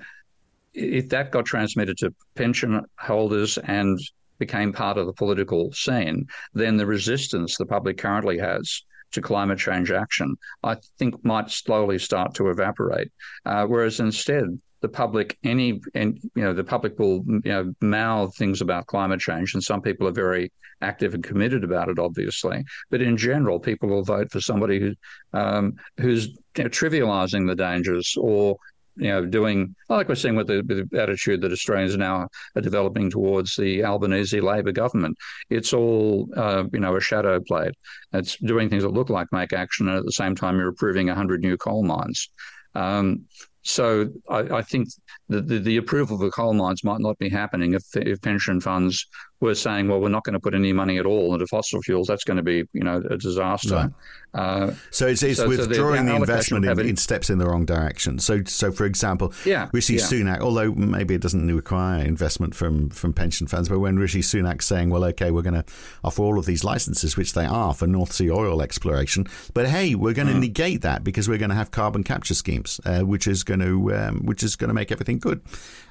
if 0.74 1.10
that 1.10 1.32
got 1.32 1.46
transmitted 1.46 1.98
to 1.98 2.14
pension 2.36 2.86
holders 2.98 3.58
and 3.58 4.00
became 4.38 4.72
part 4.72 4.98
of 4.98 5.06
the 5.06 5.14
political 5.14 5.72
scene, 5.74 6.26
then 6.54 6.78
the 6.78 6.86
resistance 6.86 7.58
the 7.58 7.66
public 7.66 7.98
currently 7.98 8.38
has 8.38 8.84
to 9.12 9.22
climate 9.22 9.60
change 9.60 9.92
action, 9.92 10.36
I 10.64 10.78
think 10.98 11.24
might 11.24 11.50
slowly 11.50 12.00
start 12.00 12.34
to 12.36 12.50
evaporate. 12.50 13.12
Uh, 13.46 13.66
whereas 13.66 14.00
instead, 14.00 14.60
the 14.82 14.90
public, 14.90 15.38
any, 15.44 15.82
and 15.94 16.18
you 16.36 16.44
know, 16.44 16.54
the 16.54 16.64
public 16.64 16.98
will 17.00 17.24
you 17.28 17.42
know 17.46 17.74
mouth 17.82 18.36
things 18.38 18.62
about 18.62 18.88
climate 18.88 19.20
change, 19.20 19.54
and 19.54 19.64
some 19.64 19.82
people 19.82 20.08
are 20.08 20.12
very 20.12 20.52
active 20.82 21.14
and 21.14 21.24
committed 21.24 21.64
about 21.64 21.90
it, 21.90 22.00
obviously. 22.00 22.64
But 22.90 23.02
in 23.02 23.18
general, 23.18 23.60
people 23.60 23.90
will 23.90 24.04
vote 24.04 24.32
for 24.32 24.40
somebody 24.40 24.80
who 24.80 24.94
um, 25.34 25.74
who's 26.00 26.28
you 26.58 26.64
know, 26.64 26.70
trivialising 26.70 27.48
the 27.48 27.56
dangers 27.56 28.16
or 28.18 28.56
you 29.00 29.10
know, 29.10 29.26
doing 29.26 29.76
like 29.88 30.10
we're 30.10 30.16
seeing 30.16 30.36
with 30.36 30.48
the, 30.48 30.64
with 30.68 30.90
the, 30.90 31.02
attitude 31.02 31.42
that 31.42 31.52
Australians 31.52 31.96
now 31.98 32.28
are 32.56 32.62
developing 32.62 33.10
towards 33.10 33.56
the 33.56 33.84
Albanese 33.84 34.42
Labor 34.42 34.72
government. 34.72 35.18
It's 35.50 35.74
all, 35.74 36.30
uh, 36.36 36.66
you 36.74 36.80
know, 36.80 36.96
a 36.96 37.02
shadow 37.02 37.40
play. 37.40 37.72
It's 38.14 38.38
doing 38.38 38.70
things 38.70 38.84
that 38.84 38.94
look 38.94 39.10
like 39.10 39.28
make 39.32 39.54
action, 39.54 39.88
and 39.88 39.98
at 39.98 40.06
the 40.06 40.12
same 40.12 40.36
time, 40.36 40.58
you're 40.58 40.70
approving 40.70 41.08
100 41.08 41.42
new 41.42 41.58
coal 41.58 41.84
mines. 41.84 42.30
Um, 42.76 43.26
so 43.62 44.10
I, 44.30 44.40
I 44.40 44.62
think 44.62 44.90
the, 45.28 45.42
the, 45.42 45.60
the, 45.60 45.78
approval 45.78 46.16
of 46.16 46.22
the 46.22 46.32
coal 46.32 46.54
mines 46.54 46.84
might 46.84 47.02
not 47.02 47.18
be 47.18 47.30
happening 47.30 47.74
if, 47.74 47.84
if 47.96 48.22
pension 48.22 48.62
funds 48.62 49.06
were 49.40 49.56
saying, 49.56 49.88
well, 49.88 50.00
we're 50.00 50.10
not 50.10 50.24
going 50.24 50.34
to 50.34 50.40
put 50.40 50.54
any 50.54 50.74
money 50.74 50.98
at 50.98 51.06
all 51.06 51.34
into 51.34 51.48
fossil 51.48 51.82
fuels. 51.82 52.08
That's 52.08 52.24
going 52.24 52.38
to 52.38 52.44
be, 52.44 52.68
you 52.74 52.84
know, 52.84 53.02
a 53.10 53.18
disaster. 53.18 53.76
Right. 53.76 53.92
Uh, 54.34 54.74
so 54.92 55.08
it's, 55.08 55.24
it's 55.24 55.40
so, 55.40 55.48
withdrawing 55.48 56.02
so 56.02 56.04
the, 56.04 56.10
the 56.10 56.16
investment 56.16 56.66
in, 56.66 56.80
in, 56.82 56.98
steps 56.98 57.30
in 57.30 57.40
the 57.40 57.46
wrong 57.46 57.66
direction. 57.66 58.20
So, 58.20 58.44
so 58.44 58.72
for 58.72 58.86
example, 58.86 59.34
yeah, 59.46 59.70
Rishi 59.72 59.96
yeah. 59.96 60.02
Sunak, 60.02 60.40
although 60.40 60.72
maybe 60.74 61.16
it 61.16 61.22
doesn't 61.22 61.54
require 61.54 62.04
investment 62.04 62.54
from, 62.54 62.90
from 62.90 63.14
pension 63.14 63.48
funds, 63.48 63.70
but 63.70 63.80
when 63.80 63.98
Rishi 63.98 64.22
Sunak's 64.22 64.66
saying, 64.66 64.90
well, 64.90 65.04
okay, 65.06 65.32
we're 65.32 65.42
going 65.42 65.56
to 65.56 65.66
offer 66.04 66.22
all 66.22 66.38
of 66.38 66.46
these 66.46 66.64
licenses, 66.64 67.18
which 67.18 67.34
they 67.34 67.46
are 67.46 67.74
for 67.74 67.88
North 67.88 68.12
Sea 68.12 68.30
oil 68.30 68.62
exploration, 68.62 69.26
but 69.54 69.68
hey, 69.68 69.96
we're 69.96 70.14
going 70.14 70.28
to 70.28 70.34
mm. 70.34 70.42
negate 70.42 70.82
that 70.82 71.04
because 71.04 71.28
we're 71.28 71.38
going 71.38 71.50
to 71.50 71.56
have 71.56 71.72
carbon 71.72 72.04
capture 72.04 72.36
schemes, 72.36 72.80
uh, 72.86 73.02
which 73.02 73.28
is 73.28 73.44
going 73.44 73.62
to 73.62 73.96
um, 73.96 74.26
which 74.26 74.44
is 74.44 74.56
going 74.56 74.68
to 74.68 74.74
make 74.74 74.92
everything 74.92 75.18
good. 75.20 75.42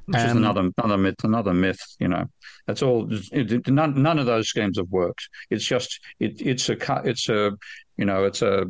Which 0.08 0.16
um, 0.20 0.26
is 0.26 0.36
another 0.36 0.70
another 0.78 0.96
myth. 0.96 1.22
Another 1.22 1.52
myth. 1.52 1.80
You 2.00 2.08
know, 2.08 2.24
that's 2.66 2.82
all. 2.82 3.06
It, 3.30 3.68
none, 3.68 4.02
none 4.02 4.18
of 4.18 4.24
those 4.24 4.48
schemes 4.48 4.78
have 4.78 4.88
worked. 4.88 5.28
It's 5.50 5.64
just 5.64 6.00
it, 6.18 6.40
it's 6.40 6.70
a 6.70 6.76
it's 7.04 7.28
a 7.28 7.52
you 7.98 8.06
know 8.06 8.24
it's 8.24 8.40
a 8.40 8.64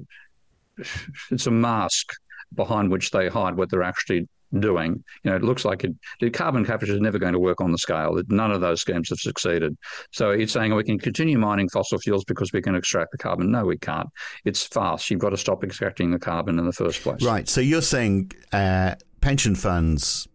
it's 1.30 1.46
a 1.46 1.52
mask 1.52 2.12
behind 2.54 2.90
which 2.90 3.12
they 3.12 3.28
hide 3.28 3.56
what 3.56 3.70
they're 3.70 3.84
actually 3.84 4.28
doing. 4.58 5.04
You 5.22 5.30
know, 5.30 5.36
it 5.36 5.44
looks 5.44 5.64
like 5.64 5.84
it, 5.84 5.94
the 6.20 6.28
carbon 6.28 6.64
capture 6.64 6.92
is 6.92 7.00
never 7.00 7.20
going 7.20 7.34
to 7.34 7.38
work 7.38 7.60
on 7.60 7.70
the 7.70 7.78
scale. 7.78 8.20
None 8.28 8.50
of 8.50 8.60
those 8.60 8.80
schemes 8.80 9.10
have 9.10 9.18
succeeded. 9.18 9.76
So 10.10 10.30
it's 10.30 10.52
saying 10.52 10.74
we 10.74 10.82
can 10.82 10.98
continue 10.98 11.38
mining 11.38 11.68
fossil 11.68 11.98
fuels 11.98 12.24
because 12.24 12.52
we 12.52 12.62
can 12.62 12.74
extract 12.74 13.12
the 13.12 13.18
carbon. 13.18 13.52
No, 13.52 13.64
we 13.64 13.78
can't. 13.78 14.08
It's 14.44 14.66
fast. 14.66 15.08
You've 15.08 15.20
got 15.20 15.30
to 15.30 15.36
stop 15.36 15.62
extracting 15.62 16.10
the 16.10 16.18
carbon 16.18 16.58
in 16.58 16.66
the 16.66 16.72
first 16.72 17.00
place. 17.00 17.22
Right. 17.22 17.48
So 17.48 17.60
you're 17.60 17.80
saying 17.80 18.32
uh, 18.52 18.96
pension 19.20 19.54
funds 19.54 20.26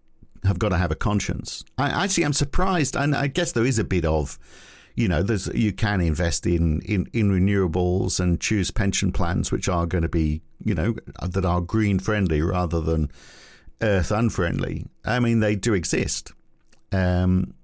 have 0.43 0.59
got 0.59 0.69
to 0.69 0.77
have 0.77 0.91
a 0.91 0.95
conscience. 0.95 1.63
I 1.77 2.03
actually 2.03 2.25
am 2.25 2.33
surprised, 2.33 2.95
and 2.95 3.15
I 3.15 3.27
guess 3.27 3.51
there 3.51 3.65
is 3.65 3.79
a 3.79 3.83
bit 3.83 4.05
of 4.05 4.37
you 4.95 5.07
know, 5.07 5.23
there's 5.23 5.47
you 5.47 5.73
can 5.73 6.01
invest 6.01 6.45
in, 6.45 6.81
in, 6.81 7.07
in 7.13 7.31
renewables 7.31 8.19
and 8.19 8.39
choose 8.39 8.71
pension 8.71 9.11
plans 9.11 9.51
which 9.51 9.67
are 9.67 9.85
going 9.85 10.03
to 10.03 10.09
be, 10.09 10.41
you 10.63 10.75
know, 10.75 10.95
that 11.21 11.45
are 11.45 11.61
green 11.61 11.99
friendly 11.99 12.41
rather 12.41 12.79
than 12.79 13.11
earth 13.81 14.11
unfriendly. 14.11 14.85
I 15.03 15.19
mean, 15.19 15.39
they 15.39 15.55
do 15.55 15.73
exist. 15.73 16.31
Um, 16.91 17.55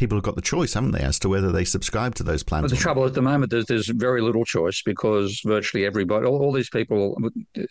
people 0.00 0.16
have 0.16 0.24
got 0.24 0.34
the 0.34 0.40
choice, 0.40 0.72
haven't 0.72 0.92
they, 0.92 1.00
as 1.00 1.18
to 1.18 1.28
whether 1.28 1.52
they 1.52 1.64
subscribe 1.64 2.14
to 2.14 2.22
those 2.22 2.42
plans. 2.42 2.62
But 2.62 2.70
the 2.70 2.76
trouble 2.76 3.04
at 3.04 3.12
the 3.12 3.20
moment 3.20 3.52
is 3.52 3.66
there's 3.66 3.88
very 3.88 4.22
little 4.22 4.46
choice 4.46 4.82
because 4.82 5.42
virtually 5.44 5.84
everybody, 5.84 6.24
all, 6.24 6.40
all, 6.40 6.52
these 6.52 6.70
people, 6.70 7.16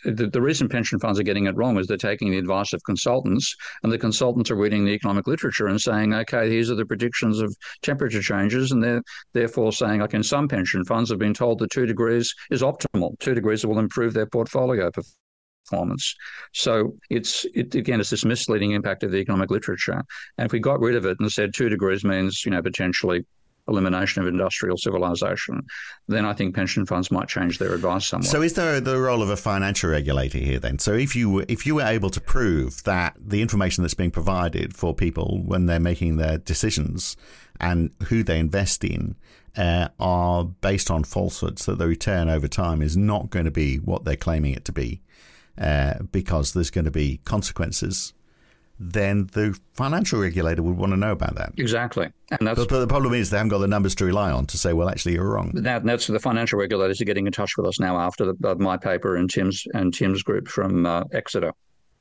the, 0.06 0.30
the, 0.32 0.40
reason 0.40 0.70
pension 0.70 1.00
funds 1.00 1.20
are 1.20 1.24
getting 1.24 1.48
it 1.48 1.56
wrong 1.56 1.80
is 1.80 1.88
they're 1.88 1.98
taking 1.98 2.30
the 2.30 2.38
advice 2.38 2.72
of 2.72 2.84
consultants, 2.84 3.56
and 3.82 3.92
the 3.92 3.98
consultants 3.98 4.52
are 4.52 4.56
reading 4.56 4.86
the 4.86 4.92
economic 4.92 5.26
literature 5.26 5.68
and 5.68 5.82
saying, 5.82 6.14
okay, 6.14 6.48
these 6.48 6.70
are 6.70 6.76
the 6.76 6.86
predictions 6.86 7.42
of 7.42 7.54
temperature 7.82 8.22
changes, 8.22 8.72
and 8.72 8.84
they're 8.84 9.02
therefore 9.34 9.74
saying, 9.74 10.02
like 10.02 10.14
in 10.14 10.22
some 10.22 10.48
pension 10.48 10.86
funds, 10.86 11.10
have 11.10 11.18
been 11.18 11.34
told 11.34 11.58
that 11.58 11.72
two 11.72 11.88
degrees 11.88 12.32
is 12.52 12.62
optimal. 12.62 13.18
Two 13.20 13.34
degrees 13.34 13.66
will 13.66 13.80
improve 13.80 14.14
their 14.14 14.28
portfolio 14.28 14.92
performance. 14.92 15.16
So 16.54 16.96
it's 17.10 17.46
it, 17.54 17.76
again, 17.76 18.00
it's 18.00 18.10
this 18.10 18.26
misleading 18.26 18.72
impact 18.72 19.04
of 19.04 19.12
the 19.12 19.18
economic 19.18 19.52
literature. 19.52 20.04
And 20.38 20.46
if 20.46 20.52
we 20.52 20.60
got 20.60 20.80
rid 20.80 20.96
of 20.96 21.06
it 21.06 21.18
and 21.20 21.32
said 21.32 21.54
two 21.54 21.70
degrees 21.70 22.04
means 22.04 22.46
you 22.46 22.52
know 22.52 22.62
potentially 22.62 23.26
elimination 23.70 24.22
of 24.22 24.28
industrial 24.28 24.78
civilization, 24.78 25.62
then 26.08 26.26
I 26.26 26.34
think 26.34 26.56
pension 26.56 26.86
funds 26.86 27.12
might 27.12 27.28
change 27.28 27.60
their 27.60 27.74
advice 27.74 28.08
somewhat. 28.08 28.28
So, 28.28 28.42
is 28.42 28.54
there 28.54 28.82
the 28.82 29.00
role 29.00 29.22
of 29.22 29.30
a 29.30 29.38
financial 29.38 29.90
regulator 29.90 30.40
here 30.40 30.60
then? 30.60 30.80
So, 30.80 30.94
if 30.94 31.16
you 31.16 31.46
if 31.48 31.66
you 31.66 31.76
were 31.76 31.84
able 31.84 32.10
to 32.10 32.20
prove 32.22 32.84
that 32.84 33.16
the 33.20 33.42
information 33.42 33.84
that's 33.84 33.94
being 33.94 34.12
provided 34.12 34.76
for 34.76 34.94
people 34.94 35.42
when 35.46 35.68
they're 35.68 35.80
making 35.80 36.18
their 36.18 36.38
decisions 36.38 37.16
and 37.60 37.92
who 38.08 38.24
they 38.24 38.40
invest 38.40 38.84
in 38.84 39.16
uh, 39.56 39.90
are 40.00 40.46
based 40.46 40.90
on 40.92 41.04
falsehoods, 41.04 41.66
that 41.66 41.78
the 41.78 41.88
return 41.88 42.30
over 42.30 42.48
time 42.48 42.82
is 42.82 42.98
not 42.98 43.30
going 43.30 43.46
to 43.46 43.52
be 43.52 43.78
what 43.78 44.06
they're 44.06 44.16
claiming 44.16 44.54
it 44.54 44.66
to 44.66 44.72
be, 44.72 45.02
uh, 45.60 45.96
because 46.12 46.54
there's 46.54 46.70
going 46.70 46.86
to 46.86 46.92
be 46.92 47.20
consequences, 47.26 48.14
then 48.80 49.28
the 49.34 49.60
financial 49.74 50.22
regulator 50.22 50.64
would 50.64 50.78
want 50.78 50.94
to 50.94 50.98
know 50.98 51.12
about 51.12 51.36
that. 51.36 51.52
Exactly. 51.58 52.10
And 52.32 52.48
that's, 52.48 52.58
but, 52.58 52.70
but, 52.70 52.80
the 52.80 52.88
problem 52.88 53.14
is 53.14 53.30
they 53.30 53.38
haven't 53.38 53.50
got 53.50 53.58
the 53.58 53.68
numbers 53.68 53.94
to 53.96 54.06
rely 54.06 54.32
on 54.32 54.46
to 54.48 54.58
say, 54.58 54.72
well, 54.72 54.90
actually, 54.90 55.16
you're 55.16 55.30
wrong. 55.30 55.52
That, 55.54 55.84
that's 55.84 56.08
the 56.08 56.20
financial 56.20 56.58
regulators 56.58 57.02
are 57.02 57.06
getting 57.06 57.28
in 57.28 57.34
touch 57.34 57.58
with 57.58 57.66
us 57.66 57.80
now 57.80 57.98
after 58.00 58.34
the, 58.40 58.56
my 58.56 58.78
paper 58.78 59.18
and 59.18 59.30
Tim's 59.30 59.68
and 59.74 59.94
Tim's 59.94 60.24
group 60.24 60.48
from 60.48 60.86
uh, 60.86 61.04
Exeter. 61.12 61.52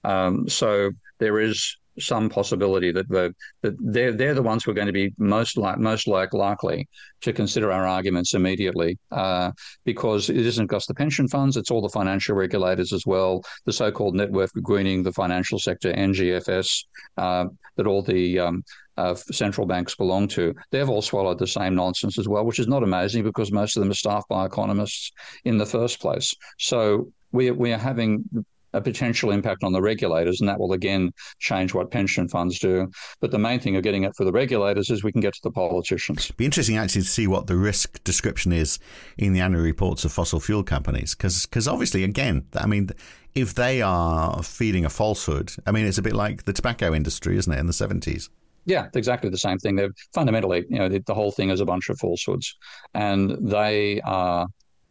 Um, 0.04 0.48
so 0.48 0.92
there 1.18 1.40
is 1.40 1.76
some 2.00 2.28
possibility 2.28 2.92
that 2.92 3.08
the 3.08 3.34
that 3.62 3.74
they're 3.78 4.12
they're 4.12 4.34
the 4.34 4.42
ones 4.42 4.64
who 4.64 4.70
are 4.70 4.74
going 4.74 4.86
to 4.86 4.92
be 4.92 5.12
most 5.18 5.56
like 5.56 5.78
most 5.78 6.06
like 6.06 6.32
likely 6.32 6.88
to 7.20 7.32
consider 7.32 7.72
our 7.72 7.86
arguments 7.86 8.34
immediately, 8.34 8.98
uh, 9.10 9.50
because 9.84 10.30
it 10.30 10.36
isn't 10.36 10.70
just 10.70 10.88
the 10.88 10.94
pension 10.94 11.28
funds; 11.28 11.56
it's 11.56 11.70
all 11.70 11.82
the 11.82 11.88
financial 11.88 12.36
regulators 12.36 12.92
as 12.92 13.04
well, 13.06 13.42
the 13.64 13.72
so-called 13.72 14.14
network 14.14 14.50
greening 14.62 15.02
the 15.02 15.12
financial 15.12 15.58
sector, 15.58 15.92
NGFS, 15.92 16.84
uh, 17.16 17.46
that 17.76 17.86
all 17.86 18.02
the 18.02 18.38
um, 18.38 18.62
uh, 18.96 19.14
central 19.14 19.66
banks 19.66 19.94
belong 19.94 20.28
to. 20.28 20.54
They've 20.70 20.88
all 20.88 21.02
swallowed 21.02 21.38
the 21.38 21.46
same 21.46 21.74
nonsense 21.74 22.18
as 22.18 22.28
well, 22.28 22.44
which 22.44 22.58
is 22.58 22.68
not 22.68 22.82
amazing 22.82 23.22
because 23.22 23.52
most 23.52 23.76
of 23.76 23.82
them 23.82 23.90
are 23.90 23.94
staffed 23.94 24.28
by 24.28 24.44
economists 24.44 25.12
in 25.44 25.56
the 25.56 25.66
first 25.66 26.00
place. 26.00 26.34
So 26.58 27.12
we 27.32 27.50
we 27.50 27.72
are 27.72 27.78
having 27.78 28.24
a 28.72 28.80
potential 28.80 29.30
impact 29.30 29.64
on 29.64 29.72
the 29.72 29.80
regulators, 29.80 30.40
and 30.40 30.48
that 30.48 30.58
will 30.58 30.72
again 30.72 31.10
change 31.38 31.74
what 31.74 31.90
pension 31.90 32.28
funds 32.28 32.58
do. 32.58 32.90
But 33.20 33.30
the 33.30 33.38
main 33.38 33.60
thing 33.60 33.76
of 33.76 33.82
getting 33.82 34.04
it 34.04 34.12
for 34.16 34.24
the 34.24 34.32
regulators 34.32 34.90
is 34.90 35.02
we 35.02 35.12
can 35.12 35.20
get 35.20 35.34
to 35.34 35.40
the 35.42 35.50
politicians. 35.50 36.26
It'd 36.26 36.36
be 36.36 36.44
interesting 36.44 36.76
actually 36.76 37.02
to 37.02 37.08
see 37.08 37.26
what 37.26 37.46
the 37.46 37.56
risk 37.56 38.02
description 38.04 38.52
is 38.52 38.78
in 39.16 39.32
the 39.32 39.40
annual 39.40 39.62
reports 39.62 40.04
of 40.04 40.12
fossil 40.12 40.40
fuel 40.40 40.62
companies, 40.62 41.14
because 41.14 41.68
obviously, 41.68 42.04
again, 42.04 42.44
I 42.54 42.66
mean, 42.66 42.90
if 43.34 43.54
they 43.54 43.82
are 43.82 44.42
feeding 44.42 44.84
a 44.84 44.90
falsehood, 44.90 45.52
I 45.66 45.70
mean, 45.70 45.86
it's 45.86 45.98
a 45.98 46.02
bit 46.02 46.14
like 46.14 46.44
the 46.44 46.52
tobacco 46.52 46.94
industry, 46.94 47.36
isn't 47.36 47.52
it, 47.52 47.58
in 47.58 47.66
the 47.66 47.72
seventies? 47.72 48.30
Yeah, 48.64 48.88
exactly 48.94 49.30
the 49.30 49.38
same 49.38 49.56
thing. 49.58 49.76
They're 49.76 49.92
fundamentally, 50.12 50.66
you 50.68 50.78
know, 50.78 50.90
the, 50.90 50.98
the 51.06 51.14
whole 51.14 51.30
thing 51.30 51.48
is 51.48 51.60
a 51.60 51.64
bunch 51.64 51.88
of 51.88 51.98
falsehoods, 51.98 52.54
and 52.92 53.30
they 53.40 54.02
are 54.02 54.46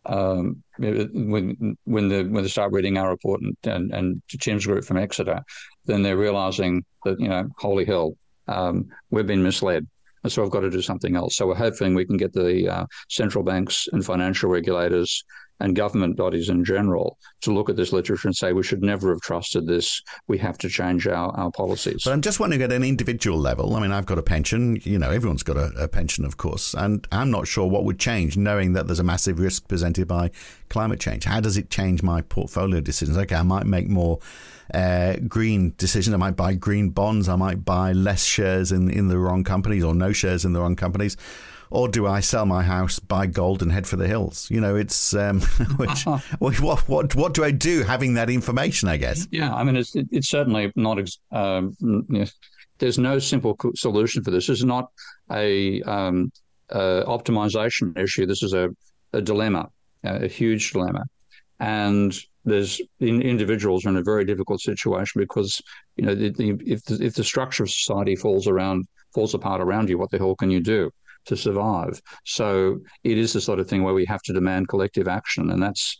um, 0.08 0.64
when 0.78 1.78
when 1.84 2.10
the 2.10 2.24
when 2.24 2.43
they 2.43 2.49
start 2.49 2.72
reading 2.72 2.97
our 2.97 3.10
report 3.10 3.41
and, 3.41 3.55
and, 3.64 3.93
and 3.93 4.22
Tim's 4.39 4.66
group 4.66 4.86
from 4.86 4.97
Exeter, 4.97 5.41
then 5.86 6.01
they're 6.01 6.18
realizing 6.18 6.84
that, 7.05 7.20
you 7.20 7.28
know, 7.28 7.47
holy 7.58 7.86
hell, 7.86 8.16
um, 8.47 8.88
we've 9.10 9.28
been 9.28 9.43
misled. 9.43 9.88
And 10.24 10.32
so 10.32 10.43
I've 10.43 10.51
got 10.51 10.62
to 10.62 10.70
do 10.70 10.82
something 10.82 11.16
else. 11.16 11.36
So 11.36 11.47
we're 11.47 11.55
hoping 11.55 11.93
we 11.93 12.05
can 12.05 12.18
get 12.18 12.34
the 12.34 12.68
uh, 12.68 12.86
central 13.10 13.43
banks 13.43 13.88
and 13.91 14.03
financial 14.03 14.49
regulators 14.49 15.24
and 15.60 15.76
government 15.76 16.16
bodies 16.16 16.49
in 16.49 16.64
general 16.64 17.18
to 17.41 17.51
look 17.51 17.70
at 17.70 17.76
this 17.76 17.91
literature 17.91 18.28
and 18.28 18.36
say 18.36 18.53
we 18.53 18.64
should 18.64 18.82
never 18.82 19.10
have 19.10 19.22
trusted 19.22 19.66
this. 19.68 20.01
We 20.28 20.38
have 20.39 20.58
to 20.60 20.70
change 20.70 21.08
our, 21.08 21.32
our 21.38 21.51
policies. 21.51 22.03
But 22.03 22.14
I'm 22.14 22.22
just 22.22 22.39
wondering 22.39 22.62
at 22.62 22.72
an 22.72 22.84
individual 22.84 23.38
level. 23.38 23.76
I 23.76 23.80
mean, 23.80 23.91
I've 23.91 24.05
got 24.05 24.18
a 24.18 24.24
pension. 24.24 24.80
You 24.84 24.99
know, 24.99 25.10
everyone's 25.10 25.43
got 25.43 25.58
a, 25.58 25.72
a 25.78 25.88
pension, 25.88 26.26
of 26.26 26.38
course, 26.38 26.74
and 26.74 27.08
I'm 27.12 27.32
not 27.32 27.47
sure 27.47 27.68
what 27.68 27.84
would 27.86 27.99
change 27.99 28.38
knowing 28.38 28.74
that 28.74 28.88
there's 28.88 28.99
a 28.99 29.03
massive 29.03 29.39
risk 29.39 29.68
presented 29.68 30.08
by 30.08 30.32
climate 30.70 30.99
change. 30.99 31.24
How 31.24 31.39
does 31.39 31.58
it 31.58 31.70
change 31.70 32.03
my 32.03 32.22
portfolio 32.22 32.82
decisions? 32.82 33.18
Okay, 33.18 33.36
I 33.36 33.43
might 33.43 33.66
make 33.66 33.88
more 33.88 34.20
uh, 34.74 35.16
green 35.28 35.74
decisions. 35.78 36.14
I 36.14 36.18
might 36.18 36.36
buy 36.36 36.53
green 36.53 36.89
bonds. 36.89 37.30
I 37.30 37.36
might 37.36 37.64
buy 37.64 37.93
less 37.93 38.24
shares 38.24 38.72
in 38.72 38.89
in 38.89 39.08
the 39.08 39.18
wrong 39.18 39.43
companies 39.43 39.84
or 39.84 39.95
no 39.95 40.12
shares 40.12 40.45
in 40.45 40.53
the 40.53 40.60
wrong 40.60 40.76
companies 40.76 41.18
or 41.70 41.88
do 41.88 42.07
I 42.07 42.20
sell 42.20 42.45
my 42.45 42.63
house, 42.63 42.99
buy 42.99 43.28
gold, 43.28 43.61
and 43.61 43.72
head 43.72 43.88
for 43.88 43.95
the 43.95 44.07
hills? 44.07 44.49
You 44.49 44.61
know, 44.61 44.76
it's 44.76 45.13
um, 45.13 45.41
which, 45.78 46.05
what 46.39 46.88
what 46.88 47.15
what 47.15 47.34
do 47.34 47.43
I 47.43 47.51
do 47.51 47.84
having 47.84 48.13
that 48.15 48.30
information? 48.30 48.89
I 48.89 48.97
guess. 48.97 49.28
Yeah, 49.32 49.53
I 49.53 49.63
mean, 49.63 49.76
it's 49.76 49.95
it's 49.95 50.30
certainly 50.30 50.72
not. 50.76 50.99
Um, 51.32 51.76
there's 52.80 52.99
no 52.99 53.20
simple 53.20 53.57
solution 53.76 54.24
for 54.24 54.32
this. 54.32 54.47
This 54.47 54.59
is 54.59 54.65
not 54.65 54.91
a 55.32 55.82
um, 55.84 56.32
uh, 56.72 57.03
optimization 57.07 57.97
issue. 57.97 58.26
This 58.26 58.43
is 58.43 58.53
a, 58.53 58.70
a 59.13 59.22
dilemma, 59.22 59.70
a 60.03 60.28
huge 60.28 60.72
dilemma, 60.72 61.03
and 61.59 62.18
there's 62.45 62.80
in, 62.99 63.22
individuals 63.22 63.86
are 63.86 63.89
in 63.89 63.97
a 63.97 64.03
very 64.03 64.26
difficult 64.26 64.61
situation 64.61 65.20
because 65.20 65.61
you 65.95 66.05
know 66.05 66.15
the, 66.15 66.30
the, 66.30 66.57
if 66.65 66.84
the, 66.86 67.03
if 67.03 67.15
the 67.15 67.24
structure 67.24 67.63
of 67.63 67.70
society 67.70 68.15
falls 68.15 68.47
around 68.47 68.86
falls 69.13 69.34
apart 69.34 69.61
around 69.61 69.89
you, 69.89 69.97
what 69.97 70.11
the 70.11 70.18
hell 70.18 70.36
can 70.36 70.51
you 70.51 70.61
do? 70.61 70.91
To 71.28 71.38
survive. 71.38 72.01
So 72.25 72.80
it 73.03 73.17
is 73.17 73.34
the 73.34 73.41
sort 73.41 73.59
of 73.59 73.67
thing 73.67 73.84
where 73.84 73.93
we 73.93 74.05
have 74.05 74.21
to 74.23 74.34
demand 74.34 74.67
collective 74.67 75.07
action, 75.07 75.51
and 75.51 75.61
that's 75.61 75.97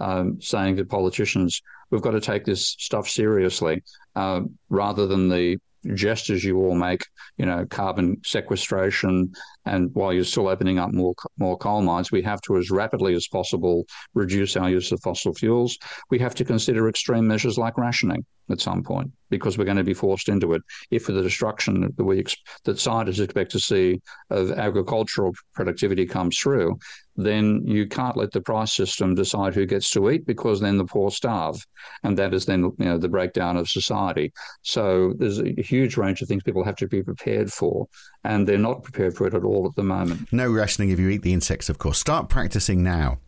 um, 0.00 0.40
saying 0.40 0.76
to 0.76 0.84
politicians, 0.84 1.62
we've 1.90 2.02
got 2.02 2.12
to 2.12 2.20
take 2.20 2.44
this 2.44 2.76
stuff 2.78 3.08
seriously, 3.08 3.82
uh, 4.16 4.42
rather 4.68 5.06
than 5.06 5.28
the 5.28 5.58
gestures 5.94 6.44
you 6.44 6.58
all 6.58 6.74
make, 6.74 7.02
you 7.36 7.46
know, 7.46 7.64
carbon 7.66 8.20
sequestration, 8.24 9.32
and 9.66 9.94
while 9.94 10.12
you're 10.12 10.24
still 10.24 10.48
opening 10.48 10.78
up 10.78 10.92
more 10.92 11.14
more 11.38 11.56
coal 11.56 11.82
mines, 11.82 12.10
we 12.10 12.22
have 12.22 12.40
to, 12.42 12.56
as 12.56 12.70
rapidly 12.70 13.14
as 13.14 13.28
possible, 13.28 13.86
reduce 14.14 14.56
our 14.56 14.70
use 14.70 14.92
of 14.92 15.00
fossil 15.00 15.34
fuels. 15.34 15.78
We 16.10 16.18
have 16.18 16.34
to 16.36 16.44
consider 16.44 16.88
extreme 16.88 17.26
measures 17.26 17.58
like 17.58 17.76
rationing 17.78 18.24
at 18.50 18.60
some 18.60 18.82
point 18.82 19.10
because 19.28 19.56
we're 19.56 19.64
going 19.64 19.76
to 19.76 19.84
be 19.84 19.94
forced 19.94 20.28
into 20.28 20.52
it 20.54 20.62
if 20.90 21.06
the 21.06 21.22
destruction 21.22 21.92
that 21.96 22.04
we 22.04 22.24
that 22.64 22.78
scientists 22.78 23.20
expect 23.20 23.50
to 23.52 23.60
see 23.60 24.00
of 24.30 24.50
agricultural 24.52 25.32
productivity 25.54 26.06
comes 26.06 26.38
through 26.38 26.76
then 27.16 27.62
you 27.66 27.86
can't 27.86 28.16
let 28.16 28.32
the 28.32 28.40
price 28.40 28.72
system 28.72 29.14
decide 29.14 29.54
who 29.54 29.66
gets 29.66 29.90
to 29.90 30.10
eat 30.10 30.26
because 30.26 30.60
then 30.60 30.76
the 30.76 30.84
poor 30.84 31.10
starve 31.10 31.56
and 32.02 32.16
that 32.16 32.34
is 32.34 32.46
then 32.46 32.62
you 32.78 32.84
know 32.84 32.98
the 32.98 33.08
breakdown 33.08 33.56
of 33.56 33.68
society 33.68 34.32
so 34.62 35.14
there's 35.18 35.40
a 35.40 35.62
huge 35.62 35.96
range 35.96 36.20
of 36.22 36.28
things 36.28 36.42
people 36.42 36.64
have 36.64 36.76
to 36.76 36.88
be 36.88 37.02
prepared 37.02 37.52
for 37.52 37.86
and 38.24 38.46
they're 38.46 38.58
not 38.58 38.82
prepared 38.82 39.14
for 39.14 39.26
it 39.26 39.34
at 39.34 39.44
all 39.44 39.49
at 39.66 39.74
the 39.76 39.82
moment 39.82 40.32
no 40.32 40.50
rationing 40.50 40.90
if 40.90 40.98
you 40.98 41.08
eat 41.08 41.22
the 41.22 41.32
insects 41.32 41.68
of 41.68 41.78
course 41.78 41.98
start 41.98 42.28
practicing 42.28 42.82
now 42.82 43.18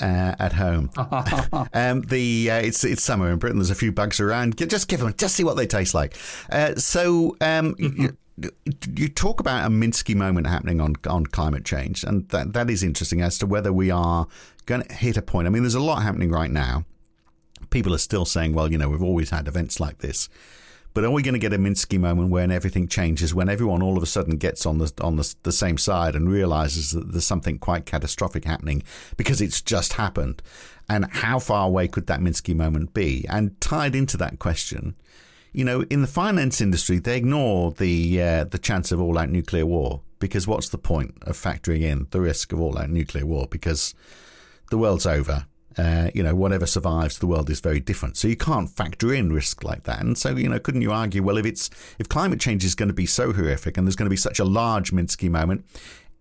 uh, 0.00 0.34
at 0.38 0.54
home. 0.54 0.90
um, 1.74 2.02
the 2.02 2.50
uh, 2.50 2.56
it's 2.56 2.84
it's 2.84 3.02
summer 3.02 3.30
in 3.30 3.38
Britain. 3.38 3.58
There's 3.58 3.70
a 3.70 3.74
few 3.74 3.92
bugs 3.92 4.20
around. 4.20 4.56
Just 4.56 4.88
give 4.88 5.00
them, 5.00 5.14
just 5.16 5.36
see 5.36 5.44
what 5.44 5.56
they 5.56 5.66
taste 5.66 5.94
like. 5.94 6.16
Uh, 6.50 6.74
so 6.76 7.36
um, 7.40 7.74
mm-hmm. 7.74 8.06
you, 8.38 8.50
you, 8.96 9.08
talk 9.08 9.40
about 9.40 9.66
a 9.66 9.70
Minsky 9.70 10.14
moment 10.14 10.46
happening 10.46 10.80
on 10.80 10.96
on 11.06 11.26
climate 11.26 11.64
change, 11.64 12.04
and 12.04 12.28
that 12.30 12.52
that 12.52 12.70
is 12.70 12.82
interesting 12.82 13.20
as 13.20 13.38
to 13.38 13.46
whether 13.46 13.72
we 13.72 13.90
are 13.90 14.26
going 14.66 14.82
to 14.82 14.94
hit 14.94 15.16
a 15.16 15.22
point. 15.22 15.46
I 15.46 15.50
mean, 15.50 15.62
there's 15.62 15.74
a 15.74 15.80
lot 15.80 16.02
happening 16.02 16.30
right 16.30 16.50
now. 16.50 16.84
People 17.70 17.94
are 17.94 17.98
still 17.98 18.24
saying, 18.24 18.54
well, 18.54 18.70
you 18.70 18.78
know, 18.78 18.88
we've 18.88 19.02
always 19.02 19.30
had 19.30 19.48
events 19.48 19.80
like 19.80 19.98
this. 19.98 20.28
But 20.94 21.04
are 21.04 21.10
we 21.10 21.22
going 21.22 21.34
to 21.34 21.38
get 21.38 21.54
a 21.54 21.58
Minsky 21.58 21.98
moment 21.98 22.30
when 22.30 22.50
everything 22.50 22.86
changes, 22.86 23.34
when 23.34 23.48
everyone 23.48 23.82
all 23.82 23.96
of 23.96 24.02
a 24.02 24.06
sudden 24.06 24.36
gets 24.36 24.66
on 24.66 24.78
the 24.78 24.92
on 25.00 25.16
the, 25.16 25.34
the 25.42 25.52
same 25.52 25.78
side 25.78 26.14
and 26.14 26.28
realizes 26.28 26.90
that 26.90 27.12
there's 27.12 27.24
something 27.24 27.58
quite 27.58 27.86
catastrophic 27.86 28.44
happening 28.44 28.82
because 29.16 29.40
it's 29.40 29.62
just 29.62 29.94
happened? 29.94 30.42
And 30.88 31.06
how 31.10 31.38
far 31.38 31.66
away 31.66 31.88
could 31.88 32.06
that 32.08 32.20
Minsky 32.20 32.54
moment 32.54 32.92
be? 32.92 33.24
And 33.28 33.58
tied 33.60 33.94
into 33.94 34.16
that 34.18 34.38
question, 34.38 34.94
you 35.52 35.64
know, 35.64 35.82
in 35.82 36.02
the 36.02 36.06
finance 36.06 36.60
industry, 36.60 36.98
they 36.98 37.16
ignore 37.16 37.72
the 37.72 38.20
uh, 38.20 38.44
the 38.44 38.58
chance 38.58 38.92
of 38.92 39.00
all 39.00 39.18
out 39.18 39.30
nuclear 39.30 39.66
war 39.66 40.02
because 40.18 40.46
what's 40.46 40.68
the 40.68 40.78
point 40.78 41.14
of 41.22 41.36
factoring 41.36 41.82
in 41.82 42.06
the 42.10 42.20
risk 42.20 42.52
of 42.52 42.60
all 42.60 42.78
out 42.78 42.90
nuclear 42.90 43.26
war? 43.26 43.46
Because 43.50 43.94
the 44.70 44.78
world's 44.78 45.06
over 45.06 45.46
uh, 45.78 46.10
you 46.14 46.22
know, 46.22 46.34
whatever 46.34 46.66
survives, 46.66 47.18
the 47.18 47.26
world 47.26 47.50
is 47.50 47.60
very 47.60 47.80
different. 47.80 48.16
So 48.16 48.28
you 48.28 48.36
can't 48.36 48.70
factor 48.70 49.12
in 49.12 49.32
risk 49.32 49.64
like 49.64 49.84
that. 49.84 50.00
And 50.00 50.16
so, 50.16 50.36
you 50.36 50.48
know, 50.48 50.58
couldn't 50.58 50.82
you 50.82 50.92
argue, 50.92 51.22
well, 51.22 51.36
if 51.36 51.46
it's 51.46 51.70
if 51.98 52.08
climate 52.08 52.40
change 52.40 52.64
is 52.64 52.74
going 52.74 52.88
to 52.88 52.94
be 52.94 53.06
so 53.06 53.32
horrific 53.32 53.76
and 53.76 53.86
there's 53.86 53.96
going 53.96 54.06
to 54.06 54.10
be 54.10 54.16
such 54.16 54.38
a 54.38 54.44
large 54.44 54.92
Minsky 54.92 55.30
moment, 55.30 55.64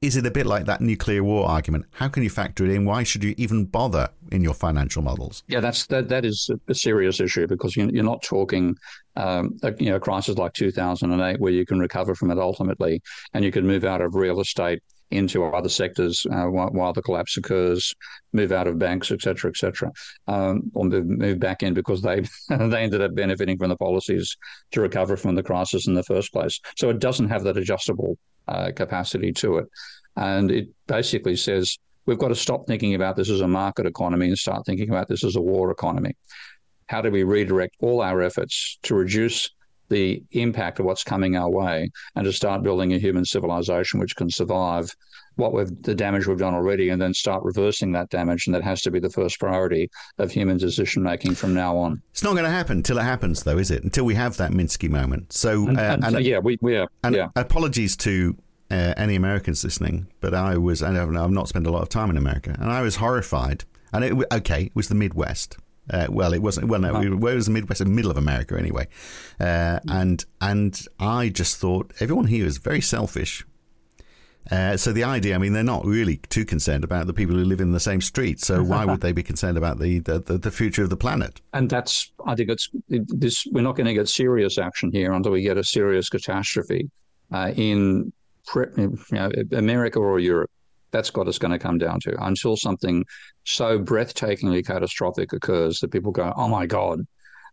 is 0.01 0.15
it 0.15 0.25
a 0.25 0.31
bit 0.31 0.47
like 0.47 0.65
that 0.65 0.81
nuclear 0.81 1.23
war 1.23 1.47
argument? 1.47 1.85
How 1.91 2.07
can 2.07 2.23
you 2.23 2.29
factor 2.29 2.65
it 2.65 2.71
in? 2.71 2.85
Why 2.85 3.03
should 3.03 3.23
you 3.23 3.35
even 3.37 3.65
bother 3.65 4.09
in 4.31 4.41
your 4.41 4.55
financial 4.55 5.03
models? 5.03 5.43
Yeah, 5.47 5.59
that's 5.59 5.85
that. 5.87 6.09
That 6.09 6.25
is 6.25 6.49
a 6.67 6.73
serious 6.73 7.19
issue 7.19 7.45
because 7.45 7.75
you're 7.75 8.03
not 8.03 8.23
talking, 8.23 8.75
um, 9.15 9.59
a, 9.61 9.71
you 9.77 9.91
know, 9.91 9.97
a 9.97 9.99
crisis 9.99 10.37
like 10.37 10.53
2008 10.53 11.39
where 11.39 11.51
you 11.51 11.67
can 11.67 11.79
recover 11.79 12.15
from 12.15 12.31
it 12.31 12.39
ultimately, 12.39 13.01
and 13.35 13.45
you 13.45 13.51
can 13.51 13.67
move 13.67 13.85
out 13.85 14.01
of 14.01 14.15
real 14.15 14.39
estate 14.41 14.81
into 15.11 15.43
other 15.43 15.69
sectors 15.69 16.25
uh, 16.31 16.45
while, 16.45 16.69
while, 16.69 16.93
the 16.93 17.01
collapse 17.01 17.37
occurs, 17.37 17.93
move 18.33 18.51
out 18.51 18.67
of 18.67 18.79
banks, 18.79 19.11
etc., 19.11 19.35
cetera, 19.35 19.49
et 19.49 19.57
cetera, 19.57 19.91
um, 20.27 20.71
or 20.73 20.85
move, 20.85 21.05
move 21.05 21.39
back 21.39 21.63
in 21.63 21.73
because 21.73 22.01
they 22.01 22.21
they 22.49 22.83
ended 22.83 23.01
up 23.01 23.13
benefiting 23.15 23.57
from 23.57 23.69
the 23.69 23.77
policies 23.77 24.35
to 24.71 24.81
recover 24.81 25.17
from 25.17 25.35
the 25.35 25.43
crisis 25.43 25.87
in 25.87 25.93
the 25.93 26.03
first 26.03 26.31
place. 26.31 26.59
So 26.77 26.89
it 26.89 26.99
doesn't 26.99 27.29
have 27.29 27.43
that 27.43 27.57
adjustable 27.57 28.17
uh, 28.47 28.71
capacity 28.75 29.31
to 29.33 29.57
it, 29.57 29.67
and 30.15 30.51
it 30.51 30.69
basically 30.87 31.35
says 31.35 31.77
we've 32.05 32.17
got 32.17 32.29
to 32.29 32.35
stop 32.35 32.65
thinking 32.67 32.95
about 32.95 33.15
this 33.15 33.29
as 33.29 33.41
a 33.41 33.47
market 33.47 33.85
economy 33.85 34.27
and 34.27 34.37
start 34.37 34.65
thinking 34.65 34.89
about 34.89 35.07
this 35.07 35.23
as 35.23 35.35
a 35.35 35.41
war 35.41 35.71
economy. 35.71 36.15
How 36.87 37.01
do 37.01 37.11
we 37.11 37.23
redirect 37.23 37.75
all 37.79 38.01
our 38.01 38.21
efforts 38.21 38.77
to 38.83 38.95
reduce 38.95 39.49
the 39.91 40.23
impact 40.31 40.79
of 40.79 40.85
what's 40.85 41.03
coming 41.03 41.35
our 41.35 41.49
way 41.49 41.91
and 42.15 42.25
to 42.25 42.33
start 42.33 42.63
building 42.63 42.93
a 42.93 42.97
human 42.97 43.25
civilization 43.25 43.99
which 43.99 44.15
can 44.15 44.29
survive 44.29 44.95
what 45.35 45.53
we've 45.53 45.81
the 45.83 45.93
damage 45.93 46.27
we've 46.27 46.39
done 46.39 46.53
already 46.53 46.89
and 46.89 47.01
then 47.01 47.13
start 47.13 47.43
reversing 47.43 47.91
that 47.91 48.09
damage. 48.09 48.47
And 48.47 48.55
that 48.55 48.63
has 48.63 48.81
to 48.81 48.91
be 48.91 48.99
the 48.99 49.09
first 49.09 49.39
priority 49.39 49.89
of 50.17 50.31
human 50.31 50.57
decision 50.57 51.03
making 51.03 51.35
from 51.35 51.53
now 51.53 51.77
on. 51.77 52.01
It's 52.11 52.23
not 52.23 52.31
going 52.31 52.45
to 52.45 52.49
happen 52.49 52.77
until 52.77 52.97
it 52.97 53.03
happens 53.03 53.43
though 53.43 53.57
is 53.57 53.69
it? 53.69 53.83
Until 53.83 54.05
we 54.05 54.15
have 54.15 54.37
that 54.37 54.51
minsky 54.51 54.89
moment. 54.89 55.33
So 55.33 55.67
and, 55.67 55.77
uh, 55.77 55.97
and, 56.01 56.15
and, 56.15 56.25
yeah 56.25 56.39
we, 56.39 56.57
we 56.61 56.77
are 56.77 56.87
and 57.03 57.15
yeah. 57.15 57.29
apologies 57.35 57.95
to 57.97 58.35
uh, 58.71 58.93
any 58.95 59.15
Americans 59.15 59.63
listening, 59.63 60.07
but 60.21 60.33
I 60.33 60.57
was, 60.57 60.81
I 60.81 60.93
have 60.93 61.11
not 61.11 61.49
spent 61.49 61.67
a 61.67 61.71
lot 61.71 61.81
of 61.81 61.89
time 61.89 62.09
in 62.09 62.15
America, 62.17 62.55
and 62.57 62.71
I 62.71 62.81
was 62.81 62.95
horrified. 62.95 63.65
And 63.93 64.05
it, 64.05 64.13
okay, 64.31 64.63
it 64.65 64.75
was 64.75 64.87
the 64.87 64.95
Midwest, 64.95 65.57
uh, 65.91 66.07
well, 66.09 66.33
it 66.33 66.41
wasn't. 66.41 66.67
Well, 66.67 66.79
no, 66.79 67.01
it 67.01 67.19
was 67.19 67.45
the 67.45 67.51
Midwest, 67.51 67.79
the 67.79 67.85
middle 67.85 68.11
of 68.11 68.17
America, 68.17 68.57
anyway. 68.57 68.87
Uh, 69.39 69.79
and 69.87 70.23
and 70.39 70.81
I 70.99 71.29
just 71.29 71.57
thought 71.57 71.91
everyone 71.99 72.25
here 72.25 72.45
is 72.45 72.57
very 72.57 72.81
selfish. 72.81 73.45
Uh, 74.49 74.75
so 74.75 74.91
the 74.91 75.03
idea, 75.03 75.35
I 75.35 75.37
mean, 75.37 75.53
they're 75.53 75.63
not 75.63 75.85
really 75.85 76.17
too 76.29 76.45
concerned 76.45 76.83
about 76.83 77.05
the 77.05 77.13
people 77.13 77.35
who 77.35 77.43
live 77.43 77.61
in 77.61 77.73
the 77.73 77.79
same 77.79 78.01
street. 78.01 78.39
So 78.39 78.63
why 78.71 78.85
would 78.85 79.01
they 79.01 79.11
be 79.11 79.21
concerned 79.21 79.57
about 79.57 79.79
the, 79.79 79.99
the, 79.99 80.19
the 80.19 80.49
future 80.49 80.83
of 80.83 80.89
the 80.89 80.97
planet? 80.97 81.41
And 81.53 81.69
that's, 81.69 82.11
I 82.25 82.35
think, 82.35 82.49
it's 82.49 82.69
this. 82.87 83.45
We're 83.51 83.61
not 83.61 83.75
going 83.75 83.87
to 83.87 83.93
get 83.93 84.07
serious 84.07 84.57
action 84.57 84.91
here 84.91 85.13
until 85.13 85.33
we 85.33 85.43
get 85.43 85.57
a 85.57 85.63
serious 85.63 86.09
catastrophe 86.09 86.89
uh, 87.31 87.51
in 87.55 88.11
you 88.55 88.97
know, 89.11 89.31
America 89.51 89.99
or 89.99 90.19
Europe. 90.19 90.49
That's 90.91 91.13
what 91.13 91.27
it's 91.27 91.37
going 91.37 91.51
to 91.51 91.59
come 91.59 91.77
down 91.77 91.99
to 92.01 92.23
until 92.23 92.55
something 92.55 93.05
so 93.45 93.79
breathtakingly 93.79 94.65
catastrophic 94.65 95.33
occurs 95.33 95.79
that 95.79 95.91
people 95.91 96.11
go, 96.11 96.33
oh 96.35 96.47
my 96.47 96.65
God, 96.65 97.05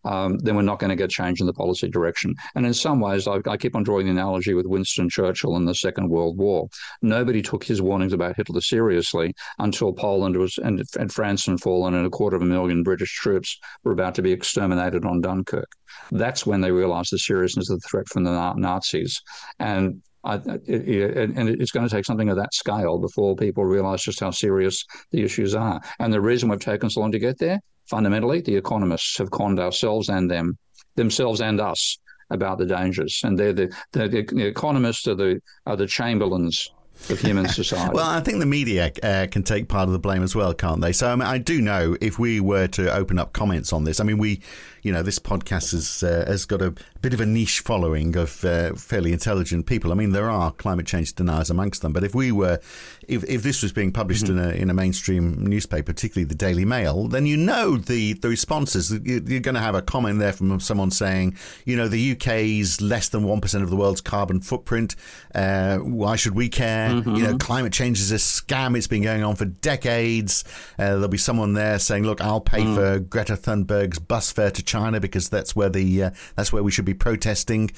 um, 0.04 0.38
then 0.38 0.56
we're 0.56 0.62
not 0.62 0.78
going 0.78 0.90
to 0.90 0.96
get 0.96 1.10
change 1.10 1.40
in 1.40 1.46
the 1.46 1.52
policy 1.52 1.88
direction. 1.88 2.34
And 2.54 2.64
in 2.64 2.74
some 2.74 3.00
ways, 3.00 3.26
I, 3.26 3.40
I, 3.46 3.56
keep 3.56 3.74
on 3.74 3.82
drawing 3.82 4.06
the 4.06 4.12
analogy 4.12 4.54
with 4.54 4.66
Winston 4.66 5.08
Churchill 5.08 5.56
in 5.56 5.64
the 5.64 5.74
Second 5.74 6.08
World 6.08 6.38
War. 6.38 6.68
Nobody 7.02 7.42
took 7.42 7.64
his 7.64 7.82
warnings 7.82 8.12
about 8.12 8.36
Hitler 8.36 8.60
seriously 8.60 9.34
until 9.58 9.92
Poland 9.92 10.36
was 10.36 10.58
and, 10.58 10.82
and 10.98 11.12
France 11.12 11.46
had 11.46 11.60
fallen, 11.60 11.94
and 11.94 12.06
a 12.06 12.10
quarter 12.10 12.36
of 12.36 12.42
a 12.42 12.46
million 12.46 12.82
British 12.82 13.12
troops 13.14 13.58
were 13.84 13.92
about 13.92 14.14
to 14.16 14.22
be 14.22 14.32
exterminated 14.32 15.04
on 15.04 15.20
Dunkirk. 15.20 15.70
That's 16.12 16.46
when 16.46 16.60
they 16.60 16.70
realized 16.70 17.12
the 17.12 17.18
seriousness 17.18 17.70
of 17.70 17.80
the 17.80 17.88
threat 17.88 18.08
from 18.08 18.24
the 18.24 18.54
Nazis. 18.54 19.20
And 19.58 20.02
And 20.28 20.60
it's 20.66 21.70
going 21.72 21.88
to 21.88 21.94
take 21.94 22.04
something 22.04 22.28
of 22.28 22.36
that 22.36 22.54
scale 22.54 22.98
before 22.98 23.34
people 23.34 23.64
realize 23.64 24.02
just 24.02 24.20
how 24.20 24.30
serious 24.30 24.84
the 25.10 25.22
issues 25.22 25.54
are. 25.54 25.80
And 25.98 26.12
the 26.12 26.20
reason 26.20 26.48
we've 26.48 26.60
taken 26.60 26.90
so 26.90 27.00
long 27.00 27.12
to 27.12 27.18
get 27.18 27.38
there, 27.38 27.60
fundamentally, 27.86 28.40
the 28.42 28.56
economists 28.56 29.16
have 29.18 29.30
conned 29.30 29.58
ourselves 29.58 30.08
and 30.08 30.30
them 30.30 30.58
themselves 30.96 31.40
and 31.40 31.60
us 31.60 31.98
about 32.30 32.58
the 32.58 32.66
dangers. 32.66 33.20
And 33.24 33.38
they're 33.38 33.52
the, 33.52 33.74
the, 33.92 34.08
the 34.08 34.46
economists 34.46 35.06
are 35.08 35.14
the 35.14 35.40
are 35.64 35.76
the 35.76 35.86
chamberlains 35.86 36.68
of 37.10 37.20
human 37.20 37.48
society. 37.48 37.90
well, 37.94 38.06
I 38.08 38.20
think 38.20 38.38
the 38.38 38.46
media 38.46 38.92
uh, 39.02 39.26
can 39.30 39.42
take 39.42 39.68
part 39.68 39.88
of 39.88 39.92
the 39.92 39.98
blame 39.98 40.22
as 40.22 40.34
well, 40.34 40.52
can't 40.54 40.80
they? 40.80 40.92
So 40.92 41.10
I, 41.10 41.14
mean, 41.14 41.26
I 41.26 41.38
do 41.38 41.60
know 41.60 41.96
if 42.00 42.18
we 42.18 42.40
were 42.40 42.66
to 42.68 42.92
open 42.94 43.18
up 43.18 43.32
comments 43.32 43.72
on 43.72 43.84
this, 43.84 44.00
I 44.00 44.04
mean, 44.04 44.18
we, 44.18 44.40
you 44.82 44.92
know, 44.92 45.02
this 45.02 45.18
podcast 45.18 45.72
has 45.72 46.02
uh, 46.02 46.24
has 46.26 46.44
got 46.44 46.62
a 46.62 46.74
bit 47.00 47.14
of 47.14 47.20
a 47.20 47.26
niche 47.26 47.60
following 47.60 48.16
of 48.16 48.44
uh, 48.44 48.74
fairly 48.74 49.12
intelligent 49.12 49.66
people. 49.66 49.92
I 49.92 49.94
mean, 49.94 50.12
there 50.12 50.30
are 50.30 50.50
climate 50.52 50.86
change 50.86 51.14
deniers 51.14 51.50
amongst 51.50 51.82
them, 51.82 51.92
but 51.92 52.04
if 52.04 52.14
we 52.14 52.32
were, 52.32 52.58
if, 53.06 53.24
if 53.24 53.42
this 53.42 53.62
was 53.62 53.72
being 53.72 53.92
published 53.92 54.24
mm-hmm. 54.24 54.38
in 54.38 54.44
a 54.44 54.50
in 54.50 54.70
a 54.70 54.74
mainstream 54.74 55.44
newspaper, 55.44 55.92
particularly 55.92 56.24
the 56.24 56.34
Daily 56.34 56.64
Mail, 56.64 57.08
then 57.08 57.26
you 57.26 57.36
know 57.36 57.76
the 57.76 58.14
the 58.14 58.28
responses. 58.28 58.90
You're 58.90 59.40
going 59.40 59.54
to 59.54 59.60
have 59.60 59.74
a 59.74 59.82
comment 59.82 60.18
there 60.18 60.32
from 60.32 60.60
someone 60.60 60.90
saying, 60.90 61.36
you 61.64 61.76
know, 61.76 61.88
the 61.88 62.12
UK's 62.12 62.80
less 62.80 63.08
than 63.08 63.24
one 63.24 63.40
percent 63.40 63.64
of 63.64 63.70
the 63.70 63.76
world's 63.76 64.00
carbon 64.00 64.40
footprint. 64.40 64.96
Uh, 65.34 65.78
why 65.78 66.16
should 66.16 66.34
we 66.34 66.48
care? 66.48 66.87
Mm-hmm. 66.96 67.14
You 67.14 67.22
know, 67.24 67.36
climate 67.38 67.72
change 67.72 68.00
is 68.00 68.12
a 68.12 68.16
scam. 68.16 68.76
It's 68.76 68.86
been 68.86 69.02
going 69.02 69.22
on 69.22 69.36
for 69.36 69.44
decades. 69.44 70.44
Uh, 70.78 70.94
there'll 70.94 71.08
be 71.08 71.18
someone 71.18 71.54
there 71.54 71.78
saying, 71.78 72.04
look, 72.04 72.20
I'll 72.20 72.40
pay 72.40 72.62
mm. 72.62 72.74
for 72.74 72.98
Greta 73.00 73.36
Thunberg's 73.36 73.98
bus 73.98 74.32
fare 74.32 74.50
to 74.50 74.62
China 74.62 75.00
because 75.00 75.28
that's 75.28 75.54
where 75.54 75.68
the 75.68 76.04
uh, 76.04 76.10
that's 76.36 76.52
where 76.52 76.62
we 76.62 76.70
should 76.70 76.84
be 76.84 76.94
protesting, 76.94 77.70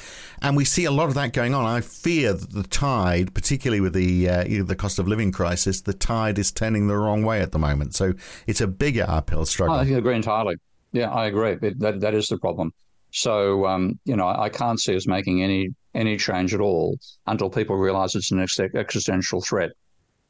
and 0.42 0.56
we 0.56 0.64
see 0.64 0.84
a 0.84 0.90
lot 0.90 1.08
of 1.08 1.14
that 1.14 1.32
going 1.32 1.54
on. 1.54 1.64
I 1.64 1.80
fear 1.80 2.32
that 2.32 2.52
the 2.52 2.62
tide, 2.62 3.34
particularly 3.34 3.80
with 3.80 3.94
the 3.94 4.28
uh, 4.28 4.44
you 4.44 4.58
know, 4.58 4.64
the 4.64 4.76
cost 4.76 4.98
of 4.98 5.08
living 5.08 5.32
crisis, 5.32 5.80
the 5.82 5.94
tide 5.94 6.38
is 6.38 6.52
turning 6.52 6.86
the 6.86 6.96
wrong 6.96 7.22
way 7.22 7.40
at 7.40 7.52
the 7.52 7.58
moment. 7.58 7.94
So 7.94 8.14
it's 8.46 8.61
a 8.61 8.66
bigger 8.66 9.04
uphill 9.08 9.46
struggle. 9.46 9.76
I 9.76 9.84
agree 9.84 10.16
entirely. 10.16 10.56
Yeah, 10.92 11.11
I 11.11 11.26
agree. 11.26 11.56
It, 11.62 11.78
that 11.80 12.00
that 12.00 12.14
is 12.14 12.28
the 12.28 12.38
problem. 12.38 12.72
So 13.12 13.66
um, 13.66 13.98
you 14.04 14.16
know, 14.16 14.26
I, 14.26 14.44
I 14.44 14.48
can't 14.48 14.80
see 14.80 14.94
us 14.96 15.06
making 15.06 15.42
any 15.42 15.70
any 15.95 16.16
change 16.16 16.55
at 16.55 16.61
all 16.61 16.99
until 17.26 17.51
people 17.51 17.76
realise 17.76 18.14
it's 18.14 18.30
an 18.30 18.41
ex- 18.41 18.61
existential 18.61 19.41
threat 19.41 19.70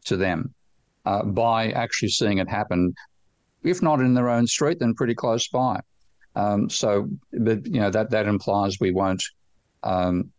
to 0.07 0.17
them. 0.17 0.55
Uh, 1.07 1.23
by 1.23 1.71
actually 1.73 2.09
seeing 2.09 2.39
it 2.39 2.49
happen, 2.49 2.95
if 3.63 3.81
not 3.83 4.01
in 4.01 4.13
their 4.13 4.29
own 4.29 4.47
street, 4.47 4.79
then 4.79 4.95
pretty 4.95 5.15
close 5.15 5.49
by. 5.49 5.81
Um, 6.37 6.69
so, 6.69 7.09
but 7.33 7.67
you 7.67 7.81
know 7.81 7.91
that 7.91 8.11
that 8.11 8.27
implies 8.27 8.77
we 8.81 8.93
won't, 8.93 9.23
um, 9.83 10.31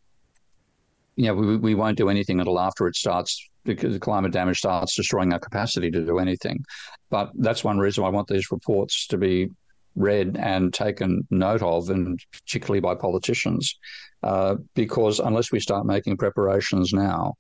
you 1.16 1.26
know, 1.26 1.34
we, 1.34 1.58
we 1.58 1.76
won't 1.76 1.98
do 1.98 2.10
anything 2.10 2.40
until 2.40 2.60
after 2.60 2.88
it 2.88 2.96
starts 2.96 3.50
because 3.64 3.94
the 3.94 4.00
climate 4.00 4.32
damage 4.32 4.60
starts 4.60 4.96
destroying 4.96 5.34
our 5.34 5.40
capacity 5.40 5.92
to 5.92 6.06
do 6.06 6.20
anything. 6.20 6.64
But 7.10 7.32
that's 7.36 7.64
one 7.64 7.80
reason 7.80 8.04
I 8.04 8.10
want 8.10 8.28
these 8.28 8.52
reports 8.52 9.08
to 9.08 9.18
be 9.18 9.50
read 9.96 10.38
and 10.40 10.74
taken 10.74 11.28
note 11.30 11.62
of, 11.62 11.90
and 11.90 12.20
particularly 12.32 12.80
by 12.80 12.96
politicians, 12.96 13.78
uh, 14.24 14.56
because 14.76 15.20
unless 15.20 15.52
we 15.52 15.60
start 15.60 15.86
making 15.86 16.18
preparations 16.18 16.94
now, 16.94 17.34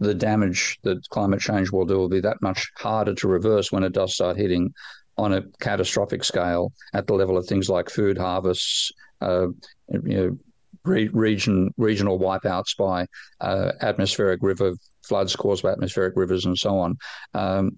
the 0.00 0.14
damage 0.14 0.78
that 0.82 0.98
climate 1.08 1.40
change 1.40 1.72
will 1.72 1.84
do 1.84 1.98
will 1.98 2.08
be 2.08 2.20
that 2.20 2.40
much 2.40 2.70
harder 2.76 3.14
to 3.14 3.28
reverse 3.28 3.72
when 3.72 3.82
it 3.82 3.92
does 3.92 4.14
start 4.14 4.36
hitting 4.36 4.72
on 5.16 5.32
a 5.32 5.42
catastrophic 5.60 6.22
scale 6.22 6.72
at 6.94 7.06
the 7.06 7.14
level 7.14 7.36
of 7.36 7.44
things 7.46 7.68
like 7.68 7.90
food 7.90 8.16
harvests, 8.16 8.92
uh, 9.20 9.48
you 9.88 10.16
know, 10.16 10.38
re- 10.84 11.08
region 11.08 11.72
regional 11.76 12.18
wipeouts 12.18 12.76
by 12.76 13.04
uh, 13.40 13.72
atmospheric 13.80 14.40
river 14.42 14.72
floods 15.04 15.34
caused 15.34 15.62
by 15.62 15.72
atmospheric 15.72 16.14
rivers 16.16 16.44
and 16.46 16.56
so 16.56 16.78
on. 16.78 16.96
Um, 17.34 17.72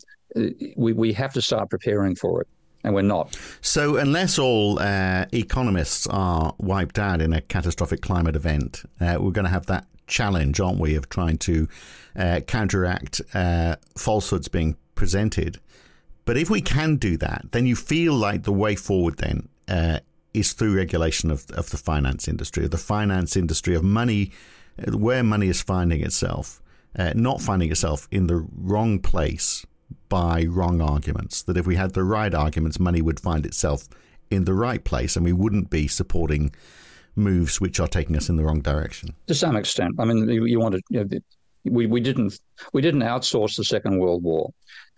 we 0.77 0.93
we 0.93 1.13
have 1.15 1.33
to 1.33 1.43
start 1.43 1.71
preparing 1.71 2.15
for 2.15 2.43
it. 2.43 2.49
And 2.83 2.95
we're 2.95 3.03
not. 3.03 3.39
So, 3.61 3.97
unless 3.97 4.39
all 4.39 4.79
uh, 4.79 5.27
economists 5.33 6.07
are 6.07 6.55
wiped 6.59 6.99
out 6.99 7.21
in 7.21 7.33
a 7.33 7.43
catastrophic 7.43 8.01
climate 8.01 8.37
event, 8.37 8.83
uh, 9.01 9.19
we're 9.21 9.33
going 9.33 9.45
to 9.45 9.51
have 9.51 9.67
that 9.67 9.87
challenge, 10.07 10.61
aren't 10.61 10.79
we, 10.79 10.95
of 10.95 11.09
trying 11.11 11.37
to 11.39 11.69
uh, 12.17 12.41
counteract 12.47 13.21
uh, 13.35 13.77
falsehoods 13.97 14.49
being 14.49 14.77
presented 14.95 15.61
but 16.31 16.37
if 16.37 16.49
we 16.49 16.61
can 16.61 16.95
do 16.95 17.17
that, 17.17 17.47
then 17.51 17.67
you 17.67 17.75
feel 17.75 18.15
like 18.15 18.45
the 18.45 18.53
way 18.53 18.77
forward 18.77 19.17
then 19.19 19.49
uh, 19.67 19.99
is 20.33 20.53
through 20.53 20.77
regulation 20.77 21.29
of, 21.29 21.51
of 21.51 21.71
the 21.71 21.77
finance 21.77 22.29
industry, 22.29 22.67
of 22.67 22.71
the 22.71 22.79
finance 22.79 23.37
industry 23.37 23.75
of 23.75 23.83
money, 23.83 24.31
uh, 24.79 24.97
where 24.97 25.25
money 25.25 25.49
is 25.49 25.61
finding 25.61 26.03
itself, 26.03 26.63
not 27.15 27.41
finding 27.41 27.71
itself 27.73 28.07
in 28.13 28.29
the 28.29 28.47
wrong 28.57 29.01
place 29.01 29.67
by 30.09 30.45
wrong 30.45 30.81
arguments. 30.81 31.43
That 31.43 31.57
if 31.57 31.67
we 31.67 31.77
had 31.77 31.93
the 31.93 32.05
right 32.05 32.35
arguments, 32.35 32.79
money 32.81 33.03
would 33.03 33.21
find 33.21 33.47
itself 33.47 33.89
in 34.31 34.45
the 34.45 34.55
right 34.55 34.85
place 34.85 35.17
and 35.17 35.25
we 35.25 35.33
wouldn't 35.33 35.71
be 35.71 35.89
supporting 35.89 36.53
moves 37.17 37.61
which 37.61 37.81
are 37.81 37.89
taking 37.89 38.17
us 38.17 38.29
in 38.29 38.37
the 38.37 38.45
wrong 38.45 38.61
direction. 38.61 39.15
To 39.27 39.35
some 39.35 39.57
extent. 39.57 39.95
I 39.99 40.05
mean, 40.05 40.29
you, 40.29 40.45
you 40.45 40.61
want 40.61 40.75
to. 40.75 40.83
You 40.91 41.05
know, 41.05 41.19
we, 41.65 41.87
we 41.87 42.01
didn't 42.01 42.39
we 42.73 42.81
didn't 42.81 43.03
outsource 43.03 43.57
the 43.57 43.65
Second 43.65 43.99
World 43.99 44.23
War 44.23 44.51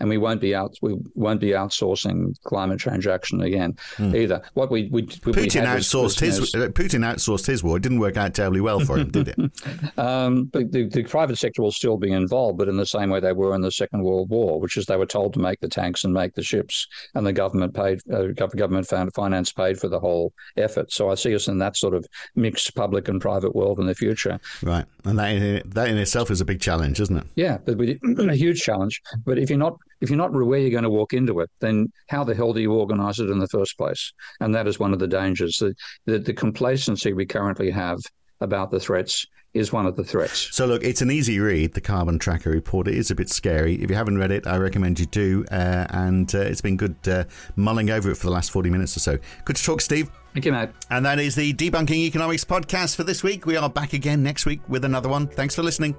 and 0.02 0.10
we 0.10 0.18
won't 0.18 0.40
be 0.40 0.52
out 0.52 0.76
we 0.82 0.96
won't 1.14 1.40
be 1.40 1.50
outsourcing 1.50 2.34
climate 2.42 2.80
change 2.80 3.06
action 3.06 3.40
again 3.40 3.76
hmm. 3.96 4.14
either. 4.14 4.42
What 4.54 4.70
we, 4.70 4.88
we, 4.90 5.02
we 5.02 5.32
Putin 5.32 5.64
outsourced 5.64 6.18
his 6.18 6.54
uh, 6.54 6.68
Putin 6.68 7.04
outsourced 7.06 7.46
his 7.46 7.62
war. 7.62 7.76
It 7.76 7.84
didn't 7.84 8.00
work 8.00 8.16
out 8.16 8.34
terribly 8.34 8.60
well 8.60 8.80
for 8.80 8.98
him, 8.98 9.10
did 9.10 9.28
it? 9.28 9.38
Um, 9.96 10.44
but 10.44 10.72
the, 10.72 10.88
the 10.88 11.04
private 11.04 11.38
sector 11.38 11.62
will 11.62 11.70
still 11.70 11.96
be 11.96 12.10
involved, 12.10 12.58
but 12.58 12.68
in 12.68 12.76
the 12.76 12.86
same 12.86 13.10
way 13.10 13.20
they 13.20 13.32
were 13.32 13.54
in 13.54 13.60
the 13.60 13.70
Second 13.70 14.02
World 14.02 14.30
War, 14.30 14.58
which 14.58 14.76
is 14.76 14.86
they 14.86 14.96
were 14.96 15.06
told 15.06 15.34
to 15.34 15.38
make 15.38 15.60
the 15.60 15.68
tanks 15.68 16.02
and 16.02 16.12
make 16.12 16.34
the 16.34 16.42
ships, 16.42 16.88
and 17.14 17.24
the 17.24 17.32
government 17.32 17.74
paid 17.74 18.00
uh, 18.12 18.28
government 18.32 18.88
finance 19.14 19.52
paid 19.52 19.78
for 19.78 19.88
the 19.88 20.00
whole 20.00 20.32
effort. 20.56 20.92
So 20.92 21.10
I 21.10 21.14
see 21.14 21.34
us 21.34 21.46
in 21.46 21.58
that 21.58 21.76
sort 21.76 21.94
of 21.94 22.04
mixed 22.34 22.74
public 22.74 23.08
and 23.08 23.20
private 23.20 23.54
world 23.54 23.78
in 23.78 23.86
the 23.86 23.94
future. 23.94 24.40
Right, 24.62 24.86
and 25.04 25.18
that 25.18 25.30
in, 25.30 25.62
that 25.66 25.88
in 25.88 25.98
itself 25.98 26.30
is 26.30 26.40
a 26.40 26.44
big 26.44 26.60
challenge, 26.60 27.00
isn't 27.00 27.16
it? 27.16 27.26
Yeah, 27.36 27.58
but 27.64 27.76
we, 27.76 28.00
a 28.18 28.34
huge 28.34 28.62
challenge. 28.62 29.00
But 29.24 29.38
if 29.38 29.50
you're 29.50 29.58
not 29.58 29.76
if 30.02 30.10
you're 30.10 30.18
not 30.18 30.32
where 30.32 30.58
you're 30.58 30.70
going 30.70 30.82
to 30.82 30.90
walk 30.90 31.12
into 31.12 31.40
it, 31.40 31.50
then 31.60 31.90
how 32.08 32.24
the 32.24 32.34
hell 32.34 32.52
do 32.52 32.60
you 32.60 32.72
organise 32.72 33.20
it 33.20 33.30
in 33.30 33.38
the 33.38 33.48
first 33.48 33.78
place? 33.78 34.12
And 34.40 34.54
that 34.54 34.66
is 34.66 34.78
one 34.78 34.92
of 34.92 34.98
the 34.98 35.06
dangers. 35.06 35.58
The, 35.58 35.74
the, 36.06 36.18
the 36.18 36.34
complacency 36.34 37.12
we 37.12 37.24
currently 37.24 37.70
have 37.70 38.00
about 38.40 38.72
the 38.72 38.80
threats 38.80 39.24
is 39.54 39.72
one 39.72 39.86
of 39.86 39.94
the 39.94 40.02
threats. 40.02 40.48
So, 40.50 40.66
look, 40.66 40.82
it's 40.82 41.02
an 41.02 41.10
easy 41.10 41.38
read, 41.38 41.74
the 41.74 41.80
Carbon 41.80 42.18
Tracker 42.18 42.50
report. 42.50 42.88
It 42.88 42.94
is 42.94 43.10
a 43.10 43.14
bit 43.14 43.30
scary. 43.30 43.80
If 43.80 43.90
you 43.90 43.96
haven't 43.96 44.18
read 44.18 44.32
it, 44.32 44.46
I 44.46 44.56
recommend 44.56 44.98
you 44.98 45.06
do. 45.06 45.44
Uh, 45.52 45.86
and 45.90 46.34
uh, 46.34 46.38
it's 46.38 46.62
been 46.62 46.76
good 46.76 46.96
uh, 47.06 47.24
mulling 47.54 47.90
over 47.90 48.10
it 48.10 48.16
for 48.16 48.26
the 48.26 48.32
last 48.32 48.50
40 48.50 48.70
minutes 48.70 48.96
or 48.96 49.00
so. 49.00 49.18
Good 49.44 49.56
to 49.56 49.62
talk, 49.62 49.82
Steve. 49.82 50.10
Thank 50.32 50.46
you, 50.46 50.52
Matt. 50.52 50.72
And 50.90 51.04
that 51.06 51.20
is 51.20 51.36
the 51.36 51.52
Debunking 51.52 52.06
Economics 52.06 52.44
podcast 52.44 52.96
for 52.96 53.04
this 53.04 53.22
week. 53.22 53.46
We 53.46 53.56
are 53.56 53.70
back 53.70 53.92
again 53.92 54.22
next 54.22 54.46
week 54.46 54.60
with 54.68 54.84
another 54.84 55.08
one. 55.08 55.28
Thanks 55.28 55.54
for 55.54 55.62
listening. 55.62 55.94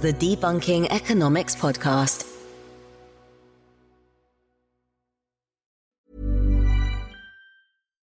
The 0.00 0.12
Debunking 0.14 0.90
Economics 0.90 1.54
podcast. 1.54 2.37